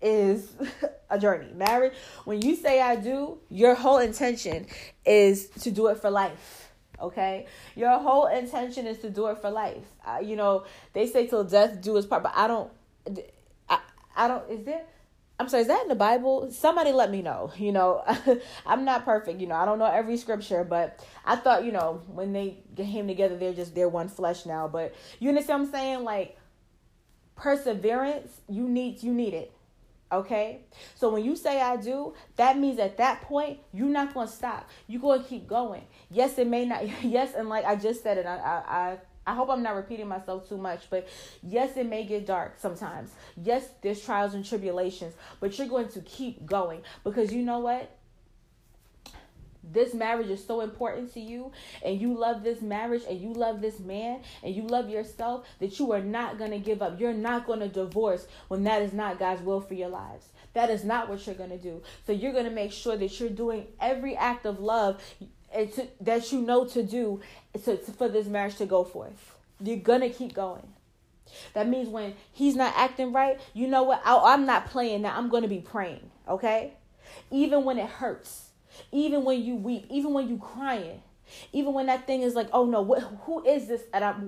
is 0.00 0.52
a 1.10 1.18
journey. 1.18 1.52
Marriage, 1.54 1.94
when 2.24 2.40
you 2.42 2.56
say 2.56 2.80
I 2.80 2.96
do, 2.96 3.38
your 3.48 3.74
whole 3.74 3.98
intention 3.98 4.66
is 5.04 5.48
to 5.60 5.70
do 5.70 5.88
it 5.88 5.98
for 5.98 6.10
life. 6.10 6.72
Okay, 7.00 7.46
your 7.76 7.98
whole 7.98 8.26
intention 8.26 8.86
is 8.86 8.98
to 8.98 9.08
do 9.08 9.26
it 9.28 9.38
for 9.38 9.50
life. 9.50 9.84
Uh, 10.06 10.18
you 10.22 10.36
know, 10.36 10.64
they 10.92 11.06
say 11.06 11.26
till 11.26 11.44
death 11.44 11.80
do 11.80 11.96
us 11.96 12.04
part, 12.04 12.22
but 12.22 12.32
I 12.36 12.46
don't. 12.46 12.70
I, 13.68 13.78
I 14.14 14.28
don't. 14.28 14.50
Is 14.50 14.64
there? 14.64 14.82
I'm 15.40 15.48
sorry, 15.48 15.62
is 15.62 15.68
that 15.68 15.80
in 15.80 15.88
the 15.88 15.94
Bible? 15.94 16.52
Somebody 16.52 16.92
let 16.92 17.10
me 17.10 17.22
know. 17.22 17.50
You 17.60 17.72
know, 17.72 18.04
I'm 18.66 18.84
not 18.84 19.04
perfect. 19.04 19.40
You 19.40 19.46
know, 19.46 19.54
I 19.54 19.64
don't 19.64 19.78
know 19.78 19.86
every 19.86 20.16
scripture, 20.16 20.64
but 20.64 21.04
I 21.24 21.36
thought, 21.36 21.64
you 21.64 21.72
know, 21.72 22.02
when 22.08 22.32
they 22.32 22.58
came 22.76 23.06
together, 23.06 23.36
they're 23.36 23.54
just 23.54 23.74
they're 23.74 23.88
one 23.88 24.08
flesh 24.08 24.44
now. 24.44 24.68
But 24.68 24.94
you 25.18 25.28
understand 25.28 25.60
what 25.60 25.66
I'm 25.68 25.72
saying? 25.72 26.04
Like 26.04 26.36
perseverance, 27.36 28.40
you 28.48 28.68
need 28.68 29.02
you 29.02 29.14
need 29.14 29.34
it. 29.34 29.52
Okay? 30.12 30.62
So 30.96 31.10
when 31.10 31.24
you 31.24 31.36
say 31.36 31.60
I 31.60 31.76
do, 31.76 32.14
that 32.36 32.58
means 32.58 32.78
at 32.78 32.96
that 32.98 33.22
point, 33.22 33.60
you're 33.72 33.86
not 33.86 34.12
gonna 34.12 34.28
stop. 34.28 34.68
You're 34.88 35.00
gonna 35.00 35.22
keep 35.22 35.46
going. 35.46 35.84
Yes, 36.10 36.38
it 36.38 36.48
may 36.48 36.66
not 36.66 36.88
yes, 37.02 37.34
and 37.34 37.48
like 37.48 37.64
I 37.64 37.76
just 37.76 38.02
said 38.02 38.18
it, 38.18 38.26
I 38.26 38.36
I, 38.36 38.78
I 38.80 38.98
I 39.30 39.34
hope 39.34 39.48
I'm 39.48 39.62
not 39.62 39.76
repeating 39.76 40.08
myself 40.08 40.48
too 40.48 40.56
much, 40.56 40.90
but 40.90 41.06
yes, 41.40 41.76
it 41.76 41.86
may 41.86 42.04
get 42.04 42.26
dark 42.26 42.58
sometimes. 42.58 43.12
Yes, 43.36 43.68
there's 43.80 44.04
trials 44.04 44.34
and 44.34 44.44
tribulations, 44.44 45.14
but 45.38 45.56
you're 45.56 45.68
going 45.68 45.88
to 45.90 46.00
keep 46.00 46.44
going 46.44 46.80
because 47.04 47.32
you 47.32 47.42
know 47.42 47.60
what? 47.60 47.96
This 49.62 49.94
marriage 49.94 50.30
is 50.30 50.44
so 50.44 50.62
important 50.62 51.14
to 51.14 51.20
you, 51.20 51.52
and 51.84 52.00
you 52.00 52.12
love 52.12 52.42
this 52.42 52.60
marriage, 52.60 53.02
and 53.08 53.20
you 53.20 53.32
love 53.32 53.60
this 53.60 53.78
man, 53.78 54.22
and 54.42 54.52
you 54.52 54.62
love 54.66 54.90
yourself 54.90 55.46
that 55.60 55.78
you 55.78 55.92
are 55.92 56.02
not 56.02 56.36
going 56.36 56.50
to 56.50 56.58
give 56.58 56.82
up. 56.82 56.98
You're 56.98 57.12
not 57.12 57.46
going 57.46 57.60
to 57.60 57.68
divorce 57.68 58.26
when 58.48 58.64
that 58.64 58.82
is 58.82 58.92
not 58.92 59.20
God's 59.20 59.42
will 59.42 59.60
for 59.60 59.74
your 59.74 59.90
lives. 59.90 60.26
That 60.54 60.70
is 60.70 60.82
not 60.82 61.08
what 61.08 61.24
you're 61.24 61.36
going 61.36 61.50
to 61.50 61.58
do. 61.58 61.82
So 62.04 62.10
you're 62.10 62.32
going 62.32 62.46
to 62.46 62.50
make 62.50 62.72
sure 62.72 62.96
that 62.96 63.20
you're 63.20 63.28
doing 63.28 63.68
every 63.80 64.16
act 64.16 64.44
of 64.44 64.58
love 64.58 65.00
and 65.52 65.72
to, 65.72 65.88
that 66.00 66.32
you 66.32 66.40
know 66.40 66.64
to 66.66 66.82
do 66.82 67.20
to, 67.64 67.76
to, 67.76 67.92
for 67.92 68.08
this 68.08 68.26
marriage 68.26 68.56
to 68.56 68.66
go 68.66 68.84
forth. 68.84 69.34
You're 69.62 69.76
gonna 69.76 70.10
keep 70.10 70.34
going. 70.34 70.66
That 71.54 71.68
means 71.68 71.88
when 71.88 72.14
he's 72.32 72.56
not 72.56 72.74
acting 72.76 73.12
right, 73.12 73.40
you 73.54 73.68
know 73.68 73.84
what? 73.84 74.02
I, 74.04 74.32
I'm 74.32 74.46
not 74.46 74.66
playing 74.66 75.02
now. 75.02 75.16
I'm 75.16 75.28
gonna 75.28 75.48
be 75.48 75.60
praying. 75.60 76.10
Okay, 76.28 76.74
even 77.30 77.64
when 77.64 77.78
it 77.78 77.88
hurts, 77.88 78.50
even 78.92 79.24
when 79.24 79.42
you 79.42 79.56
weep, 79.56 79.86
even 79.90 80.12
when 80.12 80.28
you 80.28 80.38
crying, 80.38 81.02
even 81.52 81.72
when 81.72 81.86
that 81.86 82.06
thing 82.06 82.22
is 82.22 82.34
like, 82.34 82.48
oh 82.52 82.66
no, 82.66 82.82
what, 82.82 83.02
who 83.22 83.44
is 83.44 83.68
this? 83.68 83.82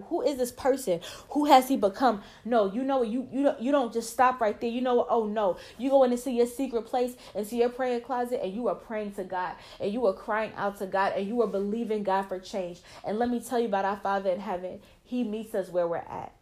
Who 0.08 0.22
is 0.22 0.36
this 0.36 0.52
person? 0.52 1.00
Who 1.30 1.46
has 1.46 1.68
he 1.68 1.76
become? 1.76 2.22
No, 2.44 2.72
you 2.72 2.82
know 2.82 3.02
you 3.02 3.28
you 3.32 3.42
don't 3.44 3.60
you 3.60 3.72
don't 3.72 3.92
just 3.92 4.10
stop 4.10 4.40
right 4.40 4.58
there. 4.60 4.70
You 4.70 4.80
know, 4.80 5.06
oh 5.08 5.26
no, 5.26 5.56
you 5.78 5.90
go 5.90 6.04
into 6.04 6.30
your 6.30 6.46
secret 6.46 6.82
place 6.86 7.14
and 7.34 7.46
see 7.46 7.58
your 7.58 7.68
prayer 7.68 8.00
closet, 8.00 8.40
and 8.42 8.52
you 8.52 8.68
are 8.68 8.74
praying 8.74 9.12
to 9.12 9.24
God, 9.24 9.54
and 9.80 9.92
you 9.92 10.06
are 10.06 10.12
crying 10.12 10.52
out 10.56 10.78
to 10.78 10.86
God, 10.86 11.12
and 11.16 11.26
you 11.26 11.40
are 11.42 11.46
believing 11.48 12.02
God 12.02 12.22
for 12.22 12.38
change. 12.38 12.80
And 13.04 13.18
let 13.18 13.28
me 13.28 13.40
tell 13.40 13.58
you 13.58 13.66
about 13.66 13.84
our 13.84 13.96
Father 13.96 14.30
in 14.30 14.40
heaven. 14.40 14.80
He 15.04 15.24
meets 15.24 15.54
us 15.54 15.68
where 15.68 15.86
we're 15.86 15.96
at. 15.96 16.32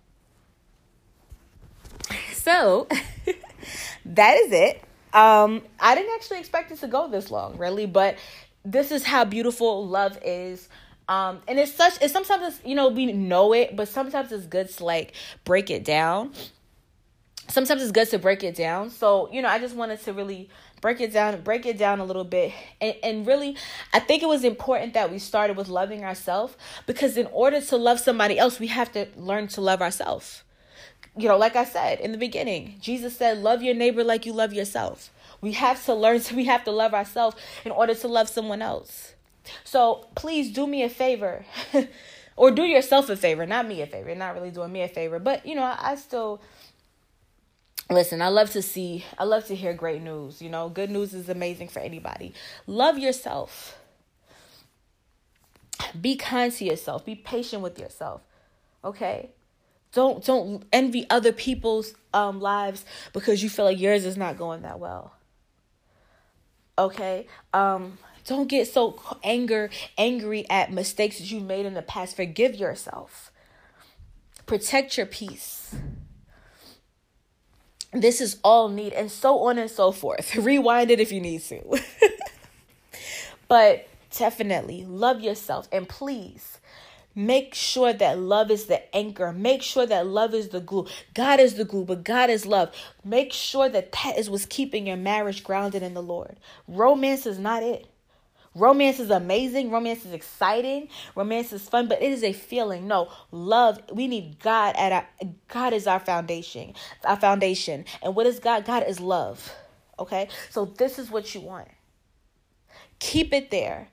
So 2.32 2.88
that 4.04 4.36
is 4.36 4.52
it. 4.52 4.82
Um, 5.12 5.62
I 5.80 5.94
didn't 5.94 6.14
actually 6.14 6.38
expect 6.38 6.70
it 6.70 6.78
to 6.80 6.86
go 6.86 7.08
this 7.08 7.30
long, 7.30 7.58
really, 7.58 7.86
but 7.86 8.16
this 8.64 8.90
is 8.90 9.04
how 9.04 9.24
beautiful 9.24 9.86
love 9.86 10.18
is. 10.24 10.68
Um, 11.08 11.40
and 11.48 11.58
it's 11.58 11.72
such 11.72 12.00
it's 12.00 12.12
sometimes 12.12 12.54
it's, 12.54 12.64
you 12.64 12.74
know 12.74 12.88
we 12.88 13.12
know 13.12 13.52
it, 13.52 13.74
but 13.74 13.88
sometimes 13.88 14.30
it's 14.30 14.46
good 14.46 14.68
to 14.70 14.84
like 14.84 15.12
break 15.44 15.70
it 15.70 15.84
down. 15.84 16.32
Sometimes 17.48 17.82
it's 17.82 17.90
good 17.90 18.08
to 18.11 18.18
break 18.18 18.44
it 18.44 18.54
down. 18.54 18.90
So, 18.90 19.28
you 19.32 19.42
know, 19.42 19.48
I 19.48 19.58
just 19.58 19.74
wanted 19.74 20.00
to 20.04 20.12
really 20.12 20.48
break 20.80 21.00
it 21.00 21.12
down, 21.12 21.40
break 21.40 21.66
it 21.66 21.76
down 21.78 21.98
a 21.98 22.04
little 22.04 22.24
bit. 22.24 22.52
And 22.80 22.94
and 23.02 23.26
really 23.26 23.56
I 23.92 23.98
think 23.98 24.22
it 24.22 24.26
was 24.26 24.44
important 24.44 24.94
that 24.94 25.11
we 25.11 25.18
started 25.18 25.56
with 25.56 25.68
loving 25.68 26.04
ourselves 26.04 26.56
because 26.86 27.16
in 27.16 27.26
order 27.32 27.61
to 27.61 27.76
love 27.76 27.98
somebody 27.98 28.38
else, 28.38 28.61
we 28.61 28.68
have 28.68 28.92
to 28.92 29.08
learn 29.16 29.48
to 29.48 29.61
love 29.61 29.82
ourselves. 29.82 30.44
You 31.16 31.26
know, 31.26 31.36
like 31.36 31.56
I 31.56 31.64
said 31.64 31.98
in 31.98 32.12
the 32.12 32.18
beginning, 32.18 32.76
Jesus 32.80 33.16
said, 33.16 33.38
"Love 33.38 33.62
your 33.62 33.74
neighbor 33.74 34.04
like 34.04 34.26
you 34.26 34.32
love 34.32 34.52
yourself." 34.52 35.11
We 35.41 35.53
have 35.53 35.84
to 35.86 35.95
learn 35.95 36.20
to, 36.24 36.34
we 36.34 36.45
have 36.47 36.64
to 36.64 36.70
love 36.70 36.95
ourselves 36.95 37.36
in 37.64 37.72
order 37.72 37.95
to 37.95 38.09
love 38.09 38.28
someone 38.28 38.62
else. 38.62 39.14
So 39.64 40.07
please 40.14 40.53
do 40.53 40.66
me 40.66 40.82
a 40.82 40.88
favor. 40.88 41.45
or 42.36 42.51
do 42.51 42.62
yourself 42.62 43.09
a 43.09 43.16
favor, 43.16 43.47
not 43.47 43.66
me 43.66 43.82
a 43.82 43.86
favor. 43.86 44.14
Not 44.14 44.34
really 44.34 44.51
doing 44.51 44.72
me 44.72 44.82
a 44.82 44.88
favor, 44.88 45.18
but 45.18 45.45
you 45.47 45.55
know, 45.55 45.74
I 45.78 45.97
still 45.97 46.41
listen, 47.91 48.22
I 48.22 48.28
love 48.28 48.51
to 48.53 48.62
see, 48.62 49.05
I 49.18 49.24
love 49.24 49.47
to 49.47 49.55
hear 49.55 49.74
great 49.74 50.03
news. 50.03 50.41
You 50.41 50.51
know, 50.51 50.68
good 50.68 50.91
news 50.91 51.14
is 51.14 51.28
amazing 51.28 51.68
for 51.68 51.80
anybody. 51.80 52.34
Love 52.66 52.99
yourself. 52.99 53.76
Be 55.99 56.14
kind 56.14 56.53
to 56.53 56.64
yourself. 56.64 57.05
Be 57.05 57.14
patient 57.14 57.62
with 57.62 57.78
yourself. 57.78 58.20
Okay? 58.84 59.30
Don't 59.93 60.24
don't 60.24 60.64
envy 60.72 61.05
other 61.11 61.32
people's 61.32 61.95
um 62.14 62.41
lives 62.41 62.84
because 63.12 63.43
you 63.43 63.49
feel 63.49 63.64
like 63.64 63.80
yours 63.80 64.05
is 64.05 64.16
not 64.16 64.36
going 64.36 64.62
that 64.62 64.78
well 64.78 65.14
okay 66.78 67.26
um 67.52 67.98
Don't 68.26 68.48
get 68.48 68.68
so 68.68 69.00
anger 69.24 69.70
angry 69.98 70.48
at 70.48 70.72
mistakes 70.72 71.18
that 71.18 71.30
you 71.30 71.40
made 71.40 71.66
in 71.66 71.74
the 71.74 71.82
past. 71.82 72.14
Forgive 72.14 72.54
yourself. 72.54 73.32
Protect 74.46 74.96
your 74.96 75.06
peace. 75.06 75.74
This 77.92 78.20
is 78.20 78.38
all 78.44 78.68
need 78.68 78.92
and 78.92 79.10
so 79.10 79.40
on 79.40 79.58
and 79.58 79.70
so 79.70 79.90
forth. 79.90 80.36
Rewind 80.36 80.92
it 80.92 81.00
if 81.00 81.10
you 81.10 81.20
need 81.20 81.42
to. 81.42 81.80
but 83.48 83.88
definitely 84.16 84.84
love 84.84 85.20
yourself 85.20 85.68
and 85.72 85.88
please 85.88 86.59
Make 87.14 87.54
sure 87.54 87.92
that 87.92 88.18
love 88.18 88.50
is 88.50 88.66
the 88.66 88.94
anchor. 88.94 89.32
Make 89.32 89.62
sure 89.62 89.86
that 89.86 90.06
love 90.06 90.34
is 90.34 90.50
the 90.50 90.61
glue. 90.61 90.86
God 91.14 91.40
is 91.40 91.54
the 91.54 91.64
glue, 91.64 91.84
but 91.84 92.04
God 92.04 92.30
is 92.30 92.46
love. 92.46 92.74
Make 93.04 93.32
sure 93.32 93.68
that 93.68 93.92
that 93.92 94.16
is 94.18 94.30
what's 94.30 94.46
keeping 94.46 94.86
your 94.86 94.96
marriage 94.96 95.42
grounded 95.44 95.82
in 95.82 95.94
the 95.94 96.02
Lord. 96.02 96.38
Romance 96.68 97.26
is 97.26 97.38
not 97.38 97.62
it. 97.62 97.86
Romance 98.54 98.98
is 98.98 99.11
amazing. 99.11 99.70
Romance 99.70 100.04
is 100.04 100.12
exciting. 100.12 100.88
Romance 101.14 101.52
is 101.52 101.68
fun, 101.68 101.88
but 101.88 102.02
it 102.02 102.11
is 102.11 102.24
a 102.24 102.32
feeling. 102.32 102.88
No, 102.88 103.08
love. 103.30 103.80
We 103.92 104.08
need 104.08 104.40
God 104.40 104.74
at 104.76 104.92
our. 104.92 105.08
God 105.48 105.72
is 105.72 105.86
our 105.86 106.00
foundation. 106.00 106.74
Our 107.04 107.16
foundation. 107.16 107.84
And 108.02 108.16
what 108.16 108.26
is 108.26 108.40
God? 108.40 108.64
God 108.64 108.84
is 108.88 108.98
love. 109.00 109.52
Okay, 109.98 110.28
so 110.50 110.64
this 110.64 110.98
is 110.98 111.11
what 111.11 111.34
you 111.34 111.42
want. 111.42 111.68
Keep 112.98 113.32
it 113.32 113.50
there. 113.50 113.88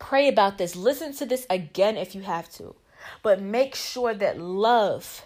Pray 0.00 0.26
about 0.26 0.58
this. 0.58 0.74
Listen 0.74 1.12
to 1.14 1.26
this 1.26 1.46
again 1.48 1.96
if 1.96 2.16
you 2.16 2.22
have 2.22 2.50
to. 2.54 2.74
But 3.22 3.40
make 3.40 3.76
sure 3.76 4.12
that 4.14 4.40
love 4.40 5.24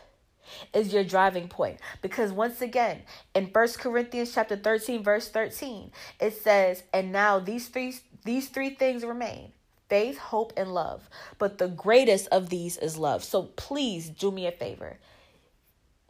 is 0.74 0.92
your 0.92 1.04
driving 1.04 1.48
point. 1.48 1.78
Because 2.02 2.32
once 2.32 2.60
again 2.60 3.02
in 3.34 3.46
First 3.46 3.78
Corinthians 3.78 4.34
chapter 4.34 4.56
13 4.56 5.02
verse 5.02 5.28
13 5.30 5.90
it 6.20 6.34
says 6.34 6.82
and 6.92 7.10
now 7.10 7.38
these 7.38 7.68
three 7.68 7.94
these 8.24 8.48
three 8.48 8.70
things 8.70 9.04
remain 9.04 9.52
faith 9.88 10.18
hope 10.18 10.52
and 10.56 10.74
love. 10.74 11.08
But 11.38 11.58
the 11.58 11.68
greatest 11.68 12.28
of 12.28 12.50
these 12.50 12.76
is 12.76 12.98
love. 12.98 13.24
So 13.24 13.44
please 13.56 14.10
do 14.10 14.30
me 14.30 14.46
a 14.46 14.52
favor. 14.52 14.98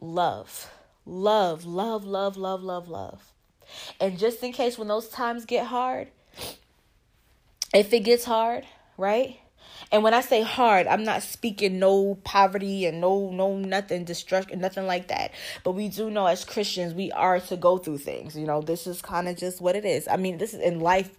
Love. 0.01 0.71
Love 1.05 1.65
love 1.65 2.03
love 2.03 2.35
love 2.35 2.63
love 2.63 2.89
love. 2.89 3.33
And 3.99 4.17
just 4.17 4.43
in 4.43 4.53
case 4.53 4.77
when 4.77 4.87
those 4.87 5.07
times 5.07 5.45
get 5.45 5.67
hard 5.67 6.09
if 7.75 7.93
it 7.93 8.01
gets 8.01 8.25
hard, 8.25 8.65
right? 8.97 9.39
And 9.91 10.03
when 10.03 10.13
I 10.13 10.21
say 10.21 10.41
hard, 10.41 10.87
I'm 10.87 11.03
not 11.03 11.21
speaking 11.21 11.79
no 11.79 12.15
poverty 12.23 12.85
and 12.85 13.01
no 13.01 13.29
no 13.31 13.57
nothing 13.57 14.05
destruction, 14.05 14.59
nothing 14.59 14.87
like 14.87 15.09
that. 15.09 15.31
But 15.63 15.73
we 15.73 15.89
do 15.89 16.09
know 16.09 16.25
as 16.25 16.45
Christians 16.45 16.93
we 16.93 17.11
are 17.11 17.39
to 17.41 17.57
go 17.57 17.77
through 17.77 17.99
things. 17.99 18.35
You 18.37 18.47
know, 18.47 18.61
this 18.61 18.87
is 18.87 19.01
kind 19.01 19.27
of 19.27 19.37
just 19.37 19.61
what 19.61 19.75
it 19.75 19.85
is. 19.85 20.07
I 20.07 20.17
mean, 20.17 20.37
this 20.37 20.53
is 20.53 20.61
in 20.61 20.79
life 20.79 21.11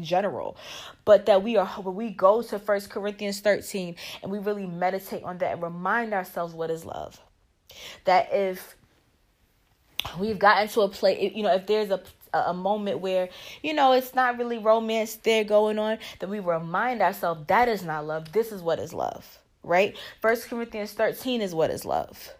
general 0.00 0.56
but 1.04 1.26
that 1.26 1.42
we 1.42 1.56
are 1.56 1.66
when 1.66 1.94
we 1.94 2.10
go 2.10 2.42
to 2.42 2.58
first 2.58 2.90
corinthians 2.90 3.40
13 3.40 3.94
and 4.22 4.32
we 4.32 4.38
really 4.38 4.66
meditate 4.66 5.22
on 5.22 5.38
that 5.38 5.52
and 5.52 5.62
remind 5.62 6.14
ourselves 6.14 6.54
what 6.54 6.70
is 6.70 6.84
love 6.84 7.20
that 8.04 8.28
if 8.32 8.76
we've 10.18 10.38
gotten 10.38 10.68
to 10.68 10.80
a 10.80 10.88
place 10.88 11.32
you 11.34 11.42
know 11.42 11.52
if 11.54 11.66
there's 11.66 11.90
a 11.90 12.00
a, 12.34 12.54
moment 12.54 13.00
where 13.00 13.28
you 13.62 13.74
know 13.74 13.92
it's 13.92 14.14
not 14.14 14.38
really 14.38 14.58
romance 14.58 15.16
there 15.16 15.44
going 15.44 15.78
on 15.78 15.98
that 16.18 16.28
we 16.28 16.40
remind 16.40 17.02
ourselves 17.02 17.42
that 17.46 17.68
is 17.68 17.82
not 17.82 18.06
love. 18.06 18.32
This 18.32 18.52
is 18.52 18.62
what 18.62 18.78
is 18.78 18.92
love 18.92 19.38
right? 19.64 19.96
First 20.20 20.48
corinthians 20.48 20.92
13 20.92 21.40
is 21.40 21.54
what 21.54 21.70
is 21.70 21.84
love. 21.84 22.32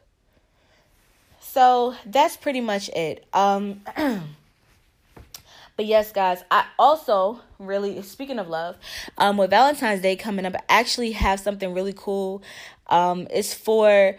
So 1.40 1.95
that's 2.07 2.36
pretty 2.36 2.61
much 2.61 2.88
it. 2.90 3.24
Um 3.32 3.82
But 5.74 5.86
yes, 5.86 6.12
guys, 6.12 6.45
I 6.51 6.66
also 6.78 7.40
really 7.59 8.03
speaking 8.03 8.38
of 8.38 8.49
love, 8.49 8.76
um, 9.16 9.38
with 9.38 9.51
Valentine's 9.51 10.03
Day 10.03 10.16
coming 10.16 10.45
up, 10.45 10.55
I 10.55 10.61
actually 10.68 11.12
have 11.12 11.40
something 11.40 11.72
really 11.72 11.95
cool. 11.97 12.43
Um, 12.88 13.26
it's 13.30 13.55
for 13.55 14.16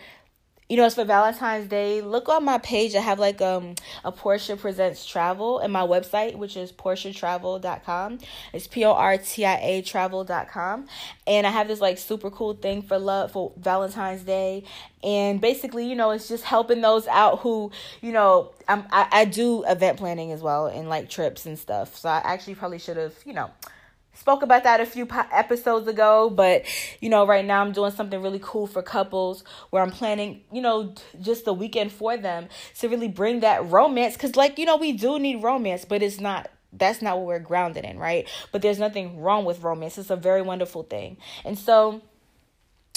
you 0.73 0.77
know, 0.77 0.87
it's 0.87 0.95
for 0.95 1.05
Valentine's 1.05 1.67
Day. 1.67 2.01
Look 2.01 2.29
on 2.29 2.43
my 2.43 2.57
page. 2.57 2.95
I 2.95 2.99
have 2.99 3.19
like 3.19 3.43
um 3.43 3.75
a 4.03 4.11
Portia 4.11 4.57
Presents 4.57 5.05
Travel 5.05 5.59
and 5.59 5.71
my 5.71 5.83
website, 5.83 6.35
which 6.35 6.57
is 6.57 6.71
portiatravel.com. 6.71 8.17
It's 8.53 8.65
P 8.65 8.83
O 8.83 8.91
R 8.91 9.19
T 9.19 9.45
I 9.45 9.59
A 9.61 9.81
travel.com. 9.83 10.87
And 11.27 11.45
I 11.45 11.51
have 11.51 11.67
this 11.67 11.79
like 11.79 11.99
super 11.99 12.31
cool 12.31 12.55
thing 12.55 12.81
for 12.81 12.97
love 12.97 13.33
for 13.33 13.51
Valentine's 13.55 14.23
Day. 14.23 14.63
And 15.03 15.39
basically, 15.39 15.87
you 15.87 15.95
know, 15.95 16.09
it's 16.09 16.27
just 16.27 16.43
helping 16.43 16.81
those 16.81 17.05
out 17.05 17.41
who, 17.41 17.71
you 18.01 18.11
know, 18.11 18.49
I'm, 18.67 18.83
I, 18.91 19.07
I 19.11 19.25
do 19.25 19.63
event 19.65 19.99
planning 19.99 20.31
as 20.31 20.41
well 20.41 20.65
and 20.65 20.89
like 20.89 21.07
trips 21.07 21.45
and 21.45 21.59
stuff. 21.59 21.95
So 21.97 22.09
I 22.09 22.19
actually 22.23 22.55
probably 22.55 22.79
should 22.79 22.97
have, 22.97 23.13
you 23.27 23.33
know, 23.33 23.51
spoke 24.13 24.43
about 24.43 24.63
that 24.63 24.79
a 24.79 24.85
few 24.85 25.07
episodes 25.31 25.87
ago 25.87 26.29
but 26.29 26.63
you 27.01 27.09
know 27.09 27.25
right 27.25 27.45
now 27.45 27.61
i'm 27.61 27.71
doing 27.71 27.91
something 27.91 28.21
really 28.21 28.39
cool 28.41 28.67
for 28.67 28.81
couples 28.81 29.43
where 29.69 29.81
i'm 29.81 29.91
planning 29.91 30.41
you 30.51 30.61
know 30.61 30.93
just 31.21 31.45
the 31.45 31.53
weekend 31.53 31.91
for 31.91 32.15
them 32.17 32.47
to 32.77 32.87
really 32.87 33.07
bring 33.07 33.39
that 33.39 33.69
romance 33.69 34.13
because 34.13 34.35
like 34.35 34.57
you 34.59 34.65
know 34.65 34.77
we 34.77 34.91
do 34.91 35.19
need 35.19 35.41
romance 35.41 35.85
but 35.85 36.01
it's 36.01 36.19
not 36.19 36.49
that's 36.75 37.01
not 37.01 37.17
what 37.17 37.27
we're 37.27 37.39
grounded 37.39 37.85
in 37.85 37.97
right? 37.97 38.27
But 38.51 38.61
there's 38.61 38.79
nothing 38.79 39.19
wrong 39.19 39.45
with 39.45 39.61
romance. 39.61 39.97
It's 39.97 40.09
a 40.09 40.15
very 40.15 40.41
wonderful 40.41 40.83
thing. 40.83 41.17
And 41.45 41.57
so 41.57 42.01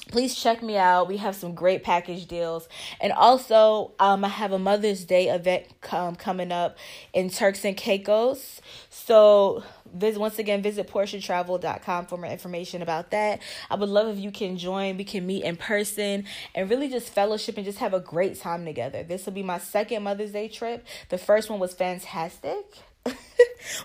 please 0.08 0.34
check 0.34 0.62
me 0.62 0.76
out. 0.76 1.08
We 1.08 1.16
have 1.18 1.34
some 1.34 1.54
great 1.54 1.82
package 1.82 2.26
deals. 2.26 2.68
And 3.00 3.12
also 3.12 3.92
um, 3.98 4.24
i 4.24 4.28
have 4.28 4.52
a 4.52 4.58
mother's 4.58 5.04
day 5.04 5.28
event 5.28 5.64
um, 5.92 6.16
coming 6.16 6.52
up 6.52 6.76
in 7.12 7.30
turks 7.30 7.64
and 7.64 7.76
caicos. 7.76 8.60
So 8.88 9.62
visit 9.98 10.18
once 10.20 10.38
again 10.38 10.62
visit 10.62 10.88
portiatravel.com 10.88 12.06
for 12.06 12.16
more 12.16 12.30
information 12.30 12.82
about 12.82 13.10
that. 13.10 13.40
I 13.70 13.74
would 13.74 13.88
love 13.88 14.08
if 14.08 14.22
you 14.22 14.30
can 14.30 14.56
join. 14.58 14.96
We 14.96 15.04
can 15.04 15.26
meet 15.26 15.44
in 15.44 15.56
person 15.56 16.24
and 16.54 16.70
really 16.70 16.88
just 16.88 17.10
fellowship 17.10 17.56
and 17.56 17.64
just 17.64 17.78
have 17.78 17.94
a 17.94 18.00
great 18.00 18.38
time 18.38 18.64
together. 18.64 19.02
This 19.02 19.26
will 19.26 19.32
be 19.32 19.42
my 19.42 19.58
second 19.58 20.02
mother's 20.02 20.32
day 20.32 20.48
trip. 20.48 20.86
The 21.08 21.18
first 21.18 21.50
one 21.50 21.58
was 21.58 21.74
fantastic. 21.74 22.64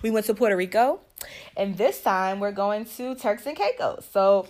We 0.04 0.12
went 0.12 0.28
to 0.28 0.36
puerto 0.36 0.56
rico 0.56 1.02
and 1.58 1.76
this 1.76 2.02
time 2.02 2.40
we're 2.40 2.52
going 2.52 2.86
to 2.86 3.16
turks 3.16 3.48
and 3.48 3.58
caicos. 3.58 4.08
So 4.12 4.48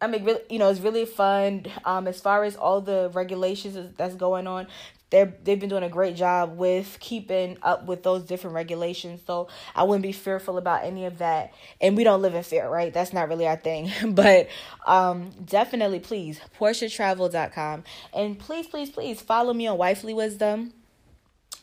I 0.00 0.08
mean, 0.08 0.24
really, 0.24 0.40
you 0.50 0.58
know, 0.58 0.68
it's 0.68 0.80
really 0.80 1.06
fun. 1.06 1.66
Um, 1.84 2.06
as 2.06 2.20
far 2.20 2.44
as 2.44 2.54
all 2.54 2.82
the 2.82 3.10
regulations 3.14 3.94
that's 3.96 4.14
going 4.14 4.46
on, 4.46 4.66
they're 5.10 5.34
they've 5.44 5.60
been 5.60 5.68
doing 5.68 5.84
a 5.84 5.88
great 5.88 6.16
job 6.16 6.56
with 6.58 6.98
keeping 7.00 7.58
up 7.62 7.86
with 7.86 8.02
those 8.02 8.24
different 8.24 8.54
regulations. 8.56 9.22
So 9.26 9.48
I 9.74 9.84
wouldn't 9.84 10.02
be 10.02 10.12
fearful 10.12 10.58
about 10.58 10.84
any 10.84 11.06
of 11.06 11.18
that. 11.18 11.54
And 11.80 11.96
we 11.96 12.04
don't 12.04 12.22
live 12.22 12.34
in 12.34 12.42
fear, 12.42 12.68
right? 12.68 12.92
That's 12.92 13.12
not 13.12 13.28
really 13.28 13.46
our 13.46 13.56
thing. 13.56 13.92
but 14.14 14.48
um 14.86 15.30
definitely 15.44 16.00
please 16.00 16.40
portiatravel.com 16.58 17.84
and 18.14 18.38
please 18.38 18.66
please 18.66 18.90
please 18.90 19.20
follow 19.22 19.52
me 19.54 19.66
on 19.66 19.78
wifely 19.78 20.14
wisdom 20.14 20.72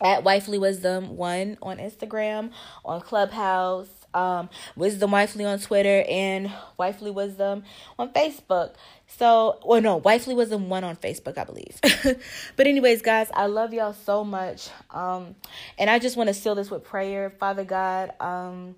at 0.02 0.24
wifely 0.24 0.60
wisdom 0.60 1.18
1 1.18 1.58
on 1.62 1.78
Instagram, 1.78 2.52
on 2.86 3.02
Clubhouse, 3.02 3.90
um, 4.14 4.50
Wisdom 4.76 5.12
Wifely 5.12 5.46
on 5.46 5.60
Twitter 5.60 6.06
and 6.10 6.52
Wifely 6.78 7.12
Wisdom 7.12 7.64
on 8.00 8.14
Facebook. 8.14 8.74
So, 9.08 9.60
well, 9.64 9.82
no, 9.82 9.98
Wifely 9.98 10.34
Wisdom 10.34 10.70
one 10.70 10.84
on 10.84 10.96
Facebook, 10.96 11.38
I 11.38 11.44
believe. 11.44 11.80
but 12.56 12.68
anyways, 12.68 13.02
guys, 13.02 13.30
I 13.34 13.46
love 13.46 13.74
y'all 13.74 13.94
so 13.94 14.24
much. 14.24 14.70
Um, 14.90 15.36
and 15.78 15.90
I 15.90 16.00
just 16.00 16.18
want 16.18 16.30
to 16.30 16.34
seal 16.34 16.56
this 16.56 16.72
with 16.72 16.84
prayer, 16.84 17.30
Father 17.30 17.64
God. 17.64 18.14
Um, 18.20 18.76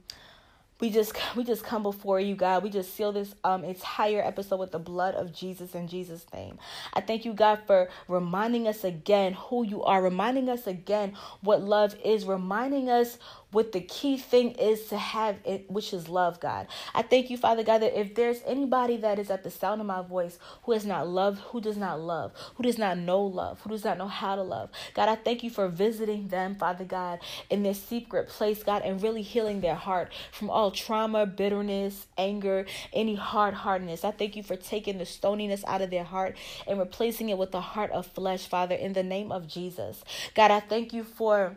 we 0.82 0.90
just 0.90 1.16
we 1.36 1.44
just 1.44 1.64
come 1.64 1.84
before 1.84 2.20
you 2.20 2.36
god 2.36 2.62
we 2.62 2.70
just 2.70 2.94
seal 2.94 3.12
this 3.12 3.34
um 3.44 3.64
entire 3.64 4.22
episode 4.22 4.58
with 4.58 4.72
the 4.72 4.80
blood 4.80 5.16
of 5.16 5.34
jesus 5.34 5.74
in 5.74 5.88
jesus 5.88 6.26
name 6.34 6.58
i 6.94 7.00
thank 7.00 7.24
you 7.24 7.34
god 7.34 7.60
for 7.66 7.88
reminding 8.08 8.68
us 8.68 8.84
again 8.84 9.34
who 9.34 9.66
you 9.66 9.82
are 9.84 10.02
reminding 10.02 10.50
us 10.50 10.68
again 10.68 11.14
what 11.42 11.62
love 11.62 11.96
is 12.04 12.26
reminding 12.26 12.90
us 12.90 13.18
what 13.56 13.72
the 13.72 13.82
key 13.82 14.18
thing 14.18 14.52
is 14.52 14.88
to 14.88 14.98
have 14.98 15.38
it, 15.46 15.72
which 15.72 15.94
is 15.94 16.10
love, 16.10 16.42
God. 16.42 16.68
I 16.94 17.04
thank 17.04 17.30
you, 17.30 17.38
Father 17.38 17.64
God, 17.64 17.80
that 17.80 17.98
if 17.98 18.14
there's 18.14 18.42
anybody 18.46 18.98
that 18.98 19.18
is 19.18 19.32
at 19.32 19.46
the 19.46 19.50
sound 19.50 19.80
of 19.80 19.88
my 19.88 20.02
voice 20.02 20.38
who 20.64 20.74
has 20.74 20.86
not 20.86 21.08
loved, 21.08 21.40
who 21.40 21.62
does 21.62 21.78
not 21.78 22.02
love, 22.02 22.34
who 22.56 22.64
does 22.64 22.78
not 22.78 22.98
know 22.98 23.24
love, 23.24 23.62
who 23.62 23.70
does 23.70 23.86
not 23.86 23.98
know 23.98 24.10
how 24.10 24.36
to 24.36 24.44
love, 24.44 24.70
God, 24.94 25.08
I 25.08 25.16
thank 25.16 25.42
you 25.42 25.50
for 25.50 25.70
visiting 25.70 26.28
them, 26.28 26.56
Father 26.56 26.84
God, 26.84 27.20
in 27.50 27.64
their 27.64 27.74
secret 27.74 28.28
place, 28.28 28.62
God, 28.62 28.82
and 28.84 29.02
really 29.02 29.22
healing 29.22 29.62
their 29.62 29.76
heart 29.76 30.12
from 30.34 30.50
all 30.50 30.70
trauma, 30.70 31.26
bitterness, 31.26 32.08
anger, 32.18 32.66
any 32.92 33.16
hard 33.16 33.54
hardness. 33.54 34.04
I 34.04 34.12
thank 34.12 34.36
you 34.36 34.44
for 34.44 34.58
taking 34.58 34.98
the 34.98 35.06
stoniness 35.06 35.64
out 35.66 35.82
of 35.82 35.92
their 35.92 36.04
heart 36.04 36.36
and 36.68 36.78
replacing 36.78 37.30
it 37.30 37.38
with 37.38 37.54
the 37.54 37.62
heart 37.62 37.92
of 37.92 38.06
flesh, 38.06 38.48
Father, 38.48 38.76
in 38.76 38.92
the 38.92 39.04
name 39.04 39.32
of 39.32 39.48
Jesus. 39.48 40.04
God, 40.34 40.52
I 40.52 40.60
thank 40.60 40.92
you 40.92 41.06
for 41.06 41.56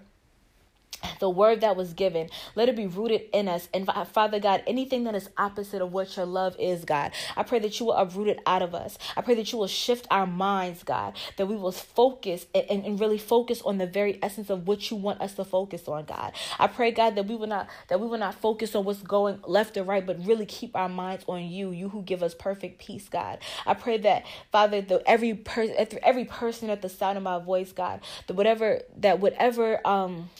the 1.21 1.31
word 1.31 1.61
that 1.61 1.77
was 1.77 1.93
given. 1.93 2.29
Let 2.55 2.69
it 2.69 2.77
be 2.77 2.87
rooted 2.87 3.23
in 3.33 3.49
us. 3.49 3.69
And 3.73 3.89
father 4.09 4.41
god 4.41 4.63
anything 4.67 5.05
that 5.05 5.15
is 5.15 5.31
opposite 5.37 5.83
of 5.83 5.93
what 5.93 6.17
your 6.17 6.27
love 6.27 6.57
is 6.59 6.85
god 6.85 7.13
i 7.37 7.43
pray 7.43 7.59
that 7.59 7.79
you 7.79 7.87
will 7.87 7.95
uproot 7.95 8.29
it 8.29 8.41
out 8.47 8.63
of 8.63 8.75
us. 8.75 8.99
I 9.17 9.23
pray 9.23 9.35
that 9.35 9.53
you 9.53 9.59
will 9.59 9.67
shift 9.67 10.07
our 10.11 10.27
minds 10.27 10.83
god 10.83 11.17
that 11.37 11.47
we 11.47 11.57
will 11.57 11.73
focus 11.73 12.47
and, 12.55 12.85
and 12.85 13.01
really 13.01 13.19
focus 13.19 13.63
on 13.63 13.79
the 13.79 13.87
very 13.87 14.19
essence 14.23 14.51
of 14.51 14.67
what 14.67 14.91
you 14.91 14.97
want 14.97 15.21
us 15.21 15.35
to 15.35 15.45
focus 15.45 15.89
on 15.89 16.05
god. 16.05 16.33
I 16.59 16.67
pray 16.67 16.91
god 16.91 17.15
that 17.17 17.27
we 17.27 17.37
will 17.37 17.47
not 17.47 17.69
that 17.89 18.01
we 18.01 18.07
will 18.07 18.19
not 18.19 18.35
focus 18.35 18.75
on 18.75 18.85
what's 18.85 19.03
going 19.03 19.41
left 19.47 19.77
or 19.77 19.85
right 19.85 20.05
but 20.05 20.25
really 20.25 20.47
keep 20.47 20.77
our 20.77 20.89
minds 20.89 21.25
on 21.29 21.45
you 21.45 21.71
you 21.71 21.89
who 21.89 22.03
give 22.03 22.23
us 22.23 22.35
perfect 22.35 22.79
peace 22.79 23.09
god. 23.09 23.39
I 23.67 23.75
pray 23.75 23.99
that 23.99 24.25
father 24.53 24.81
the 24.81 25.03
every 25.09 25.35
person 25.35 25.77
every 26.03 26.25
person 26.25 26.71
at 26.71 26.83
the 26.83 26.89
sound 26.89 27.17
of 27.17 27.25
my 27.25 27.39
voice 27.39 27.73
god 27.73 28.01
that 28.27 28.35
whatever 28.35 28.83
that 28.97 29.21
whatever 29.21 29.87
um 29.87 30.31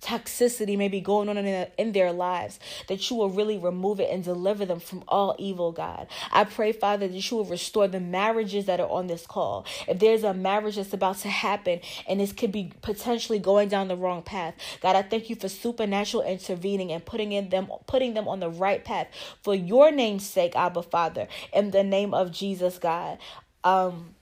toxicity 0.00 0.76
may 0.76 0.88
be 0.88 1.00
going 1.00 1.28
on 1.28 1.36
in, 1.36 1.66
in 1.76 1.92
their 1.92 2.12
lives, 2.12 2.58
that 2.88 3.10
you 3.10 3.16
will 3.16 3.30
really 3.30 3.58
remove 3.58 4.00
it 4.00 4.10
and 4.10 4.22
deliver 4.24 4.64
them 4.64 4.80
from 4.80 5.02
all 5.08 5.34
evil, 5.38 5.72
God. 5.72 6.06
I 6.30 6.44
pray, 6.44 6.72
Father, 6.72 7.08
that 7.08 7.30
you 7.30 7.36
will 7.36 7.44
restore 7.44 7.88
the 7.88 8.00
marriages 8.00 8.66
that 8.66 8.80
are 8.80 8.88
on 8.88 9.06
this 9.06 9.26
call. 9.26 9.66
If 9.86 9.98
there's 9.98 10.24
a 10.24 10.34
marriage 10.34 10.76
that's 10.76 10.92
about 10.92 11.18
to 11.18 11.28
happen 11.28 11.80
and 12.06 12.20
this 12.20 12.32
could 12.32 12.52
be 12.52 12.72
potentially 12.82 13.38
going 13.38 13.68
down 13.68 13.88
the 13.88 13.96
wrong 13.96 14.22
path, 14.22 14.54
God, 14.80 14.96
I 14.96 15.02
thank 15.02 15.30
you 15.30 15.36
for 15.36 15.48
supernatural 15.48 16.22
intervening 16.22 16.92
and 16.92 17.04
putting 17.04 17.32
in 17.32 17.48
them 17.48 17.68
putting 17.86 18.14
them 18.14 18.28
on 18.28 18.40
the 18.40 18.50
right 18.50 18.84
path 18.84 19.08
for 19.42 19.54
your 19.54 19.90
name's 19.90 20.26
sake, 20.26 20.54
Abba 20.56 20.82
Father, 20.82 21.28
in 21.52 21.70
the 21.70 21.82
name 21.82 22.14
of 22.14 22.32
Jesus, 22.32 22.78
God. 22.78 23.18
Um 23.64 24.14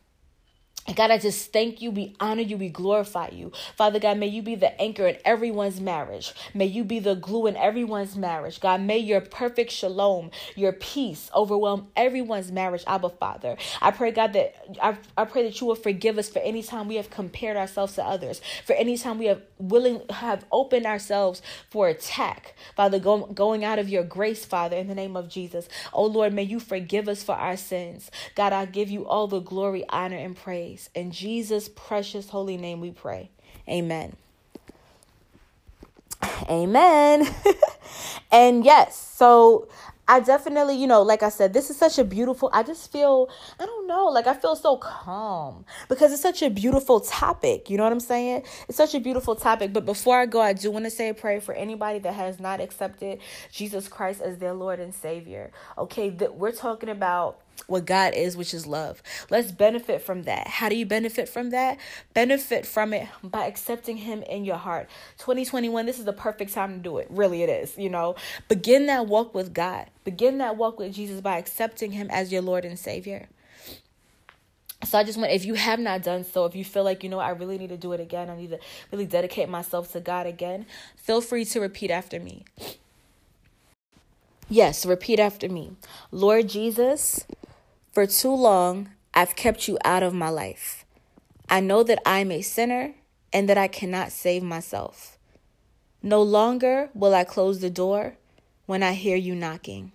God, 0.95 1.11
I 1.11 1.19
just 1.19 1.53
thank 1.53 1.83
you. 1.83 1.91
We 1.91 2.15
honor 2.21 2.43
you. 2.43 2.57
We 2.57 2.69
glorify 2.69 3.29
you. 3.31 3.53
Father 3.77 3.99
God, 3.99 4.19
may 4.19 4.27
you 4.29 4.43
be 4.43 4.55
the 4.55 4.79
anchor 4.81 5.07
in 5.07 5.17
everyone's 5.25 5.81
marriage. 5.81 6.33
May 6.55 6.67
you 6.67 6.85
be 6.85 6.99
the 7.01 7.15
glue 7.15 7.47
in 7.47 7.57
everyone's 7.57 8.17
marriage. 8.17 8.61
God, 8.61 8.81
may 8.83 8.99
your 8.99 9.21
perfect 9.21 9.73
shalom, 9.73 10.31
your 10.55 10.73
peace 10.73 11.31
overwhelm 11.35 11.89
everyone's 11.97 12.53
marriage. 12.53 12.85
Abba, 12.87 13.11
Father. 13.11 13.57
I 13.83 13.91
pray, 13.91 14.13
God, 14.13 14.33
that 14.35 14.55
I, 14.83 14.97
I 15.17 15.25
pray 15.25 15.45
that 15.45 15.61
you 15.61 15.67
will 15.67 15.75
forgive 15.75 16.19
us 16.19 16.29
for 16.29 16.41
any 16.41 16.63
time 16.63 16.89
we 16.89 16.97
have 16.97 17.11
compared 17.11 17.57
ourselves 17.57 17.95
to 17.97 18.05
others, 18.05 18.41
for 18.65 18.75
any 18.75 18.97
time 18.99 19.19
we 19.19 19.27
have 19.27 19.43
willing 19.59 20.03
have 20.11 20.45
opened 20.53 20.87
ourselves 20.87 21.43
for 21.71 21.89
attack. 21.89 22.55
Father, 22.77 22.99
go, 22.99 23.27
going 23.27 23.65
out 23.65 23.79
of 23.79 23.89
your 23.89 24.05
grace, 24.05 24.45
Father, 24.45 24.77
in 24.77 24.89
the 24.89 24.95
name 24.95 25.17
of 25.17 25.29
Jesus. 25.29 25.69
Oh 25.93 26.07
Lord, 26.07 26.33
may 26.33 26.43
you 26.45 26.61
forgive 26.61 27.09
us 27.09 27.23
for 27.23 27.35
our 27.35 27.57
sins. 27.57 28.11
God, 28.35 28.53
I 28.53 28.67
give 28.67 28.91
you 28.91 29.07
all 29.07 29.29
the 29.29 29.41
glory, 29.41 29.85
honor, 29.89 30.17
and 30.17 30.37
praise. 30.37 30.76
In 30.95 31.11
Jesus' 31.11 31.69
precious 31.69 32.29
holy 32.29 32.57
name 32.57 32.81
we 32.81 32.91
pray. 32.91 33.31
Amen. 33.69 34.17
Amen. 36.49 37.27
and 38.33 38.65
yes, 38.65 38.97
so 38.97 39.69
I 40.09 40.21
definitely, 40.21 40.77
you 40.77 40.87
know, 40.87 41.03
like 41.03 41.25
I 41.25 41.31
said, 41.31 41.53
this 41.53 41.69
is 41.69 41.77
such 41.77 41.99
a 41.99 42.05
beautiful, 42.05 42.49
I 42.53 42.63
just 42.63 42.93
feel, 42.93 43.29
I 43.59 43.67
don't 43.67 43.89
know, 43.89 44.07
like 44.07 44.29
I 44.29 44.35
feel 44.35 44.55
so 44.55 44.77
calm 44.77 45.65
because 45.89 46.13
it's 46.13 46.23
such 46.23 46.43
a 46.43 46.51
beautiful 46.51 47.01
topic. 47.01 47.69
You 47.69 47.77
know 47.77 47.83
what 47.83 47.93
I'm 47.93 47.99
saying? 47.99 48.45
It's 48.69 48.77
such 48.77 48.95
a 48.95 49.01
beautiful 49.01 49.35
topic. 49.35 49.73
But 49.73 49.85
before 49.85 50.21
I 50.21 50.27
go, 50.27 50.41
I 50.41 50.53
do 50.53 50.71
want 50.71 50.85
to 50.85 50.91
say 50.93 51.09
a 51.09 51.15
prayer 51.15 51.41
for 51.41 51.55
anybody 51.55 51.99
that 52.01 52.15
has 52.15 52.39
not 52.39 52.61
accepted 52.61 53.19
Jesus 53.51 53.89
Christ 53.89 54.21
as 54.21 54.39
their 54.39 54.53
Lord 54.53 54.79
and 54.79 54.95
Savior. 54.95 55.51
Okay, 55.77 56.11
that 56.11 56.37
we're 56.37 56.53
talking 56.53 56.89
about 56.89 57.41
what 57.67 57.87
God 57.87 58.15
is, 58.15 58.37
which 58.37 58.55
is 58.55 58.67
love. 58.67 59.03
Let's 59.31 59.53
benefit 59.53 60.03
from 60.03 60.23
that. 60.25 60.47
How 60.47 60.69
do 60.69 60.77
you 60.77 60.87
benefit 60.87 61.29
from 61.29 61.51
that? 61.51 61.79
Benefit 62.15 62.67
from 62.67 62.93
it 62.93 63.09
by 63.23 63.47
accepting 63.47 63.99
Him 63.99 64.23
in 64.23 64.45
your 64.45 64.57
heart. 64.57 64.89
2021, 65.19 65.87
this 65.87 65.99
is 65.99 66.05
the 66.05 66.13
perfect 66.13 66.53
time 66.53 66.75
to 66.75 66.79
do 66.79 66.99
it. 66.99 67.09
Really, 67.11 67.43
it 67.43 67.49
is. 67.49 67.77
You 67.77 67.91
know, 67.91 68.15
begin 68.49 68.87
that 68.87 69.07
walk 69.07 69.35
with 69.35 69.53
God, 69.53 69.91
begin 70.05 70.39
that 70.39 70.57
walk 70.57 70.79
with 70.79 70.95
Jesus 70.95 71.21
by 71.21 71.39
accepting 71.39 71.93
Him 71.93 72.09
as 72.11 72.33
your 72.33 72.43
Lord 72.43 72.65
and 72.65 72.79
Savior. 72.79 73.29
So 74.85 74.99
I 74.99 75.05
just 75.05 75.19
want, 75.19 75.33
if 75.33 75.45
you 75.45 75.55
have 75.55 75.81
not 75.81 76.03
done 76.03 76.23
so, 76.23 76.45
if 76.45 76.55
you 76.55 76.65
feel 76.65 76.85
like, 76.85 77.03
you 77.03 77.09
know, 77.09 77.19
I 77.19 77.31
really 77.31 77.59
need 77.59 77.71
to 77.71 77.77
do 77.77 77.93
it 77.93 78.01
again, 78.01 78.29
I 78.29 78.37
need 78.37 78.51
to 78.51 78.59
really 78.93 79.07
dedicate 79.07 79.49
myself 79.49 79.91
to 79.93 80.01
God 80.01 80.27
again, 80.27 80.67
feel 80.97 81.21
free 81.21 81.45
to 81.47 81.61
repeat 81.61 81.91
after 81.91 82.21
me. 82.21 82.45
Yes, 84.49 84.87
repeat 84.87 85.19
after 85.19 85.49
me. 85.49 85.73
Lord 86.13 86.49
Jesus, 86.49 87.27
for 87.97 88.07
too 88.07 88.35
long, 88.35 88.91
I've 89.15 89.37
kept 89.37 89.69
you 89.69 89.79
out 89.83 90.03
of 90.03 90.13
my 90.13 90.29
life. 90.29 90.85
I 91.49 91.61
know 91.61 91.83
that 91.85 92.03
I'm 92.05 92.31
a 92.31 92.43
sinner 92.43 92.93
and 93.33 93.49
that 93.49 93.57
I 93.57 93.69
cannot 93.69 94.13
save 94.13 94.43
myself. 94.43 95.17
No 96.03 96.21
longer 96.21 96.91
will 96.93 97.15
I 97.15 97.25
close 97.25 97.61
the 97.61 97.71
door 97.71 98.19
when 98.67 98.83
I 98.83 98.93
hear 98.93 99.17
you 99.17 99.35
knocking. 99.35 99.93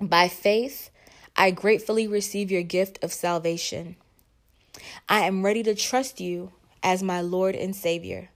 By 0.00 0.26
faith, 0.26 0.90
I 1.36 1.52
gratefully 1.52 2.08
receive 2.08 2.50
your 2.50 2.64
gift 2.64 2.98
of 3.04 3.12
salvation. 3.12 3.94
I 5.08 5.20
am 5.20 5.44
ready 5.44 5.62
to 5.62 5.76
trust 5.76 6.20
you 6.20 6.50
as 6.82 7.04
my 7.04 7.20
Lord 7.20 7.54
and 7.54 7.76
Savior. 7.76 8.30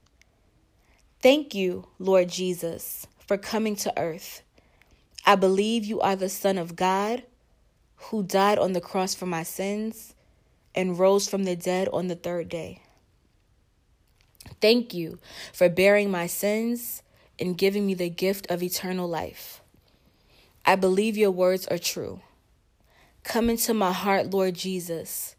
Thank 1.21 1.53
you, 1.53 1.89
Lord 1.99 2.29
Jesus, 2.29 3.05
for 3.27 3.37
coming 3.37 3.75
to 3.75 3.99
earth. 3.99 4.43
I 5.25 5.35
believe 5.35 5.83
you 5.83 5.99
are 5.99 6.15
the 6.15 6.29
Son 6.29 6.57
of 6.57 6.77
God 6.77 7.23
who 8.03 8.23
died 8.23 8.57
on 8.57 8.73
the 8.73 8.81
cross 8.81 9.13
for 9.13 9.25
my 9.25 9.43
sins 9.43 10.13
and 10.73 10.97
rose 10.97 11.27
from 11.27 11.43
the 11.43 11.55
dead 11.55 11.89
on 11.91 12.07
the 12.07 12.15
third 12.15 12.49
day. 12.49 12.81
Thank 14.61 14.93
you 14.93 15.19
for 15.53 15.69
bearing 15.69 16.09
my 16.09 16.27
sins 16.27 17.03
and 17.39 17.57
giving 17.57 17.85
me 17.85 17.93
the 17.93 18.09
gift 18.09 18.49
of 18.49 18.63
eternal 18.63 19.07
life. 19.07 19.61
I 20.65 20.75
believe 20.75 21.17
your 21.17 21.31
words 21.31 21.67
are 21.67 21.77
true. 21.77 22.21
Come 23.23 23.49
into 23.49 23.73
my 23.73 23.91
heart, 23.91 24.31
Lord 24.31 24.55
Jesus, 24.55 25.35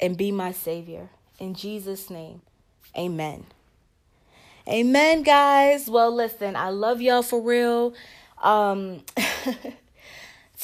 and 0.00 0.16
be 0.16 0.30
my 0.30 0.52
Savior. 0.52 1.10
In 1.38 1.54
Jesus' 1.54 2.10
name, 2.10 2.42
amen. 2.96 3.46
Amen, 4.68 5.22
guys. 5.22 5.88
Well, 5.88 6.14
listen, 6.14 6.56
I 6.56 6.70
love 6.70 7.02
y'all 7.02 7.22
for 7.22 7.40
real. 7.40 7.94
Um, 8.42 9.02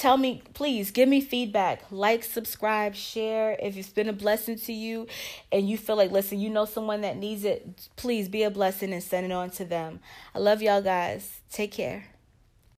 Tell 0.01 0.17
me, 0.17 0.41
please 0.55 0.91
give 0.91 1.11
me 1.11 1.21
feedback. 1.21 1.83
Like, 1.91 2.25
subscribe, 2.25 2.95
share. 2.95 3.55
If 3.61 3.77
it's 3.77 3.91
been 3.91 4.09
a 4.09 4.15
blessing 4.15 4.59
to 4.61 4.73
you 4.73 5.07
and 5.53 5.69
you 5.69 5.77
feel 5.77 5.95
like, 5.95 6.11
listen, 6.11 6.41
you 6.41 6.49
know 6.49 6.65
someone 6.65 7.03
that 7.03 7.19
needs 7.19 7.45
it, 7.45 7.91
please 7.97 8.27
be 8.27 8.43
a 8.43 8.51
blessing 8.51 8.95
and 8.95 9.03
send 9.03 9.27
it 9.27 9.33
on 9.33 9.51
to 9.51 9.65
them. 9.67 10.01
I 10.35 10.39
love 10.39 10.63
y'all 10.63 10.81
guys. 10.81 11.41
Take 11.53 11.73
care. 11.73 12.07